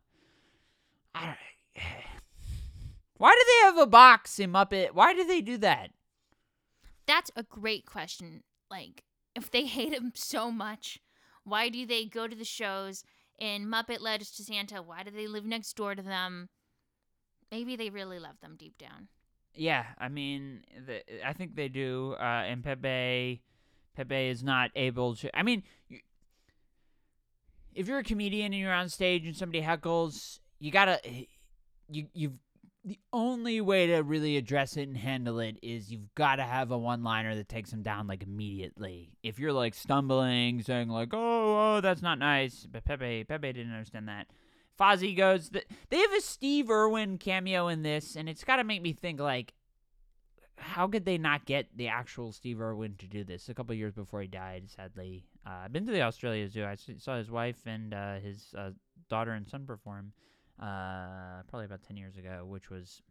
I 1.16 1.26
don't, 1.26 1.84
why 3.22 3.36
do 3.36 3.46
they 3.46 3.66
have 3.68 3.78
a 3.78 3.86
box 3.86 4.40
in 4.40 4.52
Muppet? 4.52 4.96
Why 4.96 5.14
do 5.14 5.24
they 5.24 5.42
do 5.42 5.56
that? 5.60 5.92
That's 7.06 7.30
a 7.36 7.44
great 7.44 7.86
question. 7.86 8.42
Like, 8.68 9.04
if 9.36 9.52
they 9.52 9.66
hate 9.68 9.94
him 9.94 10.12
so 10.16 10.50
much, 10.52 11.00
why 11.44 11.70
do 11.70 11.86
they 11.86 12.06
go 12.06 12.28
to 12.28 12.36
the 12.36 12.44
shows 12.44 13.04
in 13.38 13.68
Muppet 13.68 14.02
Letters 14.02 14.32
to 14.32 14.44
Santa, 14.44 14.82
why 14.82 15.04
do 15.04 15.12
they 15.12 15.28
live 15.28 15.46
next 15.46 15.78
door 15.78 15.94
to 15.94 16.02
them? 16.02 16.50
Maybe 17.52 17.76
they 17.76 17.92
really 17.92 18.18
love 18.18 18.40
them 18.42 18.56
deep 18.58 18.80
down. 18.80 19.08
Yeah, 19.54 19.86
I 20.00 20.10
mean, 20.10 20.64
the, 20.88 21.04
I 21.24 21.34
think 21.34 21.56
they 21.56 21.68
do. 21.68 22.16
Uh, 22.20 22.24
and 22.24 22.64
Pepe, 22.64 23.44
Pepe 23.96 24.30
is 24.30 24.42
not 24.42 24.72
able 24.76 25.16
to. 25.18 25.38
I 25.38 25.44
mean, 25.44 25.62
you, 25.88 26.00
if 27.76 27.88
you're 27.88 28.00
a 28.00 28.04
comedian 28.04 28.52
and 28.52 28.60
you're 28.60 28.74
on 28.74 28.90
stage 28.90 29.28
and 29.28 29.36
somebody 29.36 29.62
heckles, 29.62 30.40
you 30.58 30.72
gotta, 30.72 31.00
you 31.88 32.08
you've 32.14 32.40
the 32.84 33.00
only 33.14 33.62
way 33.62 33.88
to 33.88 33.98
really 33.98 34.38
address 34.38 34.76
it 34.76 34.88
and 34.88 34.98
handle 34.98 35.40
it 35.40 35.58
is 35.62 35.92
you've 35.92 36.14
got 36.16 36.38
to 36.38 36.44
have 36.44 36.72
a 36.72 36.78
one 36.78 37.04
liner 37.04 37.36
that 37.36 37.48
takes 37.48 37.70
them 37.72 37.84
down 37.84 38.08
like 38.08 38.24
immediately. 38.24 39.12
If 39.22 39.38
you're 39.38 39.54
like 39.54 39.76
stumbling, 39.76 40.64
saying 40.64 40.90
like, 40.90 41.10
"Oh, 41.14 41.78
oh, 41.78 41.82
that's 41.82 42.02
not 42.02 42.18
nice," 42.18 42.66
but 42.66 42.84
Pepe 42.84 43.24
Pepe 43.26 43.54
didn't 43.54 43.74
understand 43.74 44.08
that. 44.08 44.28
Fozzie 44.80 45.16
goes, 45.16 45.52
they 45.90 45.98
have 45.98 46.14
a 46.14 46.22
Steve 46.22 46.72
Irwin 46.72 47.20
cameo 47.20 47.68
in 47.68 47.84
this, 47.84 48.16
and 48.16 48.28
it's 48.28 48.44
got 48.44 48.56
to 48.56 48.64
make 48.64 48.82
me 48.82 48.94
think 48.94 49.20
like, 49.20 49.54
how 50.58 50.88
could 50.88 51.06
they 51.06 51.20
not 51.20 51.46
get 51.46 51.68
the 51.76 51.88
actual 51.88 52.32
Steve 52.32 52.60
Irwin 52.60 52.96
to 52.98 53.06
do 53.06 53.24
this? 53.24 53.50
A 53.50 53.54
couple 53.54 53.76
years 53.76 53.94
before 53.94 54.22
he 54.22 54.28
died, 54.28 54.70
sadly. 54.76 55.26
Uh, 55.46 55.66
I've 55.66 55.74
been 55.74 55.86
to 55.86 55.92
the 55.92 56.02
Australia 56.02 56.48
Zoo. 56.50 56.66
I 56.66 56.78
saw 56.98 57.18
his 57.18 57.30
wife 57.30 57.60
and 57.66 57.94
uh, 57.94 58.20
his 58.20 58.56
uh, 58.58 58.72
daughter 59.10 59.34
and 59.34 59.48
son 59.48 59.66
perform 59.68 60.14
uh, 60.62 61.44
probably 61.50 61.66
about 61.66 61.84
10 61.84 61.98
years 61.98 62.18
ago, 62.18 62.46
which 62.48 62.70
was 62.70 63.02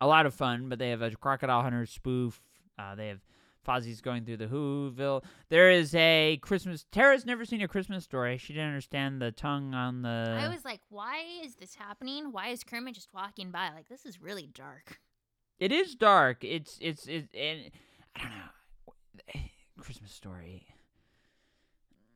a 0.00 0.06
lot 0.06 0.26
of 0.26 0.34
fun. 0.34 0.68
But 0.68 0.78
they 0.78 0.90
have 0.90 1.02
a 1.02 1.10
Crocodile 1.10 1.62
Hunter 1.62 1.86
spoof. 1.86 2.40
Uh, 2.78 2.94
they 2.94 3.08
have 3.08 3.20
Fozzie's 3.66 4.00
going 4.00 4.24
through 4.24 4.38
the 4.38 4.46
Whoville. 4.46 5.24
There 5.48 5.70
is 5.70 5.94
a 5.94 6.38
Christmas. 6.42 6.84
Tara's 6.90 7.24
never 7.24 7.44
seen 7.44 7.62
a 7.62 7.68
Christmas 7.68 8.04
story. 8.04 8.38
She 8.38 8.52
didn't 8.52 8.68
understand 8.68 9.20
the 9.22 9.30
tongue 9.30 9.74
on 9.74 10.02
the. 10.02 10.36
I 10.40 10.48
was 10.48 10.64
like, 10.64 10.80
why 10.88 11.22
is 11.44 11.56
this 11.56 11.74
happening? 11.74 12.32
Why 12.32 12.48
is 12.48 12.64
Kermit 12.64 12.94
just 12.94 13.12
walking 13.14 13.50
by? 13.50 13.70
Like, 13.74 13.88
this 13.88 14.04
is 14.04 14.20
really 14.20 14.48
dark. 14.52 15.00
It 15.58 15.70
is 15.70 15.94
dark. 15.94 16.42
It's 16.42 16.76
it's 16.80 17.06
it 17.06 17.28
and 17.38 17.70
I 18.16 18.22
don't 18.22 18.30
know. 18.30 19.40
Christmas 19.78 20.10
story. 20.10 20.66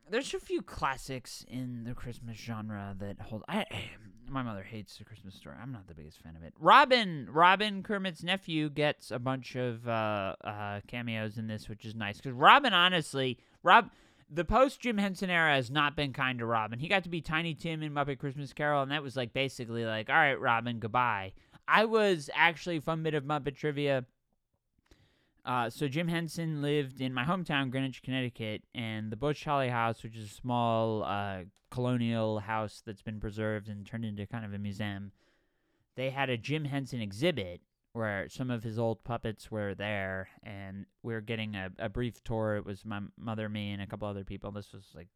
There's 0.09 0.33
a 0.33 0.39
few 0.39 0.61
classics 0.61 1.45
in 1.49 1.83
the 1.83 1.93
Christmas 1.93 2.37
genre 2.37 2.95
that 2.99 3.19
hold. 3.19 3.43
I 3.47 3.65
my 4.29 4.43
mother 4.43 4.63
hates 4.63 4.97
the 4.97 5.05
Christmas 5.05 5.35
story. 5.35 5.55
I'm 5.61 5.71
not 5.71 5.87
the 5.87 5.93
biggest 5.93 6.21
fan 6.21 6.35
of 6.35 6.43
it. 6.43 6.53
Robin, 6.59 7.27
Robin 7.31 7.81
Kermit's 7.81 8.23
nephew 8.23 8.69
gets 8.69 9.09
a 9.11 9.19
bunch 9.19 9.55
of 9.55 9.87
uh, 9.87 10.35
uh, 10.43 10.81
cameos 10.87 11.37
in 11.37 11.47
this, 11.47 11.69
which 11.69 11.85
is 11.85 11.95
nice 11.95 12.17
because 12.17 12.33
Robin, 12.33 12.73
honestly, 12.73 13.37
Rob, 13.63 13.89
the 14.29 14.43
post 14.43 14.81
Jim 14.81 14.97
Henson 14.97 15.29
era 15.29 15.55
has 15.55 15.71
not 15.71 15.95
been 15.95 16.11
kind 16.11 16.39
to 16.39 16.45
Robin. 16.45 16.79
He 16.79 16.87
got 16.87 17.03
to 17.03 17.09
be 17.09 17.21
Tiny 17.21 17.53
Tim 17.53 17.81
in 17.81 17.93
Muppet 17.93 18.19
Christmas 18.19 18.53
Carol, 18.53 18.83
and 18.83 18.91
that 18.91 19.03
was 19.03 19.15
like 19.15 19.33
basically 19.33 19.85
like, 19.85 20.09
all 20.09 20.15
right, 20.15 20.39
Robin, 20.39 20.79
goodbye. 20.79 21.33
I 21.67 21.85
was 21.85 22.29
actually 22.33 22.79
fun 22.79 23.03
bit 23.03 23.13
of 23.13 23.23
Muppet 23.23 23.55
trivia. 23.55 24.05
Uh, 25.47 25.69
so 25.69 25.87
Jim 25.87 26.09
Henson 26.09 26.61
lived 26.61 26.99
in 26.99 27.13
my 27.13 27.23
hometown, 27.23 27.71
Greenwich, 27.71 28.03
Connecticut, 28.03 28.63
and 28.75 29.09
the 29.09 29.15
Bush-Holley 29.15 29.69
House, 29.69 30.03
which 30.03 30.17
is 30.17 30.25
a 30.25 30.33
small 30.33 31.03
uh, 31.05 31.43
colonial 31.71 32.39
house 32.39 32.83
that's 32.85 33.01
been 33.01 33.21
preserved 33.21 33.69
and 33.69 33.85
turned 33.85 34.03
into 34.03 34.27
kind 34.27 34.43
of 34.43 34.53
a 34.53 34.57
museum. 34.57 35.13
They 35.95 36.09
had 36.09 36.29
a 36.29 36.35
Jim 36.35 36.65
Henson 36.65 36.99
exhibit 36.99 37.61
where 37.93 38.27
some 38.27 38.51
of 38.51 38.63
his 38.63 38.77
old 38.77 39.05
puppets 39.05 39.49
were 39.49 39.73
there, 39.73 40.27
and 40.43 40.85
we 41.01 41.13
were 41.13 41.21
getting 41.21 41.55
a, 41.55 41.69
a 41.79 41.87
brief 41.87 42.21
tour. 42.25 42.57
It 42.57 42.65
was 42.65 42.83
my 42.83 42.99
mother, 43.17 43.47
me, 43.47 43.71
and 43.71 43.81
a 43.81 43.87
couple 43.87 44.09
other 44.09 44.25
people. 44.25 44.51
This 44.51 44.73
was 44.73 44.87
like 44.93 45.07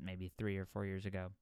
maybe 0.00 0.30
three 0.38 0.58
or 0.58 0.64
four 0.64 0.86
years 0.86 1.06
ago. 1.06 1.32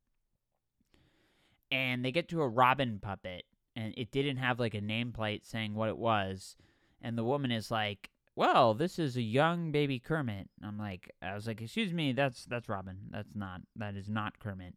And 1.71 2.03
they 2.03 2.11
get 2.11 2.29
to 2.31 2.41
a 2.41 2.49
Robin 2.49 3.01
puppet, 3.01 3.45
and 3.77 3.93
it 3.99 4.11
didn't 4.11 4.39
have 4.39 4.59
like 4.59 4.75
a 4.75 4.81
nameplate 4.81 5.45
saying 5.45 5.75
what 5.75 5.91
it 5.91 5.99
was. 5.99 6.57
And 7.03 7.19
the 7.19 7.25
woman 7.25 7.53
is 7.53 7.71
like, 7.71 8.09
well, 8.41 8.73
this 8.73 8.99
is 8.99 9.19
a 9.19 9.23
young 9.23 9.71
baby 9.71 9.99
Kermit. 9.99 10.49
I'm 10.65 10.79
like, 10.79 11.11
I 11.21 11.35
was 11.35 11.47
like, 11.47 11.61
excuse 11.61 11.93
me, 11.93 12.13
that's 12.13 12.47
that's 12.47 12.71
Robin. 12.71 12.97
That's 13.11 13.37
not 13.37 13.61
that 13.77 13.97
is 13.97 14.09
not 14.09 14.39
Kermit. 14.39 14.73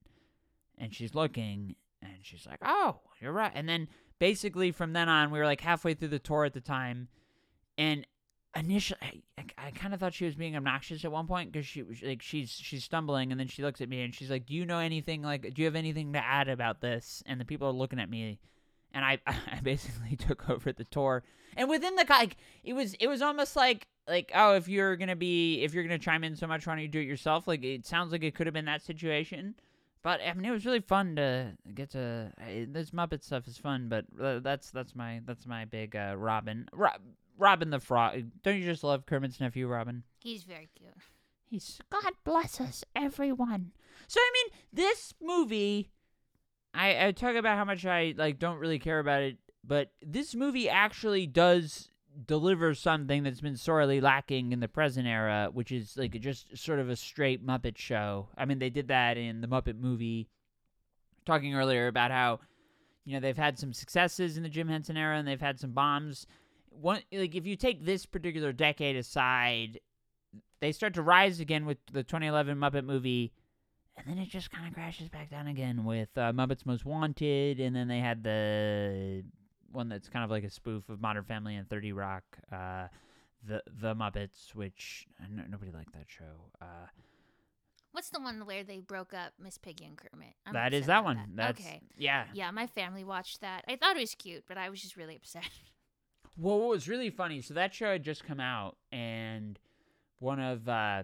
And 0.77 0.93
she's 0.93 1.15
looking, 1.15 1.75
and 2.01 2.11
she's 2.23 2.45
like, 2.45 2.59
oh, 2.61 2.99
you're 3.21 3.31
right. 3.31 3.53
And 3.55 3.69
then 3.69 3.87
basically 4.19 4.73
from 4.73 4.91
then 4.91 5.07
on, 5.07 5.31
we 5.31 5.39
were 5.39 5.45
like 5.45 5.61
halfway 5.61 5.93
through 5.93 6.09
the 6.09 6.19
tour 6.19 6.43
at 6.43 6.51
the 6.51 6.59
time, 6.59 7.07
and 7.77 8.05
initially, 8.53 9.23
I, 9.37 9.45
I 9.57 9.71
kind 9.71 9.93
of 9.93 10.01
thought 10.01 10.13
she 10.13 10.25
was 10.25 10.35
being 10.35 10.57
obnoxious 10.57 11.05
at 11.05 11.11
one 11.13 11.25
point 11.25 11.53
because 11.53 11.65
she 11.65 11.83
was 11.83 12.01
like, 12.03 12.21
she's 12.21 12.51
she's 12.51 12.83
stumbling, 12.83 13.31
and 13.31 13.39
then 13.39 13.47
she 13.47 13.63
looks 13.63 13.79
at 13.79 13.87
me 13.87 14.01
and 14.01 14.13
she's 14.13 14.29
like, 14.29 14.45
do 14.45 14.53
you 14.53 14.65
know 14.65 14.79
anything? 14.79 15.21
Like, 15.21 15.53
do 15.53 15.61
you 15.61 15.65
have 15.67 15.75
anything 15.77 16.11
to 16.11 16.19
add 16.19 16.49
about 16.49 16.81
this? 16.81 17.23
And 17.25 17.39
the 17.39 17.45
people 17.45 17.69
are 17.69 17.71
looking 17.71 18.01
at 18.01 18.09
me 18.09 18.41
and 18.93 19.03
I 19.03 19.19
I 19.27 19.59
basically 19.61 20.15
took 20.17 20.49
over 20.49 20.71
the 20.71 20.85
tour. 20.85 21.23
And 21.55 21.69
within 21.69 21.95
the 21.95 22.05
like, 22.09 22.37
it 22.63 22.73
was 22.73 22.95
it 22.95 23.07
was 23.07 23.21
almost 23.21 23.55
like 23.55 23.87
like 24.07 24.31
oh, 24.33 24.55
if 24.55 24.67
you're 24.67 24.95
gonna 24.95 25.15
be 25.15 25.61
if 25.61 25.73
you're 25.73 25.83
gonna 25.83 25.99
chime 25.99 26.23
in 26.23 26.35
so 26.35 26.47
much, 26.47 26.65
why 26.65 26.73
don't 26.73 26.81
you 26.81 26.87
do 26.87 26.99
it 26.99 27.07
yourself? 27.07 27.47
Like 27.47 27.63
it 27.63 27.85
sounds 27.85 28.11
like 28.11 28.23
it 28.23 28.35
could 28.35 28.47
have 28.47 28.53
been 28.53 28.65
that 28.65 28.81
situation. 28.81 29.55
But 30.03 30.19
I 30.21 30.33
mean, 30.33 30.45
it 30.45 30.51
was 30.51 30.65
really 30.65 30.81
fun 30.81 31.15
to 31.15 31.53
get 31.73 31.91
to. 31.91 32.31
this 32.67 32.91
Muppet 32.91 33.23
stuff 33.23 33.47
is 33.47 33.57
fun, 33.57 33.87
but 33.87 34.05
uh, 34.21 34.39
that's 34.39 34.69
that's 34.69 34.95
my 34.95 35.21
that's 35.25 35.45
my 35.45 35.63
big 35.65 35.95
uh, 35.95 36.15
Robin. 36.17 36.67
Rob, 36.73 36.99
Robin 37.37 37.69
the 37.69 37.79
Frog. 37.79 38.23
Don't 38.43 38.57
you 38.57 38.65
just 38.65 38.83
love 38.83 39.05
Kermit's 39.05 39.39
nephew, 39.39 39.67
Robin? 39.67 40.03
He's 40.19 40.43
very 40.43 40.69
cute. 40.77 40.91
He's 41.45 41.79
God 41.89 42.13
bless 42.25 42.59
us, 42.59 42.83
everyone. 42.95 43.71
So 44.07 44.19
I 44.19 44.31
mean, 44.33 44.59
this 44.73 45.13
movie 45.21 45.89
I, 46.73 47.07
I 47.07 47.11
talk 47.11 47.35
about 47.35 47.57
how 47.57 47.65
much 47.65 47.85
I 47.85 48.13
like 48.17 48.39
don't 48.39 48.57
really 48.57 48.79
care 48.79 48.99
about 48.99 49.21
it, 49.21 49.37
but 49.63 49.91
this 50.01 50.35
movie 50.35 50.69
actually 50.69 51.27
does 51.27 51.89
deliver 52.25 52.73
something 52.73 53.23
that's 53.23 53.41
been 53.41 53.57
sorely 53.57 54.01
lacking 54.01 54.51
in 54.51 54.59
the 54.59 54.67
present 54.67 55.07
era, 55.07 55.49
which 55.51 55.71
is 55.71 55.97
like 55.97 56.19
just 56.19 56.57
sort 56.57 56.79
of 56.79 56.89
a 56.89 56.95
straight 56.95 57.45
Muppet 57.45 57.77
show. 57.77 58.29
I 58.37 58.45
mean, 58.45 58.59
they 58.59 58.69
did 58.69 58.87
that 58.89 59.17
in 59.17 59.41
the 59.41 59.47
Muppet 59.47 59.77
movie. 59.79 60.29
Talking 61.25 61.55
earlier 61.55 61.87
about 61.87 62.11
how, 62.11 62.41
you 63.05 63.13
know, 63.13 63.19
they've 63.19 63.37
had 63.37 63.57
some 63.57 63.71
successes 63.71 64.35
in 64.35 64.43
the 64.43 64.49
Jim 64.49 64.67
Henson 64.67 64.97
era 64.97 65.17
and 65.17 65.27
they've 65.27 65.39
had 65.39 65.59
some 65.59 65.71
bombs. 65.71 66.27
One 66.69 67.01
like 67.13 67.35
if 67.35 67.45
you 67.45 67.55
take 67.55 67.85
this 67.85 68.05
particular 68.05 68.51
decade 68.51 68.95
aside, 68.95 69.79
they 70.59 70.71
start 70.71 70.95
to 70.95 71.01
rise 71.01 71.39
again 71.39 71.65
with 71.65 71.77
the 71.91 72.03
2011 72.03 72.57
Muppet 72.57 72.83
movie 72.83 73.31
and 73.97 74.07
then 74.07 74.17
it 74.17 74.29
just 74.29 74.51
kind 74.51 74.67
of 74.67 74.73
crashes 74.73 75.09
back 75.09 75.29
down 75.29 75.47
again 75.47 75.85
with 75.85 76.09
uh, 76.17 76.31
Muppets 76.31 76.65
Most 76.65 76.85
Wanted, 76.85 77.59
and 77.59 77.75
then 77.75 77.87
they 77.87 77.99
had 77.99 78.23
the 78.23 79.23
one 79.71 79.89
that's 79.89 80.09
kind 80.09 80.23
of 80.25 80.31
like 80.31 80.43
a 80.43 80.49
spoof 80.49 80.89
of 80.89 81.01
Modern 81.01 81.23
Family 81.23 81.55
and 81.55 81.69
Thirty 81.69 81.93
Rock, 81.93 82.23
uh, 82.51 82.87
the 83.47 83.61
the 83.79 83.95
Muppets, 83.95 84.53
which 84.53 85.07
uh, 85.21 85.25
no, 85.29 85.43
nobody 85.49 85.71
liked 85.71 85.93
that 85.93 86.05
show. 86.07 86.51
Uh, 86.61 86.87
What's 87.93 88.09
the 88.09 88.19
one 88.19 88.47
where 88.47 88.63
they 88.63 88.79
broke 88.79 89.13
up 89.13 89.33
Miss 89.39 89.59
Piggy 89.59 89.85
and 89.85 89.95
Kermit? 89.95 90.33
I'm 90.47 90.53
that 90.53 90.73
is 90.73 90.87
that 90.87 91.03
one. 91.03 91.15
That. 91.15 91.35
That's, 91.35 91.59
okay. 91.59 91.81
Yeah. 91.95 92.25
Yeah, 92.33 92.49
my 92.49 92.65
family 92.65 93.03
watched 93.03 93.41
that. 93.41 93.63
I 93.67 93.75
thought 93.75 93.95
it 93.95 93.99
was 93.99 94.15
cute, 94.15 94.45
but 94.47 94.57
I 94.57 94.71
was 94.71 94.81
just 94.81 94.97
really 94.97 95.15
upset. 95.15 95.43
Well, 96.35 96.57
what 96.57 96.69
was 96.69 96.89
really 96.89 97.11
funny? 97.11 97.41
So 97.41 97.53
that 97.53 97.75
show 97.75 97.91
had 97.91 98.01
just 98.01 98.23
come 98.23 98.39
out, 98.39 98.77
and 98.91 99.59
one 100.17 100.39
of 100.39 100.67
uh, 100.67 101.03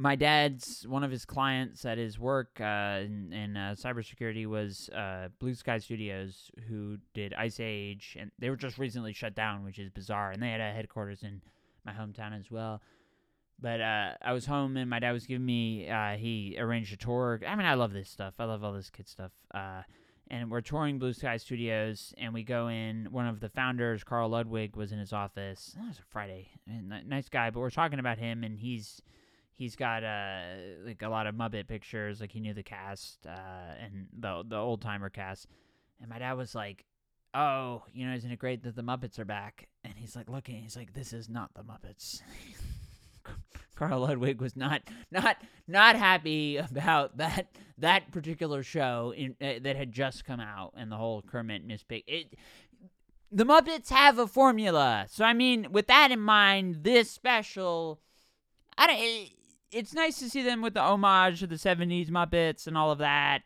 my 0.00 0.14
dad's 0.14 0.86
one 0.86 1.02
of 1.02 1.10
his 1.10 1.24
clients 1.24 1.84
at 1.84 1.98
his 1.98 2.18
work 2.18 2.60
uh, 2.60 3.00
in, 3.00 3.32
in 3.32 3.56
uh, 3.56 3.74
cybersecurity 3.76 4.46
was 4.46 4.88
uh, 4.90 5.28
Blue 5.40 5.54
Sky 5.54 5.78
Studios, 5.78 6.50
who 6.68 6.98
did 7.14 7.34
Ice 7.34 7.58
Age, 7.58 8.16
and 8.18 8.30
they 8.38 8.48
were 8.48 8.56
just 8.56 8.78
recently 8.78 9.12
shut 9.12 9.34
down, 9.34 9.64
which 9.64 9.78
is 9.78 9.90
bizarre. 9.90 10.30
And 10.30 10.40
they 10.40 10.50
had 10.50 10.60
a 10.60 10.72
headquarters 10.72 11.24
in 11.24 11.42
my 11.84 11.92
hometown 11.92 12.38
as 12.38 12.48
well. 12.50 12.80
But 13.60 13.80
uh, 13.80 14.12
I 14.22 14.32
was 14.32 14.46
home, 14.46 14.76
and 14.76 14.88
my 14.88 15.00
dad 15.00 15.10
was 15.10 15.26
giving 15.26 15.44
me. 15.44 15.90
Uh, 15.90 16.16
he 16.16 16.54
arranged 16.58 16.92
a 16.92 16.96
tour. 16.96 17.40
I 17.44 17.56
mean, 17.56 17.66
I 17.66 17.74
love 17.74 17.92
this 17.92 18.08
stuff. 18.08 18.34
I 18.38 18.44
love 18.44 18.62
all 18.62 18.72
this 18.72 18.90
kid 18.90 19.08
stuff. 19.08 19.32
Uh, 19.52 19.82
and 20.30 20.48
we're 20.48 20.60
touring 20.60 21.00
Blue 21.00 21.12
Sky 21.12 21.38
Studios, 21.38 22.14
and 22.18 22.32
we 22.32 22.44
go 22.44 22.68
in. 22.68 23.08
One 23.10 23.26
of 23.26 23.40
the 23.40 23.48
founders, 23.48 24.04
Carl 24.04 24.28
Ludwig, 24.28 24.76
was 24.76 24.92
in 24.92 25.00
his 25.00 25.12
office. 25.12 25.74
That 25.76 25.88
was 25.88 25.98
a 25.98 26.02
Friday. 26.08 26.50
Nice 26.68 27.28
guy, 27.28 27.50
but 27.50 27.58
we're 27.58 27.70
talking 27.70 27.98
about 27.98 28.18
him, 28.18 28.44
and 28.44 28.60
he's 28.60 29.02
he's 29.58 29.76
got 29.76 30.04
uh 30.04 30.40
like 30.86 31.02
a 31.02 31.08
lot 31.08 31.26
of 31.26 31.34
Muppet 31.34 31.66
pictures, 31.66 32.20
like 32.20 32.32
he 32.32 32.40
knew 32.40 32.54
the 32.54 32.62
cast 32.62 33.26
uh 33.26 33.74
and 33.82 34.06
the 34.18 34.44
the 34.48 34.56
old 34.56 34.80
timer 34.80 35.10
cast. 35.10 35.46
And 36.00 36.08
my 36.08 36.20
dad 36.20 36.34
was 36.34 36.54
like, 36.54 36.84
"Oh, 37.34 37.82
you 37.92 38.06
know, 38.06 38.14
isn't 38.14 38.30
it 38.30 38.38
great 38.38 38.62
that 38.62 38.76
the 38.76 38.82
Muppets 38.82 39.18
are 39.18 39.24
back?" 39.24 39.68
And 39.84 39.94
he's 39.96 40.14
like 40.14 40.30
looking, 40.30 40.62
he's 40.62 40.76
like, 40.76 40.94
"This 40.94 41.12
is 41.12 41.28
not 41.28 41.50
the 41.54 41.62
Muppets." 41.62 42.22
Carl 43.74 44.00
Ludwig 44.00 44.40
was 44.40 44.56
not 44.56 44.82
not 45.10 45.36
not 45.66 45.96
happy 45.96 46.56
about 46.56 47.18
that 47.18 47.48
that 47.78 48.10
particular 48.12 48.62
show 48.62 49.12
in, 49.16 49.36
uh, 49.40 49.54
that 49.62 49.76
had 49.76 49.92
just 49.92 50.24
come 50.24 50.40
out 50.40 50.74
and 50.76 50.90
the 50.90 50.96
whole 50.96 51.22
Kermit 51.22 51.64
Miss 51.64 51.82
Pig. 51.82 52.04
It 52.06 52.34
the 53.30 53.44
Muppets 53.44 53.90
have 53.90 54.18
a 54.18 54.26
formula, 54.26 55.06
so 55.08 55.24
I 55.24 55.32
mean, 55.32 55.68
with 55.70 55.86
that 55.88 56.10
in 56.10 56.20
mind, 56.20 56.82
this 56.82 57.10
special, 57.10 58.00
I 58.76 58.86
don't. 58.86 58.98
It, 58.98 59.30
it's 59.70 59.94
nice 59.94 60.18
to 60.18 60.30
see 60.30 60.42
them 60.42 60.62
with 60.62 60.74
the 60.74 60.80
homage 60.80 61.40
to 61.40 61.46
the 61.46 61.56
70s 61.56 62.10
Muppets 62.10 62.66
and 62.66 62.76
all 62.76 62.90
of 62.90 62.98
that. 62.98 63.42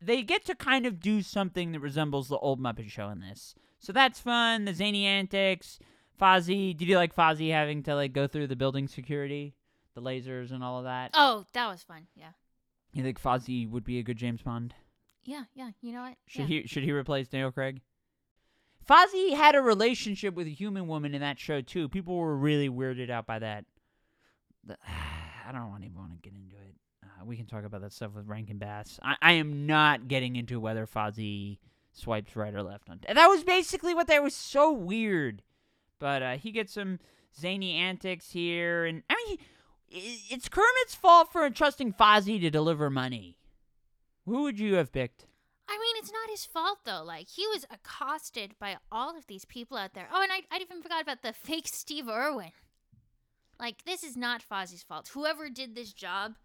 They 0.00 0.22
get 0.22 0.44
to 0.46 0.54
kind 0.54 0.86
of 0.86 1.00
do 1.00 1.22
something 1.22 1.72
that 1.72 1.80
resembles 1.80 2.28
the 2.28 2.38
old 2.38 2.60
Muppet 2.60 2.90
Show 2.90 3.08
in 3.08 3.20
this. 3.20 3.54
So 3.78 3.92
that's 3.92 4.20
fun. 4.20 4.66
The 4.66 4.74
zany 4.74 5.06
antics. 5.06 5.78
Fozzie, 6.20 6.76
did 6.76 6.86
you 6.86 6.96
like 6.96 7.14
Fozzie 7.14 7.50
having 7.50 7.82
to 7.84 7.94
like 7.94 8.12
go 8.12 8.26
through 8.26 8.46
the 8.46 8.56
building 8.56 8.88
security, 8.88 9.54
the 9.94 10.02
lasers 10.02 10.52
and 10.52 10.62
all 10.62 10.78
of 10.78 10.84
that? 10.84 11.12
Oh, 11.14 11.46
that 11.54 11.68
was 11.68 11.82
fun. 11.82 12.06
Yeah. 12.14 12.32
You 12.92 13.02
think 13.02 13.20
Fozzie 13.20 13.68
would 13.68 13.84
be 13.84 13.98
a 13.98 14.02
good 14.02 14.18
James 14.18 14.42
Bond? 14.42 14.74
Yeah, 15.24 15.44
yeah. 15.54 15.70
You 15.80 15.92
know 15.92 16.02
what? 16.02 16.16
Should 16.26 16.50
yeah. 16.50 16.60
he 16.60 16.66
should 16.66 16.82
he 16.82 16.92
replace 16.92 17.28
Daniel 17.28 17.52
Craig? 17.52 17.80
Fozzie 18.88 19.34
had 19.34 19.54
a 19.54 19.62
relationship 19.62 20.34
with 20.34 20.46
a 20.46 20.50
human 20.50 20.88
woman 20.88 21.14
in 21.14 21.20
that 21.20 21.38
show 21.38 21.60
too. 21.60 21.88
People 21.88 22.16
were 22.16 22.36
really 22.36 22.68
weirded 22.68 23.10
out 23.10 23.26
by 23.26 23.38
that. 23.38 23.64
The, 24.64 24.76
I 25.54 25.58
don't 25.58 25.84
even 25.84 25.96
want 25.96 26.12
to 26.12 26.28
get 26.28 26.36
into 26.36 26.56
it. 26.56 26.74
Uh, 27.02 27.24
we 27.24 27.36
can 27.36 27.46
talk 27.46 27.64
about 27.64 27.80
that 27.82 27.92
stuff 27.92 28.14
with 28.14 28.26
Rankin 28.26 28.58
Bass. 28.58 28.98
I, 29.02 29.16
I 29.20 29.32
am 29.32 29.66
not 29.66 30.08
getting 30.08 30.36
into 30.36 30.60
whether 30.60 30.86
Fozzie 30.86 31.58
swipes 31.92 32.36
right 32.36 32.54
or 32.54 32.62
left 32.62 32.88
on. 32.88 33.00
That 33.12 33.26
was 33.26 33.44
basically 33.44 33.94
what 33.94 34.06
that 34.08 34.22
was 34.22 34.34
so 34.34 34.72
weird. 34.72 35.42
But 35.98 36.22
uh, 36.22 36.36
he 36.36 36.50
gets 36.50 36.72
some 36.72 36.98
zany 37.38 37.74
antics 37.74 38.30
here, 38.30 38.84
and 38.84 39.02
I 39.10 39.16
mean, 39.26 39.38
he, 39.86 40.20
it's 40.30 40.48
Kermit's 40.48 40.94
fault 40.94 41.32
for 41.32 41.44
entrusting 41.44 41.92
Fozzie 41.92 42.40
to 42.40 42.50
deliver 42.50 42.88
money. 42.88 43.36
Who 44.24 44.42
would 44.42 44.58
you 44.58 44.74
have 44.74 44.92
picked? 44.92 45.26
I 45.68 45.78
mean, 45.78 45.96
it's 45.98 46.12
not 46.12 46.30
his 46.30 46.44
fault 46.44 46.78
though. 46.84 47.02
Like 47.04 47.28
he 47.28 47.46
was 47.46 47.64
accosted 47.70 48.54
by 48.58 48.76
all 48.90 49.16
of 49.16 49.26
these 49.26 49.44
people 49.44 49.76
out 49.76 49.94
there. 49.94 50.08
Oh, 50.12 50.22
and 50.22 50.32
I 50.32 50.42
I 50.50 50.58
even 50.60 50.82
forgot 50.82 51.02
about 51.02 51.22
the 51.22 51.32
fake 51.32 51.68
Steve 51.68 52.08
Irwin. 52.08 52.50
Like 53.60 53.84
this 53.84 54.02
is 54.02 54.16
not 54.16 54.42
Fozzie's 54.42 54.82
fault. 54.82 55.10
Whoever 55.12 55.50
did 55.50 55.74
this 55.74 55.92
job, 55.92 56.36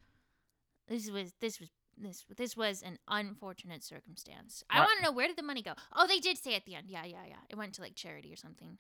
this 0.88 1.10
was 1.10 1.34
this 1.40 1.60
was 1.60 1.70
this 1.98 2.26
this 2.36 2.58
was 2.58 2.84
an 2.84 3.00
unfortunate 3.08 3.84
circumstance. 3.84 4.64
I 4.70 4.80
want 4.80 5.00
to 5.00 5.06
know 5.06 5.12
where 5.14 5.28
did 5.28 5.38
the 5.38 5.44
money 5.44 5.62
go? 5.62 5.74
Oh, 5.96 6.08
they 6.08 6.20
did 6.20 6.38
say 6.38 6.56
at 6.56 6.66
the 6.66 6.76
end. 6.76 6.88
Yeah, 6.90 7.06
yeah, 7.06 7.24
yeah. 7.28 7.38
It 7.50 7.58
went 7.58 7.74
to 7.76 7.82
like 7.82 7.96
charity 7.96 8.34
or 8.34 8.36
something. 8.36 8.78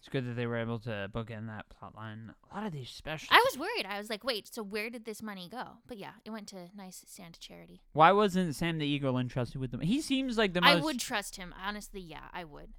It's 0.00 0.08
good 0.08 0.26
that 0.26 0.34
they 0.36 0.46
were 0.46 0.56
able 0.56 0.78
to 0.80 1.10
book 1.12 1.28
in 1.28 1.48
that 1.48 1.68
plot 1.68 1.96
line. 1.96 2.32
A 2.50 2.54
lot 2.54 2.64
of 2.64 2.72
these 2.72 2.88
specials. 2.88 3.30
I 3.32 3.44
was 3.50 3.58
worried. 3.58 3.84
I 3.84 3.98
was 3.98 4.08
like, 4.08 4.22
wait, 4.22 4.46
so 4.46 4.62
where 4.62 4.90
did 4.90 5.04
this 5.04 5.20
money 5.20 5.48
go? 5.50 5.64
But 5.88 5.98
yeah, 5.98 6.12
it 6.24 6.30
went 6.30 6.46
to 6.48 6.68
nice 6.76 7.04
Santa 7.08 7.40
charity. 7.40 7.82
Why 7.94 8.12
wasn't 8.12 8.54
Sam 8.54 8.78
the 8.78 8.86
Eagle 8.86 9.18
entrusted 9.18 9.60
with 9.60 9.72
them? 9.72 9.80
He 9.80 10.00
seems 10.00 10.38
like 10.38 10.54
the 10.54 10.60
most. 10.60 10.70
I 10.70 10.80
would 10.80 11.00
trust 11.00 11.36
him. 11.36 11.52
Honestly, 11.62 12.00
yeah, 12.00 12.28
I 12.32 12.44
would. 12.44 12.72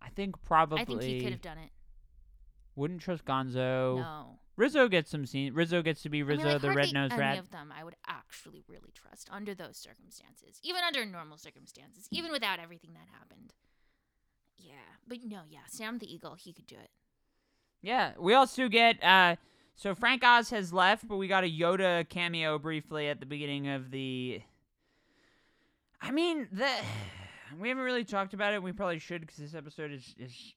I 0.00 0.10
think 0.10 0.40
probably. 0.42 0.80
I 0.80 0.84
think 0.84 1.02
he 1.02 1.20
could 1.20 1.32
have 1.32 1.42
done 1.42 1.58
it. 1.58 1.70
Wouldn't 2.74 3.00
trust 3.00 3.24
Gonzo. 3.24 3.96
No. 3.98 4.38
Rizzo 4.56 4.88
gets 4.88 5.10
some 5.10 5.26
scene. 5.26 5.54
Rizzo 5.54 5.82
gets 5.82 6.02
to 6.02 6.08
be 6.08 6.18
I 6.18 6.22
mean, 6.22 6.38
Rizzo, 6.38 6.52
like, 6.52 6.62
the 6.62 6.70
red 6.72 6.92
nosed 6.92 7.12
any 7.12 7.20
rat. 7.20 7.38
of 7.38 7.50
them 7.50 7.72
I 7.76 7.84
would 7.84 7.96
actually 8.06 8.62
really 8.68 8.92
trust 8.94 9.28
under 9.32 9.54
those 9.54 9.76
circumstances, 9.76 10.60
even 10.62 10.82
under 10.86 11.04
normal 11.06 11.38
circumstances, 11.38 12.06
even 12.10 12.30
without 12.30 12.58
everything 12.58 12.92
that 12.92 13.08
happened. 13.18 13.54
Yeah, 14.58 14.74
but 15.06 15.18
no, 15.24 15.40
yeah, 15.48 15.60
Sam 15.68 15.98
the 15.98 16.12
Eagle, 16.12 16.34
he 16.34 16.52
could 16.52 16.66
do 16.66 16.76
it. 16.76 16.90
Yeah, 17.80 18.12
we 18.18 18.34
also 18.34 18.68
get. 18.68 19.02
uh 19.02 19.36
So 19.74 19.94
Frank 19.94 20.22
Oz 20.22 20.50
has 20.50 20.72
left, 20.72 21.08
but 21.08 21.16
we 21.16 21.28
got 21.28 21.44
a 21.44 21.50
Yoda 21.50 22.08
cameo 22.08 22.58
briefly 22.58 23.08
at 23.08 23.20
the 23.20 23.26
beginning 23.26 23.68
of 23.68 23.90
the. 23.90 24.42
I 26.00 26.10
mean, 26.10 26.48
the 26.52 26.68
we 27.60 27.68
haven't 27.68 27.84
really 27.84 28.04
talked 28.04 28.34
about 28.34 28.54
it. 28.54 28.62
We 28.62 28.72
probably 28.72 28.98
should 28.98 29.22
because 29.22 29.38
this 29.38 29.54
episode 29.54 29.92
is 29.92 30.14
is 30.18 30.54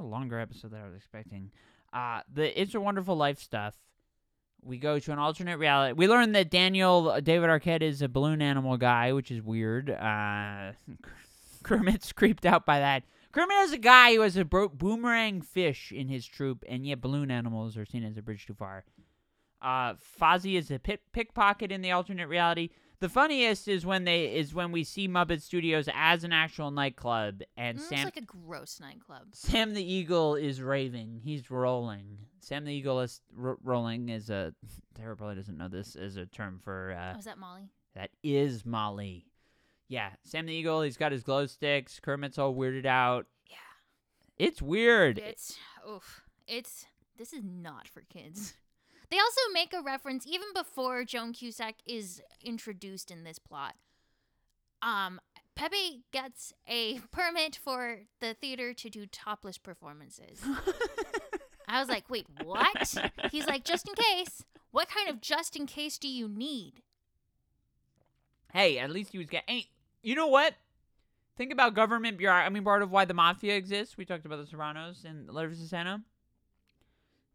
a 0.00 0.06
longer 0.06 0.38
episode 0.38 0.72
than 0.72 0.80
I 0.80 0.86
was 0.86 0.96
expecting. 0.96 1.50
Uh 1.92 2.20
the 2.32 2.60
It's 2.60 2.74
a 2.74 2.80
Wonderful 2.80 3.16
Life 3.16 3.38
stuff. 3.38 3.74
We 4.62 4.76
go 4.78 4.98
to 4.98 5.12
an 5.12 5.18
alternate 5.18 5.58
reality. 5.58 5.94
We 5.94 6.06
learn 6.08 6.32
that 6.32 6.50
Daniel 6.50 7.10
uh, 7.10 7.20
David 7.20 7.48
Arquette 7.48 7.82
is 7.82 8.02
a 8.02 8.08
balloon 8.08 8.42
animal 8.42 8.76
guy, 8.76 9.12
which 9.12 9.30
is 9.30 9.42
weird. 9.42 9.90
Uh 9.90 10.72
Kermit's 11.62 12.12
creeped 12.12 12.46
out 12.46 12.66
by 12.66 12.80
that. 12.80 13.04
Kermit 13.32 13.56
is 13.58 13.72
a 13.72 13.78
guy 13.78 14.14
who 14.14 14.22
has 14.22 14.36
a 14.36 14.44
bro- 14.44 14.68
boomerang 14.68 15.40
fish 15.40 15.92
in 15.92 16.08
his 16.08 16.26
troop, 16.26 16.64
and 16.68 16.84
yet 16.84 17.00
balloon 17.00 17.30
animals 17.30 17.76
are 17.76 17.86
seen 17.86 18.02
as 18.02 18.16
a 18.16 18.22
bridge 18.22 18.44
too 18.46 18.54
far. 18.54 18.84
Uh, 19.62 19.94
Fozzie 20.20 20.58
is 20.58 20.70
a 20.70 20.78
pit- 20.80 21.02
pickpocket 21.12 21.70
in 21.70 21.80
the 21.80 21.92
alternate 21.92 22.26
reality. 22.26 22.70
The 23.00 23.08
funniest 23.08 23.66
is 23.66 23.86
when 23.86 24.04
they 24.04 24.26
is 24.34 24.52
when 24.54 24.72
we 24.72 24.84
see 24.84 25.08
Muppet 25.08 25.40
Studios 25.40 25.88
as 25.94 26.22
an 26.22 26.32
actual 26.32 26.70
nightclub, 26.70 27.40
and 27.56 27.78
Mm, 27.78 27.82
Sam 27.82 27.98
it's 27.98 28.04
like 28.04 28.16
a 28.18 28.26
gross 28.26 28.78
nightclub. 28.78 29.28
Sam 29.32 29.72
the 29.72 29.82
Eagle 29.82 30.34
is 30.34 30.60
raving. 30.60 31.20
He's 31.24 31.50
rolling. 31.50 32.18
Sam 32.40 32.64
the 32.66 32.72
Eagle 32.72 33.00
is 33.00 33.22
r- 33.42 33.56
rolling 33.62 34.10
is 34.10 34.28
a 34.28 34.54
Tara 34.94 35.16
probably 35.16 35.36
doesn't 35.36 35.56
know 35.56 35.68
this 35.68 35.96
is 35.96 36.16
a 36.16 36.26
term 36.26 36.60
for 36.62 36.92
uh, 36.92 37.14
oh, 37.16 37.18
is 37.18 37.24
that 37.24 37.38
Molly? 37.38 37.70
that 37.94 38.10
is 38.22 38.66
Molly. 38.66 39.26
Yeah, 39.88 40.10
Sam 40.24 40.44
the 40.46 40.52
Eagle. 40.52 40.82
He's 40.82 40.96
got 40.98 41.10
his 41.10 41.22
glow 41.22 41.46
sticks. 41.46 42.00
Kermit's 42.00 42.38
all 42.38 42.54
weirded 42.54 42.86
out. 42.86 43.26
Yeah. 43.46 43.56
It's 44.38 44.60
weird. 44.60 45.18
It's 45.18 45.58
oof. 45.88 46.22
It's 46.46 46.84
this 47.16 47.32
is 47.32 47.42
not 47.44 47.88
for 47.88 48.02
kids. 48.02 48.54
They 49.10 49.18
also 49.18 49.40
make 49.52 49.72
a 49.72 49.82
reference 49.82 50.26
even 50.26 50.48
before 50.54 51.04
Joan 51.04 51.32
Cusack 51.32 51.76
is 51.86 52.22
introduced 52.42 53.10
in 53.10 53.24
this 53.24 53.38
plot. 53.38 53.74
Um, 54.82 55.20
Pepe 55.56 56.02
gets 56.12 56.52
a 56.68 57.00
permit 57.12 57.58
for 57.62 58.00
the 58.20 58.34
theater 58.34 58.72
to 58.74 58.88
do 58.88 59.06
topless 59.06 59.58
performances. 59.58 60.40
I 61.68 61.80
was 61.80 61.88
like, 61.88 62.08
wait, 62.08 62.26
what? 62.44 62.94
He's 63.30 63.46
like, 63.46 63.64
just 63.64 63.88
in 63.88 63.94
case. 63.94 64.44
What 64.70 64.88
kind 64.88 65.08
of 65.08 65.20
just 65.20 65.56
in 65.56 65.66
case 65.66 65.98
do 65.98 66.08
you 66.08 66.28
need? 66.28 66.82
hey, 68.52 68.78
at 68.78 68.90
least 68.90 69.12
he 69.12 69.18
was 69.18 69.26
getting. 69.26 69.54
Hey, 69.54 69.66
you 70.02 70.14
know 70.14 70.26
what? 70.26 70.54
Think 71.36 71.52
about 71.52 71.74
government 71.74 72.18
bureaucracy. 72.18 72.46
I 72.46 72.50
mean, 72.50 72.64
part 72.64 72.82
of 72.82 72.90
why 72.90 73.04
the 73.04 73.14
mafia 73.14 73.56
exists. 73.56 73.96
We 73.96 74.04
talked 74.04 74.26
about 74.26 74.40
the 74.40 74.46
Serranos 74.46 75.04
and 75.04 75.30
Letters 75.30 75.60
to 75.60 75.66
Santa. 75.66 76.02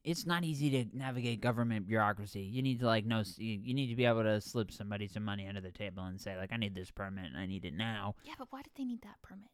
It's 0.05 0.25
not 0.25 0.43
easy 0.43 0.69
to 0.69 0.97
navigate 0.97 1.41
government 1.41 1.87
bureaucracy. 1.87 2.41
You 2.41 2.61
need 2.61 2.79
to 2.79 2.85
like 2.85 3.05
know. 3.05 3.23
You, 3.37 3.73
need 3.73 3.87
to 3.87 3.95
be 3.95 4.05
able 4.05 4.23
to 4.23 4.39
slip 4.39 4.71
somebody 4.71 5.07
some 5.07 5.25
money 5.25 5.47
under 5.47 5.61
the 5.61 5.71
table 5.71 6.03
and 6.03 6.21
say 6.21 6.37
like, 6.37 6.53
I 6.53 6.57
need 6.57 6.75
this 6.75 6.91
permit 6.91 7.25
and 7.25 7.37
I 7.37 7.47
need 7.47 7.65
it 7.65 7.73
now. 7.73 8.15
Yeah, 8.23 8.33
but 8.37 8.47
why 8.51 8.61
did 8.61 8.71
they 8.77 8.85
need 8.85 9.01
that 9.01 9.15
permit? 9.23 9.49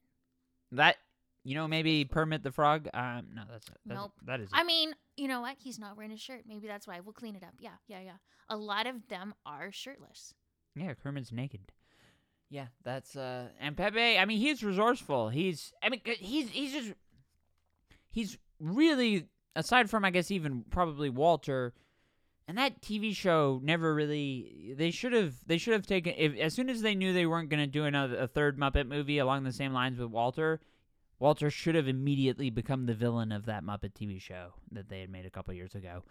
That 0.74 0.98
you 1.44 1.56
know 1.56 1.68
maybe 1.68 2.04
permit 2.04 2.44
the 2.44 2.52
frog. 2.52 2.90
Um, 2.94 3.28
no, 3.34 3.44
that's, 3.50 3.68
that's 3.86 4.00
Nope. 4.00 4.12
That 4.26 4.42
is. 4.42 4.50
I 4.52 4.64
mean, 4.64 4.94
you 5.16 5.30
know 5.30 5.42
what? 5.42 5.56
He's 5.58 5.80
not 5.80 5.96
wearing 5.96 6.12
a 6.12 6.18
shirt. 6.18 6.42
Maybe 6.46 6.68
that's 6.68 6.86
why. 6.86 7.00
We'll 7.00 7.14
clean 7.14 7.36
it 7.36 7.44
up. 7.44 7.56
Yeah, 7.60 7.72
yeah, 7.88 8.02
yeah. 8.02 8.18
A 8.50 8.58
lot 8.58 8.88
of 8.88 9.08
them 9.08 9.34
are 9.46 9.72
shirtless. 9.72 10.34
Yeah, 10.76 10.94
Kermit's 10.94 11.32
naked. 11.32 11.72
Yeah, 12.50 12.68
that's 12.84 13.16
uh 13.16 13.48
and 13.62 13.78
Pepe, 13.78 14.18
I 14.18 14.26
mean 14.26 14.38
he's 14.38 14.62
resourceful. 14.62 15.30
He's 15.30 15.72
I 15.82 15.88
mean, 15.88 16.02
he's 16.04 16.50
he's 16.50 16.74
just 16.74 16.94
he's 18.10 18.38
really 18.60 19.30
aside 19.56 19.90
from 19.90 20.06
I 20.06 20.12
guess 20.12 20.32
even 20.32 20.64
probably 20.70 21.10
Walter 21.10 21.74
and 22.48 22.58
that 22.58 22.82
TV 22.82 23.16
show 23.16 23.60
never 23.64 23.94
really 23.94 24.74
they 24.78 24.92
should 24.92 25.14
have 25.14 25.36
they 25.46 25.58
should 25.58 25.74
have 25.74 25.86
taken 25.88 26.14
if 26.18 26.36
as 26.38 26.54
soon 26.54 26.70
as 26.70 26.82
they 26.82 26.96
knew 26.96 27.14
they 27.14 27.26
weren't 27.26 27.50
going 27.50 27.62
to 27.62 27.68
do 27.68 27.86
another 27.86 28.18
a 28.18 28.28
third 28.28 28.58
Muppet 28.58 28.88
movie 28.88 29.18
along 29.20 29.44
the 29.44 29.52
same 29.52 29.74
lines 29.74 30.00
with 30.00 30.10
Walter, 30.10 30.60
Walter 31.20 31.50
should 31.50 31.76
have 31.76 31.88
immediately 31.88 32.50
become 32.50 32.86
the 32.86 32.94
villain 32.94 33.32
of 33.32 33.46
that 33.46 33.64
Muppet 33.64 33.94
TV 33.94 34.20
show 34.20 34.54
that 34.72 34.90
they 34.90 35.02
had 35.02 35.10
made 35.10 35.26
a 35.26 35.30
couple 35.30 35.54
years 35.54 35.76
ago. 35.76 36.04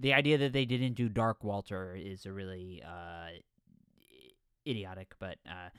The 0.00 0.14
idea 0.14 0.38
that 0.38 0.52
they 0.52 0.64
didn't 0.64 0.94
do 0.94 1.08
Dark 1.08 1.42
Walter 1.42 1.96
is 1.96 2.24
a 2.24 2.32
really 2.32 2.82
uh 2.86 3.30
idiotic, 4.66 5.14
but 5.18 5.38
uh 5.46 5.70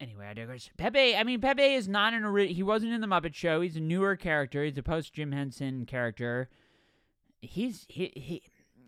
anyway, 0.00 0.26
I 0.26 0.34
digress. 0.34 0.70
Pepe, 0.76 1.16
I 1.16 1.24
mean 1.24 1.40
Pepe 1.40 1.62
is 1.62 1.88
not 1.88 2.14
an 2.14 2.24
ori- 2.24 2.52
he 2.52 2.62
wasn't 2.62 2.92
in 2.92 3.00
the 3.00 3.06
Muppet 3.06 3.34
Show. 3.34 3.60
He's 3.60 3.76
a 3.76 3.80
newer 3.80 4.16
character. 4.16 4.64
He's 4.64 4.78
a 4.78 4.82
post 4.82 5.12
Jim 5.12 5.32
Henson 5.32 5.86
character. 5.86 6.48
He's 7.40 7.86
he 7.88 8.12
he. 8.16 8.42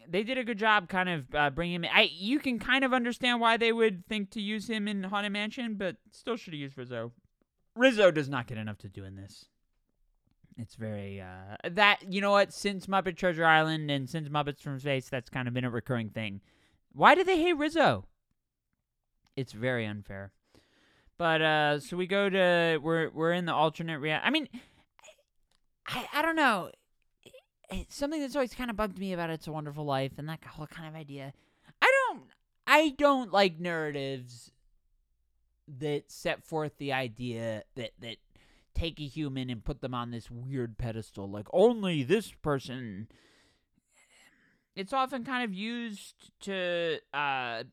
They 0.08 0.22
did 0.22 0.38
a 0.38 0.44
good 0.44 0.58
job, 0.58 0.88
kind 0.88 1.08
of 1.08 1.34
uh, 1.34 1.50
bringing 1.50 1.76
him. 1.76 1.84
In. 1.84 1.90
I 1.92 2.08
you 2.12 2.38
can 2.38 2.58
kind 2.58 2.84
of 2.84 2.92
understand 2.92 3.40
why 3.40 3.56
they 3.56 3.72
would 3.72 4.06
think 4.06 4.30
to 4.30 4.40
use 4.40 4.68
him 4.68 4.86
in 4.86 5.02
Haunted 5.04 5.32
Mansion, 5.32 5.74
but 5.74 5.96
still 6.12 6.36
should 6.36 6.52
have 6.52 6.60
used 6.60 6.78
Rizzo. 6.78 7.12
Rizzo 7.74 8.10
does 8.10 8.28
not 8.28 8.46
get 8.46 8.58
enough 8.58 8.78
to 8.78 8.88
do 8.88 9.04
in 9.04 9.16
this. 9.16 9.46
It's 10.58 10.74
very 10.74 11.20
uh 11.20 11.56
that 11.70 12.10
you 12.10 12.20
know 12.20 12.30
what 12.30 12.52
since 12.52 12.86
Muppet 12.86 13.16
Treasure 13.16 13.44
Island 13.44 13.90
and 13.90 14.08
since 14.08 14.28
Muppets 14.28 14.60
from 14.60 14.78
Space 14.78 15.08
that's 15.08 15.28
kind 15.28 15.48
of 15.48 15.54
been 15.54 15.64
a 15.64 15.70
recurring 15.70 16.10
thing. 16.10 16.40
Why 16.92 17.14
do 17.14 17.24
they 17.24 17.38
hate 17.38 17.58
Rizzo? 17.58 18.06
It's 19.36 19.52
very 19.52 19.84
unfair. 19.84 20.32
But 21.18 21.42
uh 21.42 21.80
so 21.80 21.96
we 21.96 22.06
go 22.06 22.28
to 22.28 22.78
we're 22.82 23.10
we're 23.10 23.32
in 23.32 23.46
the 23.46 23.54
alternate 23.54 23.98
reality. 23.98 24.26
I 24.26 24.30
mean 24.30 24.48
I 25.86 26.06
I 26.14 26.22
don't 26.22 26.36
know. 26.36 26.70
It's 27.70 27.96
something 27.96 28.20
that's 28.20 28.36
always 28.36 28.54
kind 28.54 28.70
of 28.70 28.76
bugged 28.76 28.98
me 28.98 29.12
about 29.12 29.30
It's 29.30 29.48
a 29.48 29.52
Wonderful 29.52 29.84
Life 29.84 30.12
and 30.18 30.28
that 30.28 30.44
whole 30.44 30.68
kind 30.68 30.88
of 30.88 30.94
idea. 30.94 31.32
I 31.82 31.92
don't 32.08 32.22
I 32.66 32.94
don't 32.96 33.32
like 33.32 33.58
narratives 33.58 34.52
that 35.78 36.10
set 36.10 36.44
forth 36.44 36.78
the 36.78 36.92
idea 36.92 37.64
that 37.74 37.90
that 38.00 38.16
take 38.74 39.00
a 39.00 39.06
human 39.06 39.48
and 39.48 39.64
put 39.64 39.80
them 39.80 39.94
on 39.94 40.10
this 40.10 40.30
weird 40.30 40.76
pedestal 40.76 41.28
like 41.28 41.46
only 41.52 42.02
this 42.02 42.30
person 42.30 43.08
it's 44.76 44.92
often 44.92 45.24
kind 45.24 45.42
of 45.42 45.54
used 45.54 46.30
to 46.40 46.98
uh, 47.14 47.64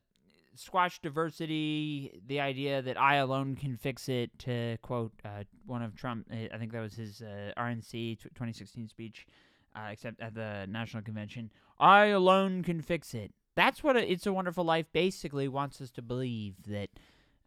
squash 0.56 1.00
diversity. 1.00 2.20
The 2.26 2.40
idea 2.40 2.82
that 2.82 3.00
I 3.00 3.16
alone 3.16 3.56
can 3.56 3.76
fix 3.76 4.08
it. 4.08 4.30
To 4.40 4.76
quote 4.82 5.12
uh, 5.24 5.44
one 5.66 5.82
of 5.82 5.94
Trump, 5.94 6.26
I 6.30 6.56
think 6.58 6.72
that 6.72 6.80
was 6.80 6.94
his 6.94 7.22
uh, 7.22 7.52
RNC 7.56 8.20
2016 8.22 8.88
speech, 8.88 9.26
uh, 9.74 9.88
except 9.90 10.20
at 10.20 10.34
the 10.34 10.66
national 10.68 11.02
convention. 11.02 11.50
I 11.78 12.06
alone 12.06 12.62
can 12.62 12.80
fix 12.80 13.14
it. 13.14 13.32
That's 13.56 13.82
what 13.84 13.96
a, 13.96 14.10
It's 14.10 14.26
a 14.26 14.32
Wonderful 14.32 14.64
Life 14.64 14.86
basically 14.92 15.48
wants 15.48 15.80
us 15.80 15.90
to 15.92 16.02
believe 16.02 16.54
that 16.66 16.90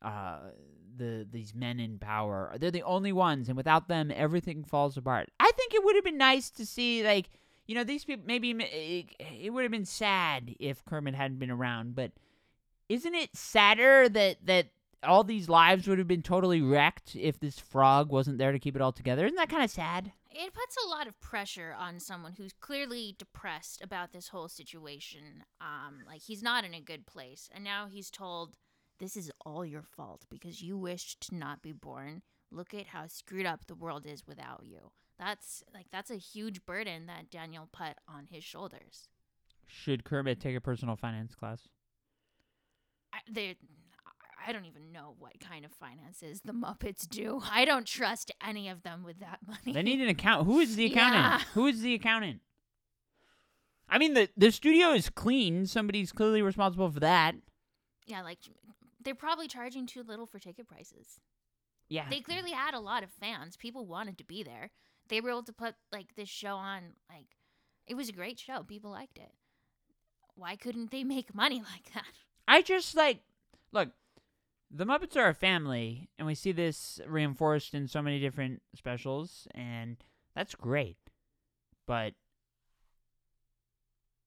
uh, 0.02 0.40
the 0.96 1.28
these 1.30 1.54
men 1.54 1.80
in 1.80 2.00
power 2.00 2.56
they're 2.60 2.72
the 2.72 2.84
only 2.84 3.12
ones, 3.12 3.48
and 3.48 3.58
without 3.58 3.88
them, 3.88 4.12
everything 4.14 4.64
falls 4.64 4.98
apart. 4.98 5.30
I 5.40 5.52
think 5.56 5.74
it 5.74 5.84
would 5.84 5.96
have 5.96 6.04
been 6.04 6.18
nice 6.18 6.50
to 6.52 6.66
see 6.66 7.04
like 7.04 7.30
you 7.66 7.76
know 7.76 7.84
these 7.84 8.06
people. 8.06 8.24
Maybe 8.26 8.52
it, 8.52 9.08
it 9.20 9.50
would 9.52 9.64
have 9.64 9.72
been 9.72 9.86
sad 9.86 10.56
if 10.60 10.84
Kermit 10.86 11.16
hadn't 11.16 11.40
been 11.40 11.52
around, 11.52 11.96
but 11.96 12.12
isn't 12.90 13.16
it 13.16 13.36
sadder 13.36 14.10
that 14.10 14.46
that 14.46 14.68
all 15.04 15.24
these 15.24 15.48
lives 15.48 15.88
would 15.88 16.00
have 16.00 16.08
been 16.08 16.24
totally 16.24 16.62
wrecked 16.62 17.16
if 17.16 17.40
this 17.40 17.60
frog 17.60 18.12
wasn't 18.12 18.38
there 18.38 18.52
to 18.52 18.60
keep 18.60 18.76
it 18.76 18.82
all 18.82 18.92
together? 18.92 19.26
Isn't 19.26 19.38
that 19.38 19.50
kind 19.50 19.64
of 19.64 19.72
sad? 19.72 20.12
it 20.38 20.54
puts 20.54 20.78
a 20.86 20.90
lot 20.90 21.08
of 21.08 21.20
pressure 21.20 21.76
on 21.78 22.00
someone 22.00 22.34
who's 22.38 22.54
clearly 22.54 23.16
depressed 23.18 23.82
about 23.82 24.12
this 24.12 24.28
whole 24.28 24.48
situation. 24.48 25.44
Um, 25.60 26.04
like 26.06 26.22
he's 26.22 26.44
not 26.44 26.64
in 26.64 26.76
a 26.76 26.82
good 26.82 27.08
place, 27.08 27.50
and 27.54 27.64
now 27.64 27.88
he's 27.88 28.12
told, 28.12 28.56
"This 29.00 29.18
is 29.18 29.32
all 29.46 29.66
your 29.66 29.82
fault 29.82 30.26
because 30.30 30.62
you 30.62 30.78
wished 30.78 31.22
to 31.30 31.36
not 31.36 31.64
be 31.64 31.72
born. 31.72 32.22
Look 32.52 32.74
at 32.74 32.88
how 32.88 33.08
screwed 33.08 33.48
up 33.48 33.66
the 33.66 33.76
world 33.76 34.06
is 34.06 34.28
without 34.28 34.64
you." 34.64 34.92
That's 35.18 35.64
like 35.74 35.88
that's 35.92 36.12
a 36.12 36.18
huge 36.18 36.66
burden 36.66 37.08
that 37.08 37.32
Daniel 37.32 37.68
put 37.72 37.96
on 38.08 38.28
his 38.28 38.44
shoulders. 38.44 39.10
Should 39.66 40.04
Kermit 40.04 40.40
take 40.40 40.56
a 40.56 40.62
personal 40.62 40.96
finance 40.96 41.34
class? 41.34 41.68
I, 43.18 43.20
they 43.32 43.56
I 44.48 44.54
don't 44.54 44.66
even 44.66 44.92
know 44.94 45.16
what 45.20 45.40
kind 45.40 45.66
of 45.66 45.72
finances 45.74 46.40
the 46.46 46.54
Muppets 46.54 47.08
do. 47.08 47.42
I 47.52 47.66
don't 47.66 47.86
trust 47.86 48.32
any 48.46 48.70
of 48.70 48.84
them 48.84 49.04
with 49.04 49.20
that 49.20 49.40
money. 49.46 49.74
They 49.74 49.84
need 49.84 50.00
an 50.00 50.10
account. 50.10 50.46
Who 50.46 50.60
is 50.60 50.76
the 50.76 50.86
accountant? 50.86 51.24
Yeah. 51.24 51.42
Who 51.54 51.68
is 51.68 51.82
the 51.82 51.94
accountant? 51.96 52.40
I 53.90 53.98
mean, 53.98 54.14
the 54.14 54.30
the 54.38 54.52
studio 54.52 54.92
is 54.92 55.10
clean. 55.10 55.66
Somebody's 55.66 56.12
clearly 56.12 56.42
responsible 56.42 56.90
for 56.90 57.00
that. 57.02 57.36
Yeah, 58.06 58.22
like 58.22 58.40
they're 59.04 59.16
probably 59.16 59.48
charging 59.48 59.86
too 59.86 60.04
little 60.04 60.26
for 60.26 60.40
ticket 60.40 60.68
prices. 60.68 61.20
Yeah. 61.90 62.06
They 62.10 62.20
clearly 62.20 62.52
had 62.52 62.74
a 62.74 62.80
lot 62.80 63.04
of 63.04 63.10
fans. 63.12 63.56
People 63.56 63.86
wanted 63.86 64.18
to 64.18 64.26
be 64.26 64.44
there. 64.44 64.72
They 65.10 65.22
were 65.22 65.30
able 65.30 65.44
to 65.44 65.54
put 65.54 65.76
like 65.92 66.16
this 66.16 66.30
show 66.30 66.56
on 66.56 66.82
like 67.10 67.28
it 67.86 67.96
was 67.96 68.10
a 68.10 68.14
great 68.14 68.40
show. 68.40 68.64
People 68.64 68.92
liked 68.92 69.18
it. 69.18 69.32
Why 70.36 70.56
couldn't 70.56 70.92
they 70.92 71.04
make 71.04 71.34
money 71.34 71.64
like 71.74 71.94
that? 71.94 72.14
I 72.48 72.62
just 72.62 72.96
like 72.96 73.20
look. 73.72 73.90
The 74.70 74.86
Muppets 74.86 75.16
are 75.16 75.30
a 75.30 75.34
family, 75.34 76.10
and 76.18 76.28
we 76.28 76.36
see 76.36 76.52
this 76.52 77.00
reinforced 77.08 77.74
in 77.74 77.88
so 77.88 78.02
many 78.02 78.20
different 78.20 78.62
specials, 78.76 79.48
and 79.56 79.96
that's 80.36 80.56
great. 80.56 80.98
But 81.86 82.16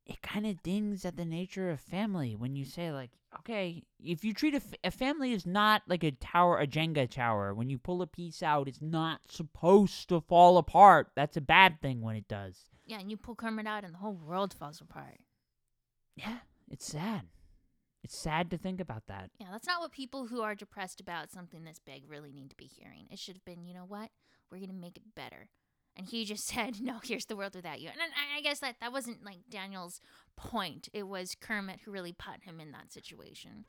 it 0.07 0.23
kind 0.23 0.47
of 0.47 0.63
dings 0.63 1.05
at 1.05 1.17
the 1.17 1.25
nature 1.25 1.71
of 1.71 1.79
family 1.79 2.35
when 2.35 2.57
you 2.57 2.65
say 2.65 2.91
like, 2.91 3.11
okay, 3.39 3.85
if 4.03 4.25
you 4.25 4.33
treat 4.33 4.55
a, 4.55 4.57
f- 4.57 4.75
a 4.83 4.91
family 4.91 5.33
is 5.33 5.47
not 5.47 5.83
like 5.87 6.03
a 6.03 6.11
tower, 6.11 6.59
a 6.59 6.67
Jenga 6.67 7.09
tower. 7.09 7.55
When 7.55 7.71
you 7.71 7.79
pull 7.79 8.03
a 8.03 8.07
piece 8.07 8.43
out, 8.43 8.67
it's 8.67 8.83
not 8.83 9.21
supposed 9.29 10.09
to 10.09 10.21
fall 10.21 10.59
apart. 10.59 11.11
That's 11.15 11.37
a 11.37 11.43
bad 11.43 11.81
thing 11.81 12.01
when 12.01 12.17
it 12.17 12.27
does. 12.27 12.65
Yeah, 12.87 12.99
and 12.99 13.11
you 13.11 13.17
pull 13.17 13.37
Kermit 13.37 13.67
out 13.67 13.85
and 13.85 13.95
the 13.95 13.99
whole 13.99 14.15
world 14.15 14.53
falls 14.53 14.81
apart. 14.81 15.21
Yeah, 16.17 16.39
it's 16.69 16.87
sad. 16.87 17.27
It's 18.03 18.17
sad 18.17 18.51
to 18.51 18.59
think 18.59 18.81
about 18.81 19.07
that. 19.09 19.31
Yeah, 19.39 19.49
that's 19.53 19.67
not 19.67 19.81
what 19.81 19.93
people 19.93 20.27
who 20.27 20.41
are 20.41 20.55
depressed 20.55 21.01
about 21.01 21.31
something 21.31 21.65
this 21.65 21.79
big 21.79 22.05
really 22.09 22.33
need 22.33 22.51
to 22.51 22.57
be 22.57 22.67
hearing. 22.67 23.07
It 23.11 23.19
should 23.19 23.37
have 23.37 23.45
been, 23.45 23.67
you 23.67 23.75
know 23.75 23.85
what? 23.87 24.11
We're 24.51 24.59
going 24.59 24.71
to 24.71 24.75
make 24.75 24.97
it 24.97 25.15
better. 25.15 25.49
And 25.97 26.07
he 26.07 26.25
just 26.25 26.47
said, 26.49 26.81
no, 26.81 27.01
here's 27.03 27.27
the 27.27 27.37
world 27.37 27.55
without 27.55 27.81
you. 27.81 27.89
And 27.91 28.01
I, 28.01 28.39
I 28.39 28.41
guess 28.41 28.61
that, 28.61 28.77
that 28.81 28.93
wasn't 28.93 29.25
like 29.25 29.51
Daniel's 29.51 30.01
point. 30.37 30.89
It 30.93 31.09
was 31.09 31.37
Kermit 31.39 31.81
who 31.85 31.91
really 31.91 32.13
put 32.13 32.45
him 32.45 32.61
in 32.61 32.73
that 32.73 32.93
situation. 32.93 33.67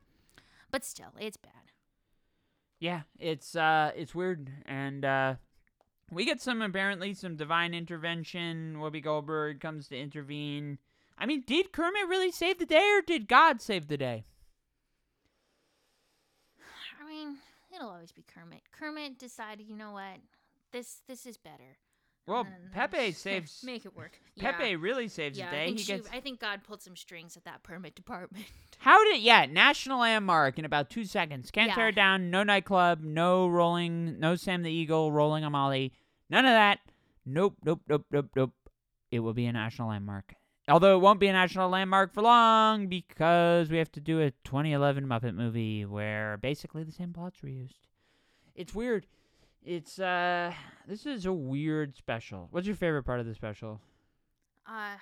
But 0.70 0.84
still, 0.84 1.12
it's 1.20 1.36
bad. 1.36 1.52
Yeah, 2.80 3.02
it's 3.20 3.54
uh 3.54 3.92
it's 3.94 4.12
weird 4.12 4.50
and 4.66 5.04
uh 5.04 5.34
we 6.10 6.24
get 6.24 6.40
some 6.40 6.60
apparently 6.62 7.14
some 7.14 7.36
divine 7.36 7.74
intervention. 7.74 8.76
Whoopi 8.78 9.02
Goldberg 9.02 9.60
comes 9.60 9.86
to 9.88 9.98
intervene. 9.98 10.78
I 11.22 11.26
mean, 11.26 11.44
did 11.46 11.70
Kermit 11.72 12.08
really 12.08 12.32
save 12.32 12.58
the 12.58 12.66
day 12.66 12.90
or 12.98 13.00
did 13.00 13.28
God 13.28 13.60
save 13.62 13.86
the 13.86 13.96
day? 13.96 14.24
I 17.00 17.08
mean, 17.08 17.36
it'll 17.74 17.90
always 17.90 18.10
be 18.10 18.24
Kermit. 18.26 18.62
Kermit 18.72 19.18
decided, 19.20 19.66
you 19.68 19.76
know 19.76 19.92
what? 19.92 20.18
This 20.72 21.02
this 21.06 21.24
is 21.24 21.36
better. 21.36 21.78
Well, 22.26 22.46
Pepe 22.72 23.12
saves 23.12 23.62
Make 23.64 23.84
it 23.86 23.94
work. 23.96 24.18
Pepe 24.36 24.70
Yeah. 24.70 24.76
really 24.80 25.06
saves 25.06 25.38
Yeah, 25.38 25.50
the 25.50 25.56
I 25.56 25.58
day. 25.60 25.66
think, 25.66 25.78
He 25.78 25.84
she- 25.84 25.92
gets 25.92 26.08
I 26.12 26.18
think 26.18 26.40
God 26.40 26.64
pulled 26.64 26.82
some 26.82 26.96
strings 26.96 27.36
at 27.36 27.44
that 27.44 27.62
permit 27.62 27.94
department. 27.94 28.46
How 28.78 29.02
did 29.04 29.20
yeah, 29.22 29.46
national 29.46 30.00
landmark 30.00 30.58
in 30.58 30.64
about 30.64 30.90
2 30.90 31.04
seconds. 31.04 31.52
Can't 31.52 31.72
tear 31.72 31.88
it 31.88 31.94
down. 31.94 32.30
No 32.30 32.42
nightclub, 32.42 33.00
no 33.00 33.46
rolling, 33.46 34.18
no 34.18 34.34
Sam 34.34 34.62
the 34.62 34.72
Eagle 34.72 35.12
rolling 35.12 35.48
Molly. 35.52 35.92
None 36.30 36.44
of 36.44 36.50
that. 36.50 36.80
Nope, 37.24 37.54
nope, 37.64 37.82
nope, 37.88 38.06
nope, 38.10 38.30
nope. 38.34 38.52
It 39.12 39.20
will 39.20 39.34
be 39.34 39.46
a 39.46 39.52
national 39.52 39.90
landmark. 39.90 40.34
Although 40.68 40.96
it 40.96 41.00
won't 41.00 41.18
be 41.18 41.26
a 41.26 41.32
national 41.32 41.68
landmark 41.68 42.12
for 42.12 42.22
long 42.22 42.86
because 42.86 43.68
we 43.68 43.78
have 43.78 43.90
to 43.92 44.00
do 44.00 44.20
a 44.20 44.30
2011 44.44 45.06
Muppet 45.06 45.34
movie 45.34 45.84
where 45.84 46.36
basically 46.36 46.84
the 46.84 46.92
same 46.92 47.12
plots 47.12 47.42
were 47.42 47.48
used. 47.48 47.88
It's 48.54 48.74
weird. 48.74 49.06
It's 49.64 49.98
uh 49.98 50.52
this 50.86 51.06
is 51.06 51.26
a 51.26 51.32
weird 51.32 51.96
special. 51.96 52.48
What's 52.50 52.66
your 52.66 52.76
favorite 52.76 53.04
part 53.04 53.20
of 53.20 53.26
the 53.26 53.34
special? 53.34 53.80
Uh 54.66 54.96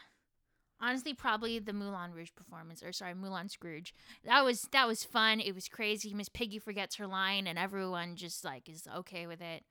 honestly 0.80 1.12
probably 1.12 1.58
the 1.58 1.74
Moulin 1.74 2.12
Rouge 2.12 2.30
performance 2.34 2.82
or 2.82 2.92
sorry, 2.92 3.14
Moulin 3.14 3.50
Scrooge. 3.50 3.94
That 4.24 4.44
was 4.44 4.62
that 4.72 4.86
was 4.86 5.04
fun. 5.04 5.40
It 5.40 5.54
was 5.54 5.68
crazy. 5.68 6.14
Miss 6.14 6.30
Piggy 6.30 6.58
forgets 6.58 6.96
her 6.96 7.06
line 7.06 7.46
and 7.46 7.58
everyone 7.58 8.16
just 8.16 8.44
like 8.46 8.68
is 8.68 8.88
okay 8.96 9.26
with 9.26 9.42
it. 9.42 9.64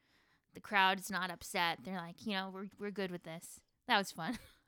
The 0.53 0.59
crowd's 0.59 1.09
not 1.09 1.31
upset. 1.31 1.79
They're 1.83 1.95
like, 1.95 2.25
you 2.25 2.33
know, 2.33 2.51
we're 2.53 2.69
we're 2.79 2.91
good 2.91 3.11
with 3.11 3.23
this. 3.23 3.59
That 3.87 3.97
was 3.97 4.11
fun. 4.11 4.37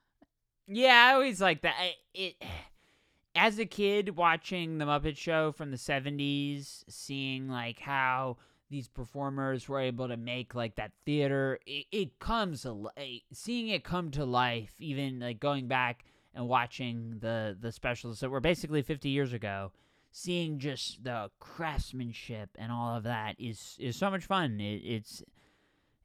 Yeah, 0.68 1.07
I 1.09 1.14
always 1.14 1.41
like 1.41 1.62
that. 1.62 1.76
I- 1.78 1.95
It 2.14 2.36
as 3.36 3.59
a 3.59 3.66
kid 3.66 4.18
watching 4.18 4.78
the 4.78 4.86
Muppet 4.86 5.18
Show 5.18 5.51
from 5.51 5.72
the 5.72 5.78
'70s, 5.78 6.84
seeing 6.89 7.47
like 7.49 7.80
how 7.80 8.38
these 8.70 8.88
performers 8.88 9.68
were 9.68 9.80
able 9.80 10.07
to 10.07 10.18
make 10.18 10.55
like 10.55 10.76
that 10.76 10.91
theater. 11.05 11.59
It, 11.66 11.86
it 11.91 12.20
comes 12.20 12.66
a 12.66 13.22
seeing 13.34 13.70
it 13.70 13.84
come 13.84 14.12
to 14.12 14.26
life. 14.26 14.74
Even 14.80 15.20
like 15.20 15.39
going 15.39 15.68
back 15.68 16.05
and 16.34 16.47
watching 16.47 17.20
the 17.20 17.57
the 17.59 17.72
specials 17.72 18.20
that 18.20 18.30
were 18.30 18.39
basically 18.41 18.82
50 18.82 19.09
years 19.09 19.34
ago. 19.34 19.72
Seeing 20.14 20.59
just 20.59 21.05
the 21.05 21.32
craftsmanship 21.39 22.49
and 22.55 22.70
all 22.70 22.97
of 22.97 23.03
that 23.03 23.36
is 23.39 23.78
is 23.80 23.95
so 23.95 24.09
much 24.12 24.26
fun. 24.26 24.59
It, 24.59 24.82
it's 24.84 25.24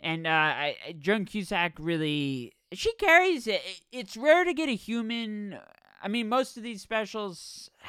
and 0.00 0.26
uh, 0.26 0.30
I, 0.30 0.76
I- 0.88 0.92
Joan 0.98 1.24
Cusack 1.24 1.74
really 1.78 2.52
she 2.72 2.92
carries 2.94 3.46
it. 3.46 3.62
It- 3.64 3.82
It's 3.92 4.16
rare 4.16 4.44
to 4.44 4.52
get 4.54 4.68
a 4.68 4.74
human. 4.74 5.58
I 6.02 6.08
mean, 6.08 6.28
most 6.28 6.56
of 6.56 6.62
these 6.62 6.82
specials. 6.82 7.70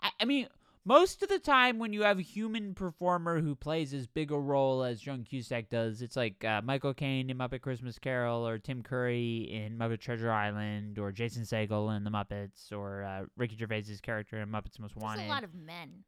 I, 0.00 0.10
I 0.20 0.24
mean, 0.24 0.48
most 0.84 1.22
of 1.22 1.28
the 1.28 1.38
time 1.38 1.78
when 1.78 1.92
you 1.92 2.02
have 2.02 2.18
a 2.18 2.22
human 2.22 2.74
performer 2.74 3.40
who 3.40 3.54
plays 3.56 3.92
as 3.92 4.06
big 4.06 4.30
a 4.30 4.38
role 4.38 4.84
as 4.84 5.00
John 5.00 5.24
Cusack 5.24 5.68
does, 5.68 6.00
it's 6.02 6.16
like 6.16 6.44
uh, 6.44 6.60
Michael 6.62 6.94
Caine 6.94 7.28
in 7.28 7.38
Muppet 7.38 7.60
Christmas 7.60 7.98
Carol, 7.98 8.46
or 8.46 8.58
Tim 8.58 8.82
Curry 8.82 9.48
in 9.52 9.76
Muppet 9.78 10.00
Treasure 10.00 10.30
Island, 10.30 10.98
or 10.98 11.10
Jason 11.12 11.42
Segel 11.42 11.94
in 11.96 12.04
The 12.04 12.10
Muppets, 12.10 12.70
or 12.72 13.02
uh, 13.02 13.24
Ricky 13.36 13.56
Gervais's 13.56 14.00
character 14.00 14.40
in 14.40 14.48
Muppets 14.48 14.78
Most 14.78 14.96
Wanted. 14.96 15.26
a 15.26 15.28
lot 15.28 15.44
of 15.44 15.54
men. 15.54 16.04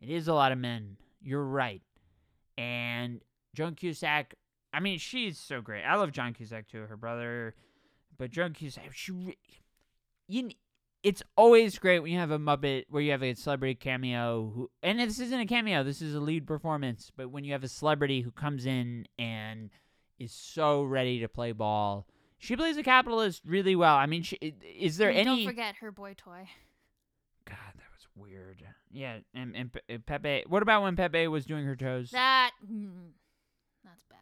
It 0.00 0.10
is 0.10 0.28
a 0.28 0.34
lot 0.34 0.52
of 0.52 0.58
men. 0.58 0.96
You're 1.20 1.44
right. 1.44 1.82
And 2.56 3.20
Joan 3.54 3.74
Cusack, 3.74 4.34
I 4.72 4.80
mean, 4.80 4.98
she's 4.98 5.38
so 5.38 5.60
great. 5.60 5.82
I 5.82 5.96
love 5.96 6.12
John 6.12 6.34
Cusack 6.34 6.68
too, 6.68 6.86
her 6.86 6.96
brother. 6.96 7.54
But 8.18 8.30
Joan 8.30 8.52
Cusack, 8.52 8.92
she, 8.92 9.36
you, 10.26 10.50
it's 11.02 11.22
always 11.36 11.78
great 11.78 12.00
when 12.00 12.10
you 12.12 12.18
have 12.18 12.32
a 12.32 12.38
Muppet 12.38 12.86
where 12.90 13.02
you 13.02 13.12
have 13.12 13.22
a 13.22 13.34
celebrity 13.34 13.74
cameo 13.76 14.52
who, 14.54 14.70
and 14.82 14.98
this 14.98 15.20
isn't 15.20 15.40
a 15.40 15.46
cameo, 15.46 15.84
this 15.84 16.02
is 16.02 16.14
a 16.14 16.20
lead 16.20 16.46
performance. 16.46 17.12
But 17.16 17.30
when 17.30 17.44
you 17.44 17.52
have 17.52 17.62
a 17.64 17.68
celebrity 17.68 18.22
who 18.22 18.30
comes 18.30 18.66
in 18.66 19.06
and 19.18 19.70
is 20.18 20.32
so 20.32 20.82
ready 20.82 21.20
to 21.20 21.28
play 21.28 21.52
ball, 21.52 22.06
she 22.38 22.56
plays 22.56 22.76
a 22.76 22.82
capitalist 22.82 23.42
really 23.46 23.76
well. 23.76 23.96
I 23.96 24.06
mean, 24.06 24.22
she, 24.22 24.36
is 24.36 24.96
there 24.96 25.10
And 25.10 25.18
any? 25.18 25.44
Don't 25.44 25.52
forget 25.52 25.76
her 25.76 25.92
boy 25.92 26.14
toy. 26.16 26.48
God, 27.44 27.56
that 27.76 27.90
was 27.94 28.06
weird. 28.16 28.62
Yeah, 28.90 29.18
and, 29.34 29.72
and 29.88 30.06
Pepe. 30.06 30.44
What 30.48 30.62
about 30.62 30.82
when 30.82 30.96
Pepe 30.96 31.28
was 31.28 31.46
doing 31.46 31.64
her 31.64 31.76
toes? 31.76 32.10
That 32.10 32.50
mm, 32.64 33.10
that's 33.84 34.04
bad. 34.10 34.18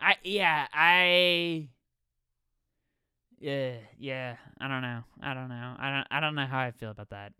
I 0.00 0.16
yeah, 0.22 0.66
I 0.72 1.68
Yeah, 3.38 3.74
yeah. 3.98 4.36
I 4.60 4.68
don't 4.68 4.82
know. 4.82 5.02
I 5.22 5.34
don't 5.34 5.48
know. 5.48 5.74
I 5.78 5.90
don't. 5.90 6.06
I 6.10 6.20
don't 6.20 6.34
know 6.34 6.46
how 6.46 6.60
I 6.60 6.70
feel 6.70 6.90
about 6.90 7.10
that. 7.10 7.32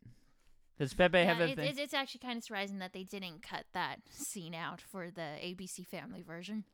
Does 0.79 0.93
Pepe 0.93 1.19
Yeah, 1.19 1.25
have 1.25 1.41
a 1.41 1.51
it, 1.51 1.57
thing? 1.57 1.75
it's, 1.79 1.95
actually 1.95 2.21
kind 2.21 2.37
of 2.37 2.45
surprising 2.45 2.79
that 2.81 2.93
they 2.93 3.03
didn't 3.03 3.43
cut 3.43 3.65
that 3.73 4.01
scene 4.11 4.55
out 4.55 4.81
for 4.81 5.11
the 5.11 5.23
ABC 5.23 5.87
Family 5.87 6.23
version. 6.23 6.65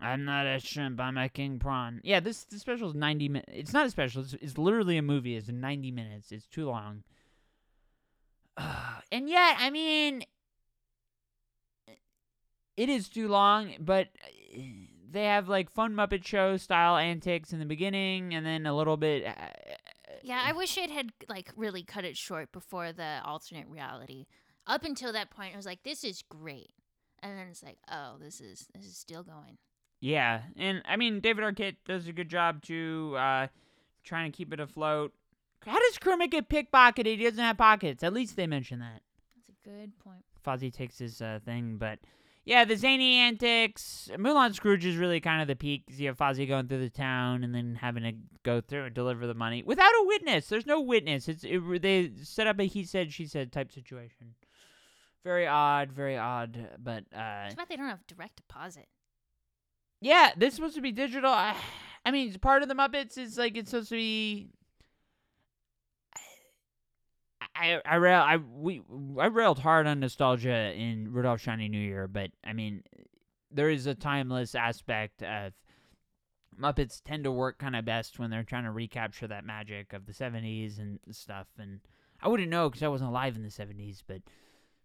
I'm 0.00 0.24
not 0.24 0.46
a 0.46 0.60
shrimp. 0.60 1.00
I'm 1.00 1.18
a 1.18 1.28
king 1.28 1.58
prawn. 1.58 2.00
Yeah, 2.04 2.20
this 2.20 2.44
this 2.44 2.60
special 2.60 2.88
is 2.90 2.94
90 2.94 3.28
minutes. 3.28 3.52
It's 3.52 3.72
not 3.72 3.86
a 3.86 3.90
special. 3.90 4.22
It's, 4.22 4.34
it's 4.34 4.56
literally 4.56 4.96
a 4.96 5.02
movie. 5.02 5.36
It's 5.36 5.48
90 5.48 5.90
minutes. 5.90 6.30
It's 6.30 6.46
too 6.46 6.66
long. 6.66 7.02
and 9.12 9.28
yet, 9.28 9.56
I 9.58 9.70
mean, 9.70 10.24
it 12.76 12.88
is 12.88 13.08
too 13.08 13.26
long. 13.26 13.72
But 13.80 14.08
uh, 14.24 14.58
they 15.10 15.24
have 15.24 15.48
like 15.48 15.70
fun 15.70 15.94
Muppet 15.94 16.24
Show 16.24 16.56
style 16.56 16.96
antics 16.96 17.52
in 17.52 17.58
the 17.58 17.64
beginning, 17.66 18.34
and 18.34 18.44
then 18.44 18.66
a 18.66 18.74
little 18.76 18.96
bit. 18.96 19.24
Uh, 19.26 19.32
Yeah, 20.22 20.42
I 20.44 20.52
wish 20.52 20.76
it 20.76 20.90
had 20.90 21.12
like 21.28 21.50
really 21.56 21.82
cut 21.82 22.04
it 22.04 22.16
short 22.16 22.52
before 22.52 22.92
the 22.92 23.20
alternate 23.24 23.68
reality. 23.68 24.26
Up 24.66 24.84
until 24.84 25.12
that 25.12 25.30
point, 25.30 25.54
I 25.54 25.56
was 25.56 25.66
like, 25.66 25.82
"This 25.82 26.04
is 26.04 26.22
great," 26.28 26.72
and 27.22 27.38
then 27.38 27.46
it's 27.48 27.62
like, 27.62 27.78
"Oh, 27.90 28.16
this 28.20 28.40
is 28.40 28.68
this 28.74 28.84
is 28.84 28.96
still 28.96 29.22
going." 29.22 29.58
Yeah, 30.00 30.42
and 30.56 30.82
I 30.84 30.96
mean 30.96 31.20
David 31.20 31.44
Arquette 31.44 31.76
does 31.84 32.06
a 32.06 32.12
good 32.12 32.28
job 32.28 32.62
too, 32.62 33.14
uh, 33.16 33.48
trying 34.04 34.30
to 34.30 34.36
keep 34.36 34.52
it 34.52 34.60
afloat. 34.60 35.12
How 35.66 35.78
does 35.78 35.98
Kermit 35.98 36.30
get 36.30 36.48
pickpocketed? 36.48 37.18
He 37.18 37.24
doesn't 37.24 37.38
have 37.42 37.58
pockets. 37.58 38.02
At 38.04 38.12
least 38.12 38.36
they 38.36 38.46
mention 38.46 38.78
that. 38.78 39.02
That's 39.34 39.48
a 39.48 39.68
good 39.68 39.98
point. 39.98 40.24
Fozzie 40.46 40.72
takes 40.72 40.98
his 40.98 41.20
uh, 41.20 41.40
thing, 41.44 41.76
but 41.78 41.98
yeah, 42.48 42.64
the 42.64 42.76
zany 42.76 43.16
antics. 43.16 44.08
Moulin 44.18 44.54
Scrooge 44.54 44.86
is 44.86 44.96
really 44.96 45.20
kind 45.20 45.42
of 45.42 45.48
the 45.48 45.54
peak. 45.54 45.84
You 45.88 46.06
have 46.06 46.16
Fozzie 46.16 46.48
going 46.48 46.66
through 46.66 46.80
the 46.80 46.88
town 46.88 47.44
and 47.44 47.54
then 47.54 47.74
having 47.74 48.04
to 48.04 48.12
go 48.42 48.62
through 48.62 48.84
and 48.84 48.94
deliver 48.94 49.26
the 49.26 49.34
money 49.34 49.62
without 49.62 49.90
a 49.90 50.04
witness. 50.06 50.46
There's 50.46 50.64
no 50.64 50.80
witness. 50.80 51.28
It's 51.28 51.44
it, 51.44 51.82
they 51.82 52.10
set 52.22 52.46
up 52.46 52.58
a 52.58 52.62
he 52.62 52.84
said 52.84 53.12
she 53.12 53.26
said 53.26 53.52
type 53.52 53.70
situation. 53.70 54.34
Very 55.24 55.46
odd, 55.46 55.92
very 55.92 56.16
odd, 56.16 56.70
but 56.78 57.04
uh, 57.14 57.42
It's 57.44 57.52
about 57.52 57.68
they 57.68 57.76
don't 57.76 57.90
have 57.90 58.06
direct 58.06 58.36
deposit. 58.36 58.86
Yeah, 60.00 60.30
this 60.34 60.52
is 60.52 60.54
supposed 60.54 60.76
to 60.76 60.80
be 60.80 60.92
digital. 60.92 61.30
I, 61.30 61.54
I 62.06 62.12
mean, 62.12 62.32
part 62.38 62.62
of 62.62 62.70
the 62.70 62.74
Muppets 62.74 63.18
is 63.18 63.36
like 63.36 63.58
it's 63.58 63.72
supposed 63.72 63.90
to 63.90 63.96
be. 63.96 64.48
I 67.58 67.80
I 67.84 67.96
rail 67.96 68.20
I 68.20 68.36
we 68.36 68.82
I 69.18 69.26
railed 69.26 69.58
hard 69.58 69.86
on 69.86 70.00
nostalgia 70.00 70.72
in 70.74 71.12
Rudolph 71.12 71.40
Shiny 71.40 71.68
New 71.68 71.80
Year, 71.80 72.06
but 72.06 72.30
I 72.44 72.52
mean, 72.52 72.82
there 73.50 73.70
is 73.70 73.86
a 73.86 73.94
timeless 73.94 74.54
aspect 74.54 75.22
of 75.22 75.52
Muppets 76.60 77.02
tend 77.04 77.24
to 77.24 77.32
work 77.32 77.58
kind 77.58 77.76
of 77.76 77.84
best 77.84 78.18
when 78.18 78.30
they're 78.30 78.42
trying 78.42 78.64
to 78.64 78.70
recapture 78.70 79.26
that 79.26 79.44
magic 79.44 79.92
of 79.92 80.06
the 80.06 80.12
'70s 80.12 80.78
and 80.78 80.98
stuff. 81.10 81.48
And 81.58 81.80
I 82.22 82.28
wouldn't 82.28 82.50
know 82.50 82.68
because 82.68 82.82
I 82.82 82.88
wasn't 82.88 83.10
alive 83.10 83.36
in 83.36 83.42
the 83.42 83.48
'70s, 83.48 84.02
but 84.06 84.22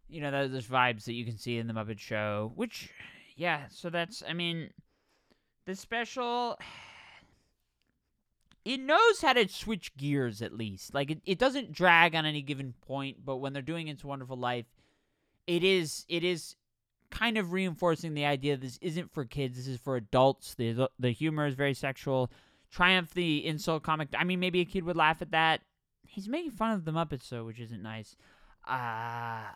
you 0.07 0.21
know, 0.21 0.47
those 0.47 0.67
vibes 0.67 1.05
that 1.05 1.13
you 1.13 1.25
can 1.25 1.37
see 1.37 1.57
in 1.57 1.67
the 1.67 1.73
Muppet 1.73 1.99
Show, 1.99 2.51
which, 2.55 2.89
yeah. 3.35 3.67
So 3.69 3.89
that's 3.89 4.23
I 4.27 4.33
mean. 4.33 4.71
The 5.65 5.75
special 5.75 6.59
it 8.65 8.79
knows 8.79 9.21
how 9.21 9.33
to 9.33 9.47
switch 9.47 9.95
gears 9.97 10.41
at 10.41 10.53
least. 10.53 10.93
Like 10.93 11.11
it, 11.11 11.21
it 11.25 11.39
doesn't 11.39 11.73
drag 11.73 12.15
on 12.15 12.25
any 12.25 12.41
given 12.41 12.73
point, 12.81 13.25
but 13.25 13.37
when 13.37 13.53
they're 13.53 13.61
doing 13.61 13.87
It's 13.87 14.03
Wonderful 14.03 14.37
Life, 14.37 14.65
it 15.47 15.63
is 15.63 16.05
it 16.07 16.23
is 16.23 16.55
kind 17.11 17.37
of 17.37 17.51
reinforcing 17.51 18.13
the 18.13 18.25
idea 18.25 18.57
this 18.57 18.79
isn't 18.81 19.11
for 19.11 19.25
kids, 19.25 19.57
this 19.57 19.67
is 19.67 19.79
for 19.79 19.95
adults. 19.95 20.55
The 20.55 20.89
the 20.97 21.11
humor 21.11 21.45
is 21.45 21.55
very 21.55 21.73
sexual. 21.73 22.31
Triumph 22.71 23.13
the 23.13 23.45
insult 23.45 23.83
comic. 23.83 24.09
I 24.17 24.23
mean 24.23 24.39
maybe 24.39 24.61
a 24.61 24.65
kid 24.65 24.83
would 24.85 24.95
laugh 24.95 25.21
at 25.21 25.31
that. 25.31 25.61
He's 26.07 26.29
making 26.29 26.51
fun 26.51 26.71
of 26.71 26.85
the 26.85 26.91
Muppets 26.91 27.27
though, 27.29 27.45
which 27.45 27.59
isn't 27.59 27.83
nice. 27.83 28.15
Uh 28.67 29.51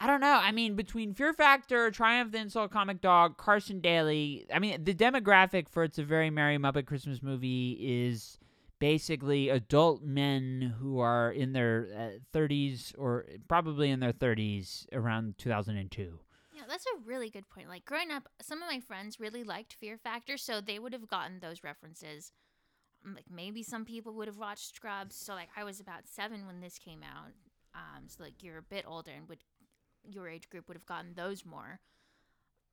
I 0.00 0.06
don't 0.06 0.20
know. 0.20 0.38
I 0.40 0.52
mean, 0.52 0.76
between 0.76 1.12
Fear 1.12 1.32
Factor, 1.32 1.90
Triumph 1.90 2.30
the 2.30 2.38
Insult 2.38 2.70
Comic 2.70 3.00
Dog, 3.00 3.36
Carson 3.36 3.80
Daly, 3.80 4.46
I 4.52 4.60
mean, 4.60 4.84
the 4.84 4.94
demographic 4.94 5.68
for 5.68 5.82
It's 5.82 5.98
a 5.98 6.04
Very 6.04 6.30
Merry 6.30 6.56
Muppet 6.56 6.86
Christmas 6.86 7.20
Movie 7.20 7.76
is 7.80 8.38
basically 8.78 9.48
adult 9.48 10.02
men 10.02 10.74
who 10.78 11.00
are 11.00 11.32
in 11.32 11.52
their 11.52 11.88
uh, 11.96 12.36
30s 12.36 12.94
or 12.96 13.26
probably 13.48 13.90
in 13.90 13.98
their 13.98 14.12
30s 14.12 14.86
around 14.92 15.36
2002. 15.38 16.20
Yeah, 16.54 16.62
that's 16.68 16.86
a 16.86 17.00
really 17.04 17.28
good 17.28 17.48
point. 17.48 17.68
Like 17.68 17.84
growing 17.84 18.12
up, 18.12 18.28
some 18.40 18.62
of 18.62 18.68
my 18.68 18.78
friends 18.78 19.18
really 19.18 19.42
liked 19.42 19.72
Fear 19.72 19.98
Factor, 19.98 20.36
so 20.36 20.60
they 20.60 20.78
would 20.78 20.92
have 20.92 21.08
gotten 21.08 21.40
those 21.40 21.64
references. 21.64 22.30
Um, 23.04 23.14
Like 23.14 23.24
maybe 23.28 23.64
some 23.64 23.84
people 23.84 24.12
would 24.14 24.28
have 24.28 24.38
watched 24.38 24.76
Scrubs. 24.76 25.16
So 25.16 25.34
like 25.34 25.48
I 25.56 25.64
was 25.64 25.80
about 25.80 26.06
seven 26.06 26.46
when 26.46 26.60
this 26.60 26.78
came 26.78 27.02
out. 27.02 27.32
Um, 27.74 28.04
so 28.06 28.22
like 28.22 28.42
you're 28.42 28.58
a 28.58 28.62
bit 28.62 28.84
older 28.86 29.10
and 29.10 29.28
would 29.28 29.42
your 30.08 30.28
age 30.28 30.48
group 30.50 30.68
would 30.68 30.76
have 30.76 30.86
gotten 30.86 31.14
those 31.14 31.44
more. 31.44 31.80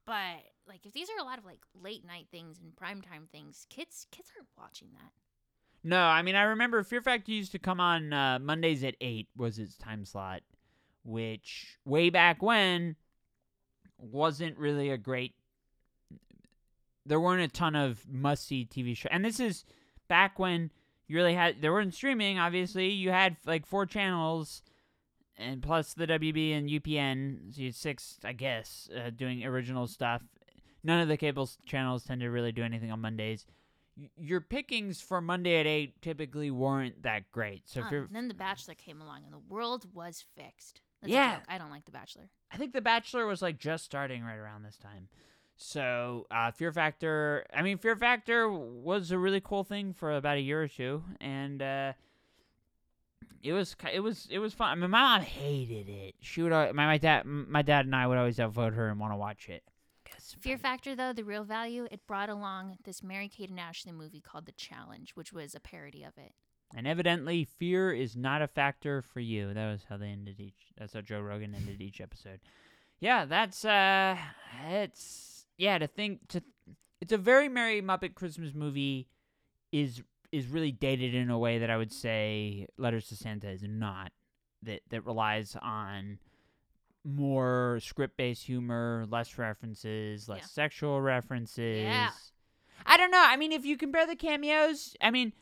But 0.06 0.44
like 0.68 0.86
if 0.86 0.94
these 0.94 1.10
are 1.10 1.22
a 1.22 1.26
lot 1.26 1.38
of 1.38 1.46
like 1.46 1.62
late 1.80 2.06
night 2.06 2.28
things 2.32 2.60
and 2.60 2.76
primetime 2.76 3.30
things, 3.32 3.66
kids 3.70 4.08
kids 4.12 4.30
aren't 4.38 4.50
watching 4.58 4.90
that. 4.94 5.12
No, 5.84 6.02
I 6.02 6.24
mean, 6.24 6.36
I 6.36 6.44
remember 6.44 6.84
Fear 6.84 7.02
Factor 7.02 7.32
used 7.32 7.52
to 7.52 7.60
come 7.60 7.80
on 7.80 8.12
uh, 8.12 8.40
Mondays 8.40 8.84
at 8.84 8.96
8 9.00 9.28
was 9.38 9.60
its 9.60 9.78
time 9.78 10.04
slot, 10.04 10.42
which 11.04 11.78
way 11.86 12.10
back 12.10 12.42
when 12.42 12.96
wasn't 14.00 14.58
really 14.58 14.90
a 14.90 14.98
great. 14.98 15.34
There 17.06 17.20
weren't 17.20 17.44
a 17.44 17.48
ton 17.48 17.76
of 17.76 18.04
must 18.10 18.48
see 18.48 18.66
TV 18.66 18.98
shows. 18.98 19.12
And 19.12 19.24
this 19.24 19.40
is 19.40 19.64
back 20.08 20.40
when 20.40 20.72
you 21.08 21.16
really 21.16 21.36
had. 21.36 21.62
There 21.62 21.72
weren't 21.72 21.94
streaming, 21.94 22.40
obviously. 22.40 22.90
You 22.90 23.12
had 23.12 23.38
like 23.46 23.68
four 23.68 23.86
channels 23.86 24.64
and 25.38 25.62
plus 25.62 25.94
the 25.94 26.08
WB 26.08 26.54
and 26.58 26.70
UPN. 26.70 27.54
So 27.56 27.62
you 27.62 27.72
six, 27.72 28.18
I 28.24 28.34
guess, 28.34 28.90
uh, 28.96 29.10
doing 29.10 29.44
original 29.46 29.88
stuff. 29.88 30.22
None 30.84 31.02
of 31.02 31.08
the 31.08 31.18
cable 31.18 31.50
channels 31.66 32.04
tend 32.04 32.22
to 32.22 32.28
really 32.30 32.52
do 32.52 32.64
anything 32.64 32.92
on 32.92 33.02
Mondays 33.02 33.46
y- 33.98 34.10
your 34.18 34.40
pickings 34.42 35.02
for 35.02 35.20
Monday 35.22 35.60
at 35.60 35.66
eight 35.66 36.02
typically 36.02 36.52
weren't 36.52 37.02
that 37.04 37.32
great. 37.32 37.68
So 37.68 37.82
Um, 37.82 38.08
then 38.12 38.28
The 38.28 38.34
Bachelor 38.34 38.76
came 38.76 39.02
along 39.02 39.24
and 39.24 39.34
the 39.34 39.40
world 39.40 39.88
was 39.94 40.24
fixed. 40.36 40.82
That's 41.02 41.12
Yeah. 41.12 41.40
I 41.48 41.58
don't 41.58 41.72
like 41.72 41.86
The 41.86 41.92
Bachelor. 41.92 42.30
I 42.52 42.58
think 42.58 42.74
The 42.74 42.82
Bachelor 42.82 43.26
was 43.26 43.42
like 43.42 43.58
just 43.58 43.84
starting 43.86 44.24
right 44.24 44.38
around 44.38 44.64
this 44.64 44.78
time. 44.78 45.10
So 45.58 46.28
uh, 46.32 46.52
Fear 46.52 46.74
Factor, 46.74 47.46
I 47.54 47.62
mean, 47.62 47.78
Fear 47.78 47.96
Factor 47.96 48.50
was 48.50 49.12
a 49.12 49.18
really 49.18 49.40
cool 49.42 49.64
thing 49.64 49.94
for 49.94 50.12
about 50.16 50.38
a 50.38 50.42
year 50.42 50.62
or 50.62 50.68
two, 50.68 51.04
and 51.22 51.62
uh, 51.62 51.94
it 53.46 53.54
was 53.54 53.76
it 53.94 54.00
was 54.00 54.28
it 54.30 54.40
was 54.40 54.54
fun. 54.54 54.70
I 54.70 54.76
mean, 54.76 54.90
my 54.90 55.00
mom 55.00 55.22
hated 55.22 55.88
it. 55.88 56.16
She 56.22 56.42
would 56.42 56.52
my 56.52 56.72
my 56.74 56.98
dad 56.98 57.26
my 57.26 57.62
dad 57.62 57.86
and 57.86 57.96
I 57.96 58.08
would 58.08 58.18
always 58.18 58.40
outvote 58.40 58.74
her 58.74 58.90
and 58.90 59.00
want 59.00 59.14
to 59.14 59.18
watch 59.18 59.50
it. 59.50 59.64
Fear 60.40 60.58
Factor, 60.58 60.96
though, 60.96 61.14
the 61.14 61.24
real 61.24 61.44
value, 61.44 61.88
it 61.92 62.08
brought 62.08 62.30
along 62.30 62.78
this 62.84 63.04
Mary 63.04 63.28
Kate 63.28 63.50
and 63.50 63.60
Ashley 63.60 63.92
movie 63.92 64.22
called 64.22 64.46
The 64.46 64.52
Challenge, 64.54 65.12
which 65.12 65.32
was 65.32 65.54
a 65.54 65.60
parody 65.60 66.04
of 66.04 66.18
it. 66.18 66.34
And 66.74 66.88
evidently, 66.88 67.44
fear 67.44 67.94
is 67.94 68.16
not 68.16 68.42
a 68.42 68.48
factor 68.48 69.02
for 69.02 69.20
you. 69.20 69.54
That 69.54 69.72
was 69.72 69.86
how 69.88 69.98
they 69.98 70.08
ended 70.08 70.40
each. 70.40 70.74
That's 70.78 70.94
how 70.94 71.02
Joe 71.02 71.22
Rogan 71.22 71.54
ended 71.54 71.80
each 71.80 72.02
episode. 72.02 72.40
Yeah, 73.00 73.26
that's 73.26 73.64
uh, 73.64 74.18
it's 74.68 75.46
yeah. 75.58 75.78
To 75.78 75.88
think 75.88 76.28
to, 76.30 76.42
it's 77.02 77.14
a 77.14 77.18
very 77.18 77.50
merry 77.50 77.82
Muppet 77.82 78.16
Christmas 78.16 78.54
movie. 78.54 79.08
Is 79.72 80.02
is 80.32 80.48
really 80.48 80.72
dated 80.72 81.14
in 81.16 81.30
a 81.30 81.38
way 81.40 81.60
that 81.60 81.70
I 81.70 81.78
would 81.78 81.92
say 81.92 82.68
Letters 82.78 83.08
to 83.10 83.16
Santa 83.16 83.50
is 83.50 83.64
not. 83.64 84.12
That 84.64 84.82
that 84.90 85.06
relies 85.06 85.56
on 85.62 86.18
more 87.04 87.80
script 87.82 88.18
based 88.18 88.46
humor, 88.46 89.06
less 89.10 89.38
references, 89.38 90.28
less 90.28 90.40
Yeah. 90.42 90.46
sexual 90.46 91.02
references. 91.02 91.84
Yeah. 91.84 92.10
I 92.86 92.98
don't 92.98 93.12
know. 93.12 93.24
I 93.24 93.38
mean, 93.38 93.52
if 93.52 93.66
you 93.66 93.78
compare 93.78 94.06
the 94.08 94.16
cameos, 94.16 94.96
I 95.02 95.12
mean, 95.12 95.34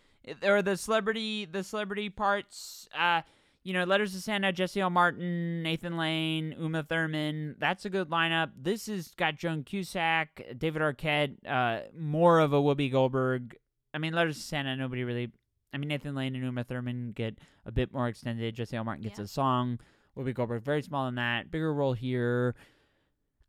or 0.44 0.62
the 0.62 0.78
celebrity, 0.78 1.46
the 1.46 1.64
celebrity 1.64 2.10
parts, 2.10 2.88
uh, 2.98 3.22
you 3.64 3.72
know, 3.74 3.86
Letters 3.86 4.12
to 4.14 4.22
Santa, 4.22 4.52
Jesse 4.52 4.82
L. 4.82 4.90
Martin, 4.90 5.64
Nathan 5.64 5.96
Lane, 5.98 6.54
Uma 6.60 6.84
Thurman. 6.84 7.56
That's 7.60 7.86
a 7.86 7.90
good 7.90 8.10
lineup. 8.10 8.52
This 8.62 8.88
has 8.88 9.14
got 9.16 9.38
Joan 9.38 9.64
Cusack, 9.64 10.58
David 10.58 10.82
Arquette, 10.82 11.38
uh, 11.48 11.88
more 11.98 12.40
of 12.40 12.52
a 12.52 12.58
Whoopi 12.62 12.92
Goldberg. 12.92 13.56
I 13.94 13.98
mean, 14.00 14.14
Letters 14.14 14.38
to 14.38 14.44
Santa, 14.44 14.76
nobody 14.76 15.04
really. 15.04 15.32
I 15.74 15.78
mean, 15.78 15.90
Nathan 15.90 16.14
Lane 16.16 16.36
and 16.36 16.44
Uma 16.44 16.64
Thurman 16.64 17.14
get 17.14 17.38
a 17.66 17.72
bit 17.72 17.92
more 17.94 18.08
extended. 18.08 18.54
Jesse 18.56 18.76
L. 18.78 18.84
Martin 18.84 19.04
gets 19.04 19.20
Yeah. 19.20 19.26
a 19.26 19.28
song. 19.28 19.80
Whoopi 20.16 20.34
Goldberg 20.34 20.64
very 20.64 20.82
small 20.84 21.08
in 21.08 21.16
that. 21.16 21.50
Bigger 21.50 21.74
role 21.74 21.94
here. 21.94 22.56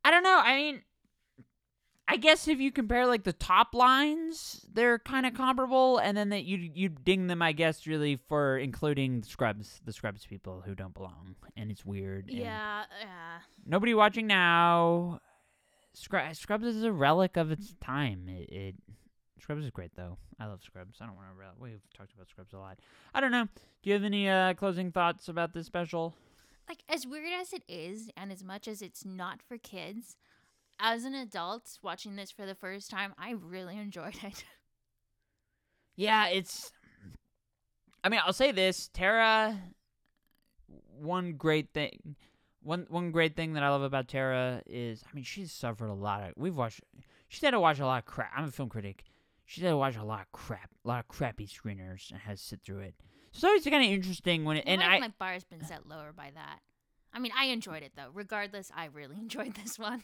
I 0.05 0.11
don't 0.11 0.23
know. 0.23 0.41
I 0.43 0.57
mean, 0.57 0.83
I 2.09 2.17
guess 2.17 2.49
if 2.49 2.61
you 2.61 2.71
compare 2.71 3.07
like 3.07 3.25
the 3.25 3.33
top 3.35 3.75
lines, 3.75 4.65
they're 4.73 4.99
kind 4.99 5.27
of 5.27 5.35
comparable, 5.35 5.99
and 5.99 6.17
then 6.17 6.29
that 6.31 6.45
you 6.45 6.71
you 6.75 6.89
ding 6.91 7.27
them, 7.27 7.41
I 7.43 7.53
guess, 7.53 7.87
really 7.87 8.17
for 8.29 8.57
including 8.59 9.21
the 9.23 9.27
Scrubs, 9.29 9.81
the 9.85 9.93
Scrubs 9.93 10.25
people 10.27 10.63
who 10.65 10.75
don't 10.75 10.95
belong, 10.95 11.37
and 11.57 11.71
it's 11.71 11.85
weird. 11.85 12.29
and 12.29 12.39
Yeah, 12.39 12.85
yeah. 13.01 13.39
Nobody 13.67 13.93
watching 13.95 14.27
now. 14.27 15.21
Scrub, 15.95 16.35
Scrubs 16.35 16.65
is 16.67 16.83
a 16.83 16.93
relic 16.93 17.37
of 17.37 17.51
its 17.51 17.75
time. 17.81 18.29
It, 18.29 18.49
it 18.51 18.75
Scrubs 19.45 19.67
is 19.67 19.71
great 19.71 19.95
though. 19.95 20.17
I 20.41 20.47
love 20.47 20.63
Scrubs. 20.63 21.03
I 21.03 21.05
don't 21.05 21.17
want 21.17 21.29
to. 21.29 21.63
We've 21.63 21.83
talked 21.95 22.15
about 22.15 22.31
Scrubs 22.31 22.55
a 22.55 22.59
lot. 22.59 22.79
I 23.15 23.21
don't 23.21 23.31
know. 23.31 23.45
Do 23.45 23.91
you 23.91 23.93
have 23.93 24.03
any 24.03 24.27
uh, 24.27 24.55
closing 24.55 24.91
thoughts 24.91 25.29
about 25.29 25.53
this 25.53 25.67
special? 25.67 26.15
Like 26.67 26.79
as 26.89 27.07
weird 27.07 27.29
as 27.39 27.53
it 27.53 27.63
is, 27.69 28.11
and 28.17 28.33
as 28.33 28.43
much 28.43 28.67
as 28.67 28.81
it's 28.81 29.05
not 29.05 29.43
for 29.43 29.59
kids, 29.59 30.17
as 30.81 31.05
an 31.05 31.15
adult 31.15 31.79
watching 31.83 32.17
this 32.17 32.31
for 32.31 32.47
the 32.47 32.55
first 32.55 32.91
time, 32.91 33.13
I 33.19 33.33
really 33.33 33.77
enjoyed 33.79 34.17
it. 34.23 34.45
Yeah, 35.95 36.29
it's. 36.29 36.73
I 38.03 38.09
mean, 38.09 38.21
I'll 38.25 38.33
say 38.33 38.51
this: 38.51 38.89
Tara. 38.95 39.61
One 40.99 41.35
great 41.35 41.69
thing, 41.75 42.17
one 42.63 42.87
one 42.89 43.11
great 43.11 43.37
thing 43.37 43.53
that 43.53 43.63
I 43.63 43.69
love 43.69 43.83
about 43.83 44.09
Tara 44.09 44.63
is, 44.65 45.05
I 45.07 45.15
mean, 45.15 45.25
she's 45.25 45.53
suffered 45.53 45.91
a 45.91 45.95
lot 45.95 46.23
of. 46.23 46.33
We've 46.35 46.57
watched. 46.57 46.81
She's 47.29 47.43
had 47.43 47.51
to 47.51 47.61
watch 47.61 47.79
a 47.79 47.85
lot 47.85 47.99
of 47.99 48.07
crap. 48.07 48.33
I'm 48.35 48.45
a 48.45 48.51
film 48.51 48.71
critic. 48.71 49.05
She's 49.45 49.63
had 49.63 49.71
to 49.71 49.77
watch 49.77 49.97
a 49.97 50.05
lot 50.05 50.23
of 50.23 50.33
crap, 50.33 50.71
a 50.85 50.89
lot 50.89 51.01
of 51.01 51.09
crappy 51.09 51.47
screeners, 51.47 52.11
and 52.11 52.21
has 52.21 52.41
to 52.41 52.47
sit 52.47 52.61
through 52.65 52.81
it. 52.81 52.95
So 53.33 53.39
it's 53.39 53.45
always 53.45 53.65
kind 53.65 53.85
of 53.85 53.91
interesting 53.91 54.45
when 54.45 54.59
it. 54.59 54.65
And 54.67 54.83
I, 54.83 54.99
my 55.01 55.13
bar's 55.19 55.45
been 55.45 55.65
set 55.65 55.89
lower 55.89 56.13
by 56.13 56.31
that. 56.35 56.61
I 57.13 57.19
mean, 57.19 57.33
I 57.39 57.47
enjoyed 57.47 57.83
it 57.83 57.93
though. 57.97 58.09
Regardless, 58.13 58.71
I 58.75 58.87
really 58.87 59.17
enjoyed 59.19 59.55
this 59.55 59.79
one. 59.79 60.03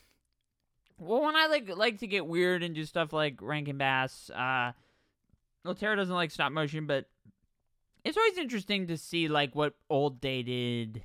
Well, 0.98 1.22
when 1.22 1.36
I 1.36 1.46
like 1.46 1.68
like 1.74 1.98
to 2.00 2.06
get 2.06 2.26
weird 2.26 2.62
and 2.62 2.74
do 2.74 2.84
stuff 2.84 3.12
like 3.12 3.40
Rankin 3.40 3.78
Bass, 3.78 4.30
uh, 4.30 4.72
well, 5.64 5.74
Tara 5.74 5.96
doesn't 5.96 6.14
like 6.14 6.30
stop 6.30 6.52
motion, 6.52 6.86
but 6.86 7.06
it's 8.04 8.16
always 8.16 8.36
interesting 8.38 8.86
to 8.88 8.96
see 8.96 9.28
like 9.28 9.54
what 9.54 9.74
old 9.88 10.20
dated. 10.20 11.02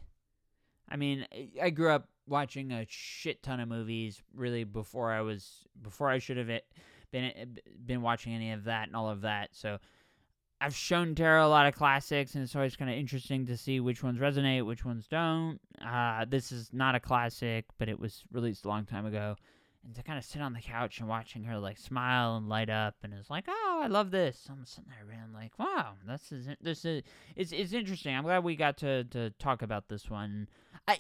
I 0.90 0.98
mean, 0.98 1.26
I 1.62 1.70
grew 1.70 1.90
up 1.90 2.10
watching 2.28 2.72
a 2.72 2.86
shit 2.90 3.44
ton 3.44 3.60
of 3.60 3.70
movies 3.70 4.22
really 4.34 4.64
before 4.64 5.12
I 5.12 5.22
was 5.22 5.66
before 5.82 6.10
I 6.10 6.20
should 6.20 6.38
have 6.38 6.50
been 7.12 7.60
been 7.86 8.02
watching 8.02 8.34
any 8.34 8.52
of 8.52 8.66
that 8.66 8.88
and 8.88 8.96
all 8.96 9.10
of 9.10 9.22
that. 9.22 9.50
So 9.54 9.80
I've 10.62 10.76
shown 10.76 11.16
Tara 11.16 11.46
a 11.46 11.50
lot 11.50 11.68
of 11.68 11.76
classics, 11.76 12.36
and 12.36 12.44
it's 12.44 12.56
always 12.56 12.76
kind 12.76 12.90
of 12.90 12.98
interesting 12.98 13.46
to 13.48 13.58
see 13.58 13.80
which 13.80 14.04
ones 14.04 14.20
resonate, 14.20 14.66
which 14.66 14.86
ones 14.86 15.08
don't. 15.08 15.60
Uh, 15.86 16.26
this 16.26 16.52
is 16.52 16.70
not 16.72 16.96
a 16.96 17.00
classic, 17.00 17.66
but 17.78 17.90
it 17.90 18.00
was 18.00 18.24
released 18.32 18.66
a 18.66 18.68
long 18.70 18.86
time 18.86 19.06
ago 19.06 19.36
and 19.86 19.96
to 19.96 20.04
kind 20.04 20.18
of 20.18 20.26
sit 20.26 20.42
on 20.42 20.54
the 20.54 20.62
couch 20.62 21.00
and 21.00 21.08
watching 21.08 21.44
her 21.44 21.60
like 21.60 21.78
smile 21.78 22.36
and 22.36 22.50
light 22.50 22.70
up 22.70 22.96
and 23.04 23.14
it's 23.14 23.30
like 23.30 23.46
oh 23.48 23.82
i 23.84 23.88
love 23.88 24.12
this 24.12 24.48
i'm 24.50 24.66
sitting 24.66 24.90
there 24.90 25.20
and 25.24 25.34
like 25.34 25.58
wow 25.60 25.94
this 26.08 26.32
is 26.32 26.48
this 26.62 26.86
is 26.86 27.04
it's, 27.36 27.52
it's 27.52 27.74
interesting 27.74 28.16
i'm 28.16 28.24
glad 28.24 28.44
we 28.44 28.56
got 28.56 28.78
to 28.78 29.04
to 29.06 29.30
talk 29.32 29.62
about 29.62 29.88
this 29.88 30.10
one 30.10 30.48
i 30.88 30.98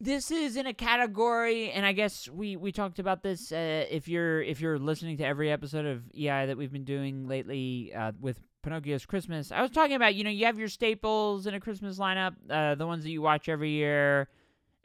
this 0.00 0.30
is 0.30 0.56
in 0.56 0.66
a 0.66 0.74
category 0.74 1.70
and 1.70 1.86
i 1.86 1.92
guess 1.92 2.28
we 2.28 2.56
we 2.56 2.70
talked 2.70 2.98
about 2.98 3.22
this 3.22 3.50
uh, 3.50 3.84
if 3.90 4.08
you're 4.08 4.42
if 4.42 4.60
you're 4.60 4.78
listening 4.78 5.16
to 5.16 5.24
every 5.24 5.50
episode 5.50 5.86
of 5.86 6.02
ei 6.14 6.46
that 6.46 6.56
we've 6.56 6.72
been 6.72 6.84
doing 6.84 7.26
lately 7.26 7.92
uh, 7.94 8.12
with 8.20 8.40
pinocchio's 8.62 9.06
christmas 9.06 9.50
i 9.52 9.62
was 9.62 9.70
talking 9.70 9.96
about 9.96 10.14
you 10.14 10.22
know 10.22 10.30
you 10.30 10.44
have 10.44 10.58
your 10.58 10.68
staples 10.68 11.46
in 11.46 11.54
a 11.54 11.60
christmas 11.60 11.98
lineup 11.98 12.34
uh, 12.50 12.74
the 12.74 12.86
ones 12.86 13.04
that 13.04 13.10
you 13.10 13.22
watch 13.22 13.48
every 13.48 13.70
year 13.70 14.28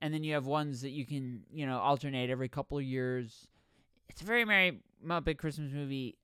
and 0.01 0.13
then 0.13 0.23
you 0.23 0.33
have 0.33 0.45
ones 0.45 0.81
that 0.81 0.89
you 0.89 1.05
can 1.05 1.41
you 1.53 1.65
know 1.65 1.79
alternate 1.79 2.29
every 2.29 2.49
couple 2.49 2.77
of 2.77 2.83
years. 2.83 3.47
It's 4.09 4.21
a 4.21 4.25
very 4.25 4.43
Merry 4.43 4.81
Muppet 5.05 5.37
Christmas 5.37 5.71
movie. 5.71 6.17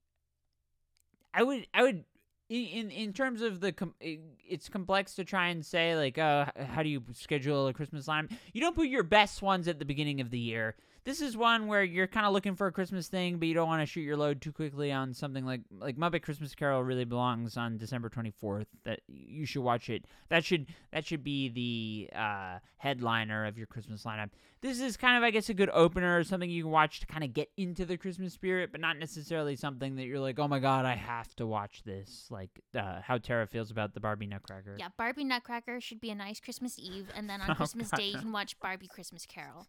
I 1.33 1.43
would 1.43 1.67
I 1.73 1.83
would 1.83 2.03
in 2.49 2.89
in 2.91 3.13
terms 3.13 3.41
of 3.41 3.59
the 3.59 3.71
com- 3.71 3.93
it's 3.99 4.69
complex 4.69 5.15
to 5.15 5.25
try 5.25 5.47
and 5.47 5.65
say 5.65 5.95
like 5.95 6.17
uh 6.17 6.45
how 6.69 6.83
do 6.83 6.89
you 6.89 7.03
schedule 7.13 7.67
a 7.67 7.73
Christmas 7.73 8.07
line? 8.07 8.29
You 8.53 8.61
don't 8.61 8.75
put 8.75 8.87
your 8.87 9.03
best 9.03 9.41
ones 9.41 9.67
at 9.67 9.79
the 9.79 9.85
beginning 9.85 10.21
of 10.21 10.29
the 10.29 10.39
year 10.39 10.75
this 11.07 11.21
is 11.21 11.37
one 11.37 11.67
where 11.67 11.85
you're 11.85 12.05
kind 12.05 12.25
of 12.25 12.33
looking 12.33 12.53
for 12.53 12.67
a 12.67 12.71
Christmas 12.71 13.07
thing, 13.07 13.37
but 13.37 13.47
you 13.47 13.53
don't 13.53 13.69
want 13.69 13.81
to 13.81 13.85
shoot 13.85 14.01
your 14.01 14.17
load 14.17 14.41
too 14.41 14.51
quickly 14.51 14.91
on 14.91 15.13
something 15.13 15.45
like 15.45 15.61
like 15.79 15.95
Muppet 15.95 16.21
Christmas 16.21 16.53
Carol 16.53 16.83
really 16.83 17.05
belongs 17.05 17.55
on 17.55 17.77
December 17.77 18.09
24th. 18.09 18.65
That 18.83 18.99
you 19.07 19.45
should 19.45 19.61
watch 19.61 19.89
it. 19.89 20.03
That 20.27 20.43
should 20.43 20.67
that 20.91 21.05
should 21.05 21.23
be 21.23 21.47
the 21.47 22.09
uh, 22.13 22.59
headliner 22.75 23.45
of 23.45 23.57
your 23.57 23.67
Christmas 23.67 24.03
lineup. 24.03 24.31
This 24.59 24.81
is 24.81 24.97
kind 24.97 25.15
of 25.15 25.23
I 25.23 25.31
guess 25.31 25.47
a 25.47 25.53
good 25.53 25.69
opener, 25.71 26.19
or 26.19 26.25
something 26.25 26.49
you 26.49 26.63
can 26.63 26.71
watch 26.73 26.99
to 26.99 27.05
kind 27.05 27.23
of 27.23 27.31
get 27.31 27.51
into 27.55 27.85
the 27.85 27.95
Christmas 27.95 28.33
spirit, 28.33 28.73
but 28.73 28.81
not 28.81 28.97
necessarily 28.97 29.55
something 29.55 29.95
that 29.95 30.07
you're 30.07 30.19
like, 30.19 30.39
oh 30.39 30.49
my 30.49 30.59
god, 30.59 30.83
I 30.83 30.95
have 30.95 31.33
to 31.37 31.47
watch 31.47 31.83
this. 31.85 32.27
Like 32.29 32.49
uh, 32.77 32.99
how 33.01 33.17
Tara 33.17 33.47
feels 33.47 33.71
about 33.71 33.93
the 33.93 34.01
Barbie 34.01 34.27
Nutcracker. 34.27 34.75
Yeah, 34.77 34.89
Barbie 34.97 35.23
Nutcracker 35.23 35.79
should 35.79 36.01
be 36.01 36.09
a 36.09 36.15
nice 36.15 36.41
Christmas 36.41 36.77
Eve, 36.77 37.07
and 37.15 37.29
then 37.29 37.39
on 37.39 37.49
oh, 37.51 37.53
Christmas 37.53 37.91
god. 37.91 37.97
Day 37.97 38.07
you 38.07 38.17
can 38.17 38.33
watch 38.33 38.59
Barbie 38.59 38.89
Christmas 38.89 39.25
Carol. 39.25 39.67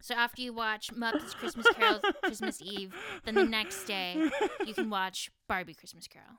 So 0.00 0.14
after 0.14 0.42
you 0.42 0.52
watch 0.52 0.94
Muppets 0.94 1.34
Christmas 1.34 1.66
Carol 1.74 2.00
Christmas 2.22 2.62
Eve, 2.62 2.94
then 3.24 3.34
the 3.34 3.44
next 3.44 3.84
day 3.84 4.30
you 4.64 4.74
can 4.74 4.90
watch 4.90 5.30
Barbie 5.48 5.74
Christmas 5.74 6.06
Carol. 6.06 6.38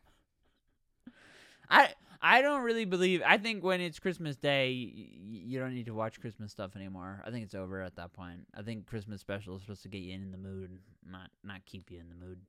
I 1.70 1.94
I 2.22 2.42
don't 2.42 2.64
really 2.64 2.86
believe. 2.86 3.22
I 3.26 3.38
think 3.38 3.64
when 3.64 3.80
it's 3.80 4.00
Christmas 4.00 4.36
Day, 4.36 4.72
you 4.72 5.60
don't 5.60 5.74
need 5.74 5.86
to 5.86 5.94
watch 5.94 6.20
Christmas 6.20 6.52
stuff 6.52 6.76
anymore. 6.76 7.24
I 7.26 7.32
think 7.32 7.46
it's 7.46 7.56
over 7.56 7.82
at 7.82 7.96
that 7.96 8.12
point. 8.12 8.46
I 8.58 8.62
think 8.62 8.88
Christmas 8.88 9.22
special 9.22 9.56
is 9.56 9.62
supposed 9.62 9.84
to 9.84 9.90
get 9.90 10.02
you 10.02 10.14
in 10.14 10.32
the 10.32 10.38
mood, 10.38 10.80
not 11.10 11.30
not 11.44 11.66
keep 11.66 11.90
you 11.92 12.00
in 12.00 12.10
the 12.10 12.26
mood. 12.26 12.40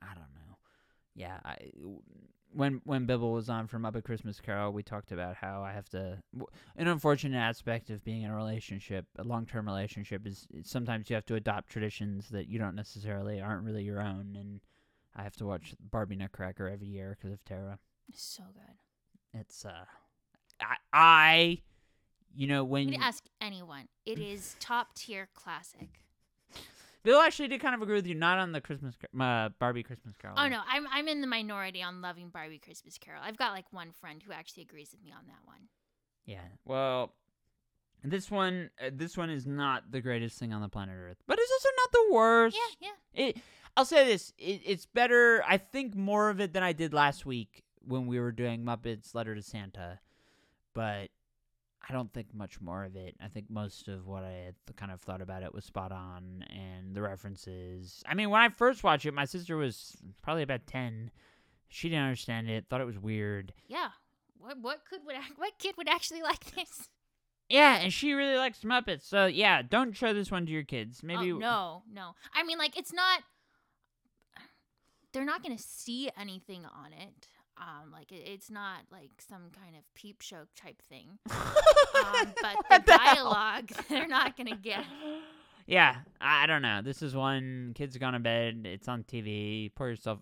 I 0.00 0.14
don't 0.14 0.32
know. 0.34 0.56
Yeah, 1.14 1.38
I 1.44 1.58
when 2.54 2.80
when 2.84 3.06
Bibble 3.06 3.32
was 3.32 3.48
on 3.48 3.66
from 3.66 3.82
Muppet 3.82 4.04
Christmas 4.04 4.40
Carol, 4.40 4.72
we 4.72 4.82
talked 4.82 5.12
about 5.12 5.36
how 5.36 5.62
I 5.62 5.72
have 5.72 5.88
to. 5.90 6.18
An 6.76 6.88
unfortunate 6.88 7.38
aspect 7.38 7.90
of 7.90 8.04
being 8.04 8.22
in 8.22 8.30
a 8.30 8.36
relationship, 8.36 9.06
a 9.18 9.24
long 9.24 9.46
term 9.46 9.66
relationship, 9.66 10.26
is 10.26 10.46
sometimes 10.62 11.08
you 11.10 11.14
have 11.14 11.26
to 11.26 11.34
adopt 11.34 11.70
traditions 11.70 12.28
that 12.30 12.48
you 12.48 12.58
don't 12.58 12.74
necessarily 12.74 13.40
aren't 13.40 13.64
really 13.64 13.82
your 13.82 14.00
own, 14.00 14.36
and 14.38 14.60
I 15.16 15.22
have 15.22 15.36
to 15.36 15.46
watch 15.46 15.74
Barbie 15.80 16.16
Nutcracker 16.16 16.68
every 16.68 16.88
year 16.88 17.16
because 17.18 17.32
of 17.32 17.44
Tara. 17.44 17.78
It's 18.08 18.22
so 18.22 18.44
good. 18.54 19.40
It's 19.40 19.64
uh, 19.64 19.84
I, 20.60 20.76
I 20.92 21.58
you 22.34 22.46
know 22.46 22.64
when 22.64 22.88
you 22.88 22.98
ask 23.00 23.24
anyone, 23.40 23.88
it 24.04 24.18
is 24.18 24.56
top 24.60 24.94
tier 24.94 25.28
classic. 25.34 26.00
Bill 27.02 27.20
actually 27.20 27.48
did 27.48 27.60
kind 27.60 27.74
of 27.74 27.82
agree 27.82 27.96
with 27.96 28.06
you, 28.06 28.14
not 28.14 28.38
on 28.38 28.52
the 28.52 28.60
Christmas 28.60 28.94
uh, 29.18 29.48
Barbie 29.58 29.82
Christmas 29.82 30.14
Carol. 30.16 30.36
Oh 30.38 30.48
no, 30.48 30.60
I'm 30.70 30.86
I'm 30.90 31.08
in 31.08 31.20
the 31.20 31.26
minority 31.26 31.82
on 31.82 32.00
loving 32.00 32.28
Barbie 32.28 32.58
Christmas 32.58 32.98
Carol. 32.98 33.20
I've 33.24 33.36
got 33.36 33.52
like 33.52 33.66
one 33.72 33.92
friend 33.92 34.22
who 34.24 34.32
actually 34.32 34.62
agrees 34.62 34.90
with 34.92 35.02
me 35.02 35.10
on 35.10 35.26
that 35.26 35.40
one. 35.44 35.68
Yeah, 36.24 36.44
well, 36.64 37.12
this 38.04 38.30
one 38.30 38.70
uh, 38.80 38.90
this 38.92 39.16
one 39.16 39.30
is 39.30 39.46
not 39.46 39.90
the 39.90 40.00
greatest 40.00 40.38
thing 40.38 40.52
on 40.52 40.60
the 40.60 40.68
planet 40.68 40.94
Earth, 40.96 41.18
but 41.26 41.38
it's 41.40 41.52
also 41.52 41.68
not 41.76 41.92
the 41.92 42.14
worst. 42.14 42.58
Yeah, 42.80 42.88
yeah. 43.14 43.26
It. 43.26 43.36
I'll 43.76 43.84
say 43.84 44.06
this: 44.06 44.32
it, 44.38 44.60
it's 44.64 44.86
better. 44.86 45.42
I 45.48 45.56
think 45.58 45.96
more 45.96 46.30
of 46.30 46.40
it 46.40 46.52
than 46.52 46.62
I 46.62 46.72
did 46.72 46.94
last 46.94 47.26
week 47.26 47.64
when 47.84 48.06
we 48.06 48.20
were 48.20 48.32
doing 48.32 48.64
Muppets 48.64 49.14
Letter 49.14 49.34
to 49.34 49.42
Santa, 49.42 49.98
but 50.74 51.08
I 51.88 51.92
don't 51.92 52.12
think 52.12 52.28
much 52.32 52.60
more 52.60 52.84
of 52.84 52.94
it. 52.94 53.16
I 53.20 53.28
think 53.28 53.50
most 53.50 53.88
of 53.88 54.06
what 54.06 54.22
I 54.22 54.30
had 54.46 54.76
kind 54.76 54.92
of 54.92 55.00
thought 55.00 55.20
about 55.20 55.42
it 55.42 55.52
was 55.52 55.64
spot 55.64 55.90
on, 55.90 56.44
and 56.48 56.94
the 56.94 57.02
references. 57.02 58.02
I 58.06 58.14
mean, 58.14 58.30
when 58.30 58.40
I 58.40 58.48
first 58.50 58.84
watched 58.84 59.04
it, 59.06 59.14
my 59.14 59.24
sister 59.24 59.56
was 59.56 59.96
probably 60.22 60.42
about 60.42 60.66
ten. 60.66 61.10
She 61.68 61.88
didn't 61.88 62.04
understand 62.04 62.48
it, 62.48 62.66
thought 62.68 62.80
it 62.80 62.86
was 62.86 62.98
weird. 62.98 63.52
Yeah, 63.66 63.88
what 64.38 64.58
what 64.60 64.80
could 64.88 65.00
would 65.06 65.16
what 65.36 65.52
kid 65.58 65.74
would 65.76 65.88
actually 65.88 66.22
like 66.22 66.54
this? 66.54 66.88
Yeah, 67.48 67.76
and 67.76 67.92
she 67.92 68.12
really 68.12 68.36
likes 68.36 68.60
Muppets. 68.60 69.02
So 69.02 69.26
yeah, 69.26 69.62
don't 69.62 69.96
show 69.96 70.14
this 70.14 70.30
one 70.30 70.46
to 70.46 70.52
your 70.52 70.62
kids. 70.62 71.00
Oh, 71.02 71.06
Maybe 71.06 71.32
oh, 71.32 71.38
no, 71.38 71.82
no. 71.92 72.14
I 72.34 72.44
mean, 72.44 72.58
like 72.58 72.78
it's 72.78 72.92
not. 72.92 73.22
They're 75.12 75.24
not 75.24 75.42
gonna 75.42 75.58
see 75.58 76.10
anything 76.18 76.64
on 76.64 76.92
it. 76.92 77.28
Um, 77.58 77.92
like 77.92 78.10
it, 78.10 78.22
it's 78.26 78.50
not 78.50 78.80
like 78.90 79.10
some 79.18 79.50
kind 79.52 79.76
of 79.76 79.82
peep 79.94 80.22
show 80.22 80.44
type 80.56 80.82
thing. 80.82 81.18
um, 81.30 82.32
but 82.40 82.56
the 82.70 82.82
dialogue 82.86 83.70
they're 83.88 84.08
not 84.08 84.36
gonna 84.36 84.56
get. 84.56 84.84
Yeah, 85.66 85.96
I 86.20 86.46
don't 86.46 86.62
know. 86.62 86.80
This 86.82 87.02
is 87.02 87.14
one 87.14 87.72
kids 87.74 87.96
gone 87.96 88.14
to 88.14 88.18
bed. 88.18 88.62
It's 88.64 88.88
on 88.88 89.04
TV. 89.04 89.70
Pour 89.74 89.88
yourself. 89.88 90.18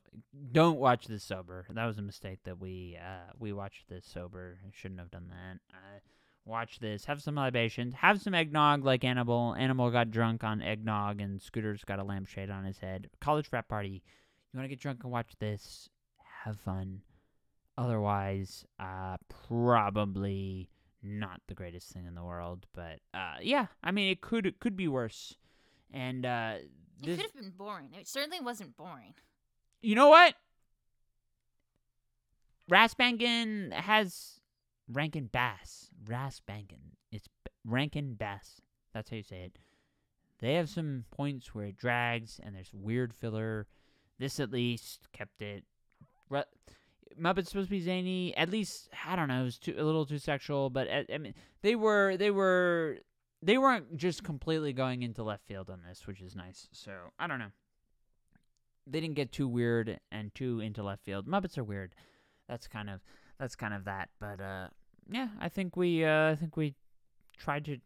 Don't 0.53 0.79
watch 0.79 1.07
this 1.07 1.23
sober. 1.23 1.67
That 1.71 1.87
was 1.87 1.99
a 1.99 2.03
mistake 2.03 2.41
that 2.45 2.61
we 2.61 2.99
uh 3.01 3.33
we 3.39 3.53
watched 3.53 3.89
this 3.89 4.05
sober. 4.05 4.59
Shouldn't 4.73 5.01
have 5.01 5.11
done 5.11 5.29
that. 5.31 5.61
Uh, 5.75 6.01
watch 6.45 6.79
this. 6.81 7.05
Have 7.07 7.23
some 7.23 7.37
libations. 7.37 7.95
Have 7.95 8.21
some 8.21 8.35
eggnog 8.35 8.85
like 8.85 9.05
Animal. 9.05 9.55
Animal 9.55 9.91
got 9.91 10.11
drunk 10.11 10.45
on 10.45 10.61
eggnog 10.61 11.21
and 11.21 11.41
Scooter's 11.41 11.85
got 11.85 12.01
a 12.01 12.05
lampshade 12.05 12.51
on 12.51 12.65
his 12.65 12.79
head. 12.79 13.09
College 13.21 13.49
frat 13.49 13.69
party. 13.69 14.03
You 14.53 14.59
want 14.59 14.65
to 14.65 14.69
get 14.69 14.81
drunk 14.81 15.05
and 15.05 15.13
watch 15.13 15.33
this? 15.39 15.89
Have 16.45 16.59
fun. 16.61 17.03
Otherwise, 17.81 18.67
uh, 18.79 19.17
probably 19.49 20.69
not 21.03 21.41
the 21.49 21.55
greatest 21.55 21.89
thing 21.89 22.05
in 22.05 22.15
the 22.15 22.23
world. 22.23 22.67
But 22.75 23.01
uh, 23.15 23.37
yeah, 23.41 23.69
I 23.83 23.91
mean, 23.91 24.11
it 24.11 24.21
could 24.21 24.45
it 24.45 24.61
could 24.61 24.77
be 24.77 24.87
worse. 24.87 25.35
And 25.91 26.27
uh, 26.27 26.57
this, 27.03 27.19
it 27.19 27.23
could 27.23 27.31
have 27.35 27.43
been 27.43 27.53
boring. 27.57 27.89
It 27.99 28.07
certainly 28.07 28.39
wasn't 28.39 28.77
boring. 28.77 29.15
You 29.81 29.95
know 29.95 30.09
what? 30.09 30.35
Rasbankin 32.71 33.73
has 33.73 34.41
Rankin 34.93 35.31
Bass. 35.33 35.89
Rasbankin. 36.05 36.97
It's 37.11 37.29
Rankin 37.65 38.13
Bass. 38.13 38.61
That's 38.93 39.09
how 39.09 39.17
you 39.17 39.23
say 39.23 39.45
it. 39.45 39.59
They 40.41 40.53
have 40.55 40.69
some 40.69 41.07
points 41.11 41.55
where 41.55 41.67
it 41.67 41.79
drags 41.79 42.39
and 42.43 42.55
there's 42.55 42.75
weird 42.75 43.15
filler 43.15 43.67
This 44.19 44.39
at 44.39 44.51
least 44.51 45.09
kept 45.15 45.41
it. 45.41 45.65
Muppets 47.19 47.49
supposed 47.49 47.69
to 47.69 47.71
be 47.71 47.81
zany. 47.81 48.37
At 48.37 48.51
least 48.51 48.89
I 49.07 49.17
don't 49.17 49.29
know. 49.29 49.41
It 49.41 49.45
was 49.45 49.59
too 49.59 49.75
a 49.79 49.83
little 49.83 50.07
too 50.07 50.19
sexual, 50.19 50.71
but 50.71 50.89
I, 50.89 51.05
I 51.13 51.19
mean 51.19 51.35
they 51.63 51.75
were 51.75 52.17
they 52.17 52.31
were 52.31 52.99
they 53.43 53.59
weren't 53.59 53.97
just 53.97 54.23
completely 54.23 54.73
going 54.73 55.03
into 55.03 55.23
left 55.23 55.47
field 55.47 55.71
on 55.71 55.81
this, 55.87 56.07
which 56.07 56.21
is 56.21 56.37
nice. 56.37 56.69
So 56.73 56.93
I 57.19 57.27
don't 57.27 57.39
know. 57.39 57.53
They 58.87 59.01
didn't 59.01 59.17
get 59.17 59.33
too 59.33 59.49
weird 59.49 60.01
and 60.11 60.35
too 60.35 60.61
into 60.61 60.83
left 60.83 61.05
field. 61.05 61.27
Muppets 61.27 61.57
are 61.59 61.65
weird. 61.65 61.95
That's 62.49 62.67
kind 62.67 62.91
of 62.91 63.01
that's 63.39 63.57
kind 63.57 63.75
of 63.75 63.85
that. 63.85 64.11
But 64.21 64.41
uh, 64.41 64.69
yeah, 65.11 65.29
I 65.41 65.49
think 65.49 65.77
we 65.77 66.05
uh, 66.05 66.31
I 66.31 66.35
think 66.37 66.57
we 66.57 66.75
tried 67.39 67.65
to 67.67 67.79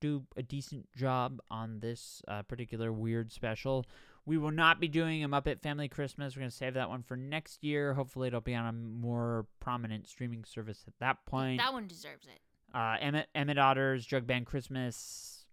do 0.00 0.24
a 0.36 0.42
decent 0.42 0.86
job 0.96 1.40
on 1.50 1.80
this 1.80 2.22
uh, 2.28 2.42
particular 2.42 2.92
weird 2.92 3.32
special. 3.32 3.86
We 4.24 4.38
will 4.38 4.52
not 4.52 4.78
be 4.78 4.86
doing 4.86 5.24
a 5.24 5.28
Muppet 5.28 5.60
Family 5.60 5.88
Christmas. 5.88 6.36
We're 6.36 6.40
going 6.40 6.50
to 6.50 6.56
save 6.56 6.74
that 6.74 6.88
one 6.88 7.02
for 7.02 7.16
next 7.16 7.64
year. 7.64 7.94
Hopefully, 7.94 8.28
it'll 8.28 8.40
be 8.40 8.54
on 8.54 8.66
a 8.66 8.72
more 8.72 9.46
prominent 9.58 10.08
streaming 10.08 10.44
service 10.44 10.84
at 10.86 10.94
that 11.00 11.24
point. 11.26 11.60
That 11.60 11.72
one 11.72 11.88
deserves 11.88 12.26
it. 12.26 12.40
Uh, 12.74 12.96
Emmet 13.00 13.28
Emmet 13.34 13.58
Otter's 13.58 14.06
Jug 14.06 14.26
Band 14.26 14.46
Christmas. 14.46 15.44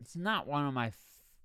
It's 0.00 0.16
not 0.16 0.46
one 0.46 0.66
of 0.66 0.74
my. 0.74 0.88
F- 0.88 0.96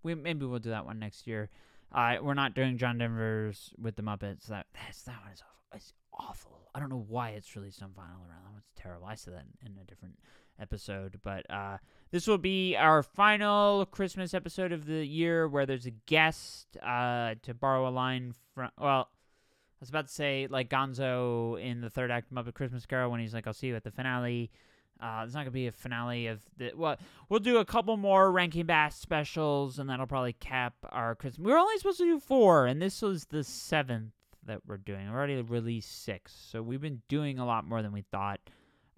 we 0.03 0.13
maybe 0.13 0.45
we'll 0.45 0.59
do 0.59 0.72
that 0.72 0.86
one 0.86 0.99
next 0.99 1.26
year. 1.26 1.49
Uh, 1.91 2.18
we're 2.22 2.34
not 2.34 2.53
doing 2.53 2.78
John 2.78 2.97
Denver's 2.97 3.74
with 3.78 3.95
the 3.95 4.03
Muppets. 4.03 4.47
That 4.47 4.68
that's, 4.74 5.03
that 5.03 5.22
one 5.24 5.32
is 5.32 5.41
awful. 5.41 5.76
It's 5.78 5.93
awful. 6.13 6.70
I 6.76 6.80
don't 6.80 6.89
know 6.89 7.05
why 7.07 7.30
it's 7.30 7.55
released 7.55 7.82
on 7.82 7.89
vinyl 7.89 8.28
around. 8.28 8.43
That 8.43 8.51
one's 8.51 8.72
terrible. 8.76 9.07
I 9.07 9.15
said 9.15 9.34
that 9.34 9.45
in, 9.61 9.72
in 9.72 9.82
a 9.82 9.86
different 9.86 10.20
episode, 10.60 11.20
but 11.24 11.49
uh, 11.49 11.78
this 12.12 12.28
will 12.28 12.38
be 12.38 12.76
our 12.76 13.03
final 13.03 13.86
Christmas 13.86 14.34
episode 14.34 14.72
of 14.72 14.86
the 14.86 15.05
year, 15.05 15.47
where 15.47 15.66
there's 15.66 15.86
a 15.86 15.91
guest. 15.91 16.78
Uh, 16.84 17.36
to 17.43 17.53
borrow 17.53 17.88
a 17.88 17.91
line 17.91 18.34
from 18.53 18.70
well. 18.80 19.10
I 19.10 19.80
was 19.80 19.89
about 19.89 20.08
to 20.08 20.14
say 20.14 20.47
like 20.49 20.70
Gonzo 20.70 21.62
in 21.62 21.82
the 21.82 21.89
third 21.89 22.10
act 22.10 22.32
of 22.32 22.38
Muppet 22.38 22.55
Christmas 22.55 22.86
Carol 22.88 23.12
when 23.12 23.20
he's 23.20 23.34
like, 23.34 23.45
"I'll 23.45 23.53
see 23.53 23.68
you 23.68 23.76
at 23.76 23.84
the 23.84 23.91
finale." 23.91 24.51
Uh, 24.99 25.20
there's 25.20 25.36
not 25.36 25.41
gonna 25.41 25.51
be 25.51 25.68
a 25.68 25.72
finale 25.72 26.28
of 26.28 26.41
the. 26.58 26.72
Well, 26.76 26.97
we'll 27.30 27.39
do 27.39 27.58
a 27.58 27.66
couple 27.66 27.95
more 27.97 28.32
Rankin 28.32 28.66
Bass 28.66 28.97
specials, 28.97 29.78
and 29.78 29.89
that'll 29.89 30.08
probably 30.08 30.34
cap 30.34 30.74
our 30.89 31.14
Christmas. 31.14 31.45
We 31.45 31.51
were 31.51 31.60
only 31.60 31.78
supposed 31.78 31.99
to 31.99 32.05
do 32.05 32.20
four, 32.20 32.66
and 32.66 32.82
this 32.82 33.01
was 33.01 33.26
the 33.26 33.43
seventh 33.43 34.14
that 34.45 34.62
we're 34.66 34.78
doing. 34.78 35.05
We 35.08 35.16
already 35.16 35.41
released 35.41 36.03
six, 36.03 36.34
so 36.34 36.64
we've 36.64 36.82
been 36.82 37.03
doing 37.08 37.38
a 37.38 37.45
lot 37.45 37.68
more 37.68 37.84
than 37.84 37.91
we 37.91 38.01
thought. 38.01 38.39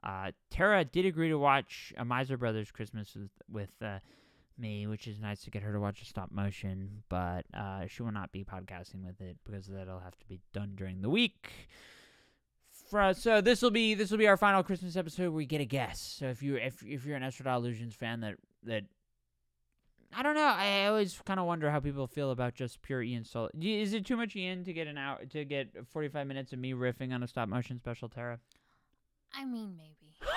Uh, 0.04 0.32
Tara 0.50 0.86
did 0.86 1.06
agree 1.06 1.30
to 1.30 1.38
watch 1.38 1.94
a 1.98 2.06
Miser 2.06 2.38
Brothers 2.38 2.72
Christmas 2.72 3.16
with, 3.16 3.32
with 3.52 3.72
uh, 3.82 4.00
me, 4.58 4.88
which 4.88 5.08
is 5.08 5.20
nice 5.20 5.42
to 5.44 5.52
get 5.52 5.64
her 5.64 5.74
to 5.74 5.80
watch 5.80 6.02
a 6.02 6.06
stop 6.06 6.32
motion, 6.32 7.04
but 7.10 7.46
uh, 7.54 7.88
she 7.88 8.04
will 8.04 8.12
not 8.12 8.32
be 8.32 8.44
podcasting 8.44 9.06
with 9.06 9.22
it 9.22 9.38
because 9.46 9.68
that'll 9.68 10.00
have 10.00 10.18
to 10.20 10.26
be 10.28 10.40
done 10.54 10.74
during 10.76 11.02
the 11.02 11.10
week. 11.10 11.52
So 13.18 13.42
this 13.42 13.62
will 13.62 13.72
be 13.72 13.94
this 13.94 14.10
will 14.10 14.18
be 14.18 14.28
our 14.28 14.38
final 14.38 14.64
Christmas 14.64 14.96
episode 14.96 15.24
where 15.24 15.32
we 15.32 15.46
get 15.46 15.62
a 15.62 15.66
guest. 15.66 16.18
So 16.18 16.26
if 16.26 16.42
you 16.42 16.56
if 16.56 16.82
if 16.84 17.06
you're 17.06 17.18
an 17.18 17.24
Estrada 17.24 17.56
Illusions 17.56 17.94
fan 17.94 18.22
that 18.22 18.36
that 18.64 18.86
I 20.12 20.24
don't 20.24 20.34
know, 20.34 20.42
I 20.42 20.88
always 20.88 21.22
kind 21.24 21.40
of 21.40 21.46
wonder 21.46 21.70
how 21.70 21.80
people 21.80 22.08
feel 22.08 22.32
about 22.32 22.56
just 22.56 22.82
pure 22.82 23.04
Ian 23.04 23.26
solo. 23.26 23.50
Is 23.62 23.94
it 23.94 24.06
too 24.06 24.18
much 24.18 24.36
Ian 24.36 24.64
to 24.64 24.74
get 24.74 24.88
an 24.88 24.98
hour 24.98 25.24
to 25.26 25.46
get 25.46 25.88
45 25.88 26.26
minutes 26.26 26.52
of 26.52 26.58
me 26.58 26.74
riffing 26.74 27.14
on 27.14 27.22
a 27.22 27.28
stop 27.28 27.48
motion 27.48 27.78
special, 27.78 28.10
Tara? 28.10 28.40
I 29.34 29.46
mean, 29.46 29.76
maybe. 29.78 30.14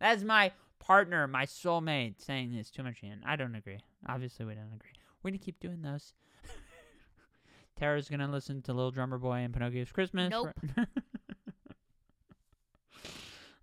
That's 0.00 0.22
my 0.22 0.52
partner, 0.78 1.26
my 1.26 1.46
soulmate, 1.46 2.20
saying 2.22 2.54
it's 2.54 2.70
too 2.70 2.82
much 2.82 3.02
Ian. 3.02 3.22
I 3.24 3.36
don't 3.36 3.54
agree. 3.54 3.78
Obviously, 4.06 4.44
we 4.44 4.54
don't 4.54 4.72
agree. 4.74 4.90
We're 5.22 5.30
gonna 5.30 5.38
keep 5.38 5.60
doing 5.60 5.82
those. 5.82 6.12
Tara's 7.78 8.08
gonna 8.08 8.30
listen 8.30 8.62
to 8.62 8.72
Little 8.72 8.90
Drummer 8.90 9.18
Boy 9.18 9.38
and 9.38 9.52
Pinocchio's 9.52 9.92
Christmas. 9.92 10.30
Nope. 10.30 10.50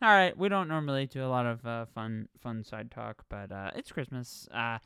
All 0.04 0.10
right, 0.10 0.36
we 0.36 0.50
don't 0.50 0.68
normally 0.68 1.06
do 1.06 1.24
a 1.24 1.28
lot 1.30 1.46
of 1.46 1.64
uh, 1.64 1.86
fun, 1.86 2.28
fun 2.40 2.64
side 2.64 2.90
talk, 2.90 3.24
but 3.30 3.52
uh, 3.52 3.70
it's 3.76 3.92
Christmas. 3.92 4.48
Uh, 4.52 4.80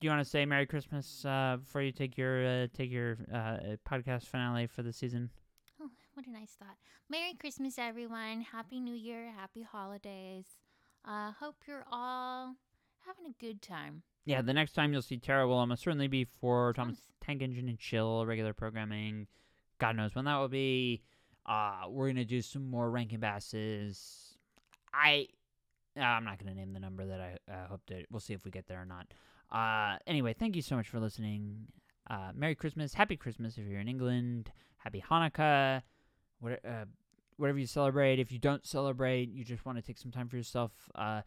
do 0.00 0.06
you 0.06 0.10
want 0.10 0.22
to 0.22 0.28
say 0.28 0.44
Merry 0.44 0.66
Christmas 0.66 1.24
uh, 1.24 1.56
before 1.58 1.80
you 1.80 1.92
take 1.92 2.18
your 2.18 2.44
uh, 2.44 2.66
take 2.74 2.90
your 2.90 3.16
uh, 3.32 3.76
podcast 3.88 4.24
finale 4.24 4.66
for 4.66 4.82
the 4.82 4.92
season? 4.92 5.30
What 6.14 6.26
a 6.26 6.30
nice 6.30 6.56
thought. 6.58 6.76
Merry 7.08 7.32
Christmas, 7.34 7.78
everyone. 7.78 8.42
Happy 8.42 8.80
New 8.80 8.94
Year. 8.94 9.32
Happy 9.34 9.62
holidays. 9.62 10.44
Uh, 11.06 11.32
hope 11.40 11.56
you're 11.66 11.86
all 11.90 12.54
having 13.06 13.24
a 13.26 13.42
good 13.42 13.62
time. 13.62 14.02
Yeah, 14.26 14.42
the 14.42 14.52
next 14.52 14.72
time 14.72 14.92
you'll 14.92 15.00
see 15.00 15.16
Tara 15.16 15.48
will 15.48 15.56
almost 15.56 15.82
certainly 15.82 16.08
be 16.08 16.24
for 16.24 16.74
Thomas 16.74 16.96
Thomas. 16.96 17.12
Tank 17.22 17.42
Engine 17.42 17.66
and 17.66 17.78
Chill 17.78 18.26
regular 18.26 18.52
programming. 18.52 19.26
God 19.78 19.96
knows 19.96 20.14
when 20.14 20.26
that 20.26 20.36
will 20.36 20.48
be. 20.48 21.02
Uh, 21.46 21.84
we're 21.88 22.08
gonna 22.08 22.26
do 22.26 22.42
some 22.42 22.68
more 22.68 22.90
Rankin 22.90 23.18
Basses. 23.18 24.36
I, 24.92 25.28
uh, 25.96 26.02
I'm 26.02 26.24
not 26.24 26.38
gonna 26.38 26.54
name 26.54 26.74
the 26.74 26.80
number 26.80 27.06
that 27.06 27.20
I 27.20 27.52
uh, 27.52 27.68
hope 27.68 27.86
to. 27.86 28.04
We'll 28.10 28.20
see 28.20 28.34
if 28.34 28.44
we 28.44 28.50
get 28.50 28.66
there 28.66 28.82
or 28.82 28.84
not. 28.84 29.06
Uh, 29.50 29.98
anyway, 30.06 30.34
thank 30.34 30.56
you 30.56 30.62
so 30.62 30.76
much 30.76 30.88
for 30.88 31.00
listening. 31.00 31.68
Uh, 32.08 32.32
Merry 32.34 32.54
Christmas, 32.54 32.92
Happy 32.92 33.16
Christmas 33.16 33.56
if 33.56 33.64
you're 33.66 33.80
in 33.80 33.88
England. 33.88 34.52
Happy 34.76 35.02
Hanukkah 35.10 35.82
what, 36.42 36.60
uh, 36.64 36.84
whatever 37.36 37.58
you 37.58 37.66
celebrate. 37.66 38.18
If 38.18 38.30
you 38.32 38.38
don't 38.38 38.66
celebrate, 38.66 39.30
you 39.30 39.44
just 39.44 39.64
want 39.64 39.78
to 39.78 39.82
take 39.82 39.96
some 39.98 40.10
time 40.10 40.28
for 40.28 40.36
yourself. 40.36 40.72
Uh, 40.94 41.22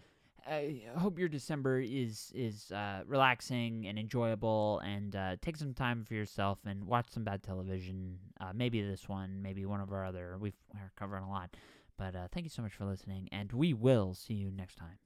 I 0.47 0.84
hope 0.97 1.18
your 1.18 1.28
December 1.28 1.80
is 1.80 2.32
is 2.36 2.72
uh, 2.72 3.01
relaxing 3.07 3.88
and 3.88 3.97
enjoyable, 3.97 4.80
and 4.86 5.16
uh, 5.16 5.38
take 5.41 5.57
some 5.57 5.74
time 5.74 6.05
for 6.05 6.13
yourself 6.13 6.59
and 6.68 6.86
watch 6.86 7.07
some 7.09 7.24
bad 7.24 7.41
television. 7.41 8.20
Uh, 8.39 8.51
maybe 8.53 8.80
this 8.84 9.09
one, 9.09 9.41
maybe 9.41 9.66
one 9.66 9.82
of 9.82 9.91
our 9.91 10.05
other. 10.05 10.38
We've, 10.39 10.53
we're 10.74 10.91
covering 10.95 11.24
a 11.24 11.30
lot, 11.30 11.55
but 11.97 12.16
uh, 12.16 12.28
thank 12.32 12.43
you 12.43 12.51
so 12.51 12.61
much 12.61 12.74
for 12.74 12.86
listening, 12.86 13.28
and 13.32 13.51
we 13.51 13.74
will 13.74 14.13
see 14.13 14.36
you 14.36 14.51
next 14.51 14.76
time. 14.76 14.99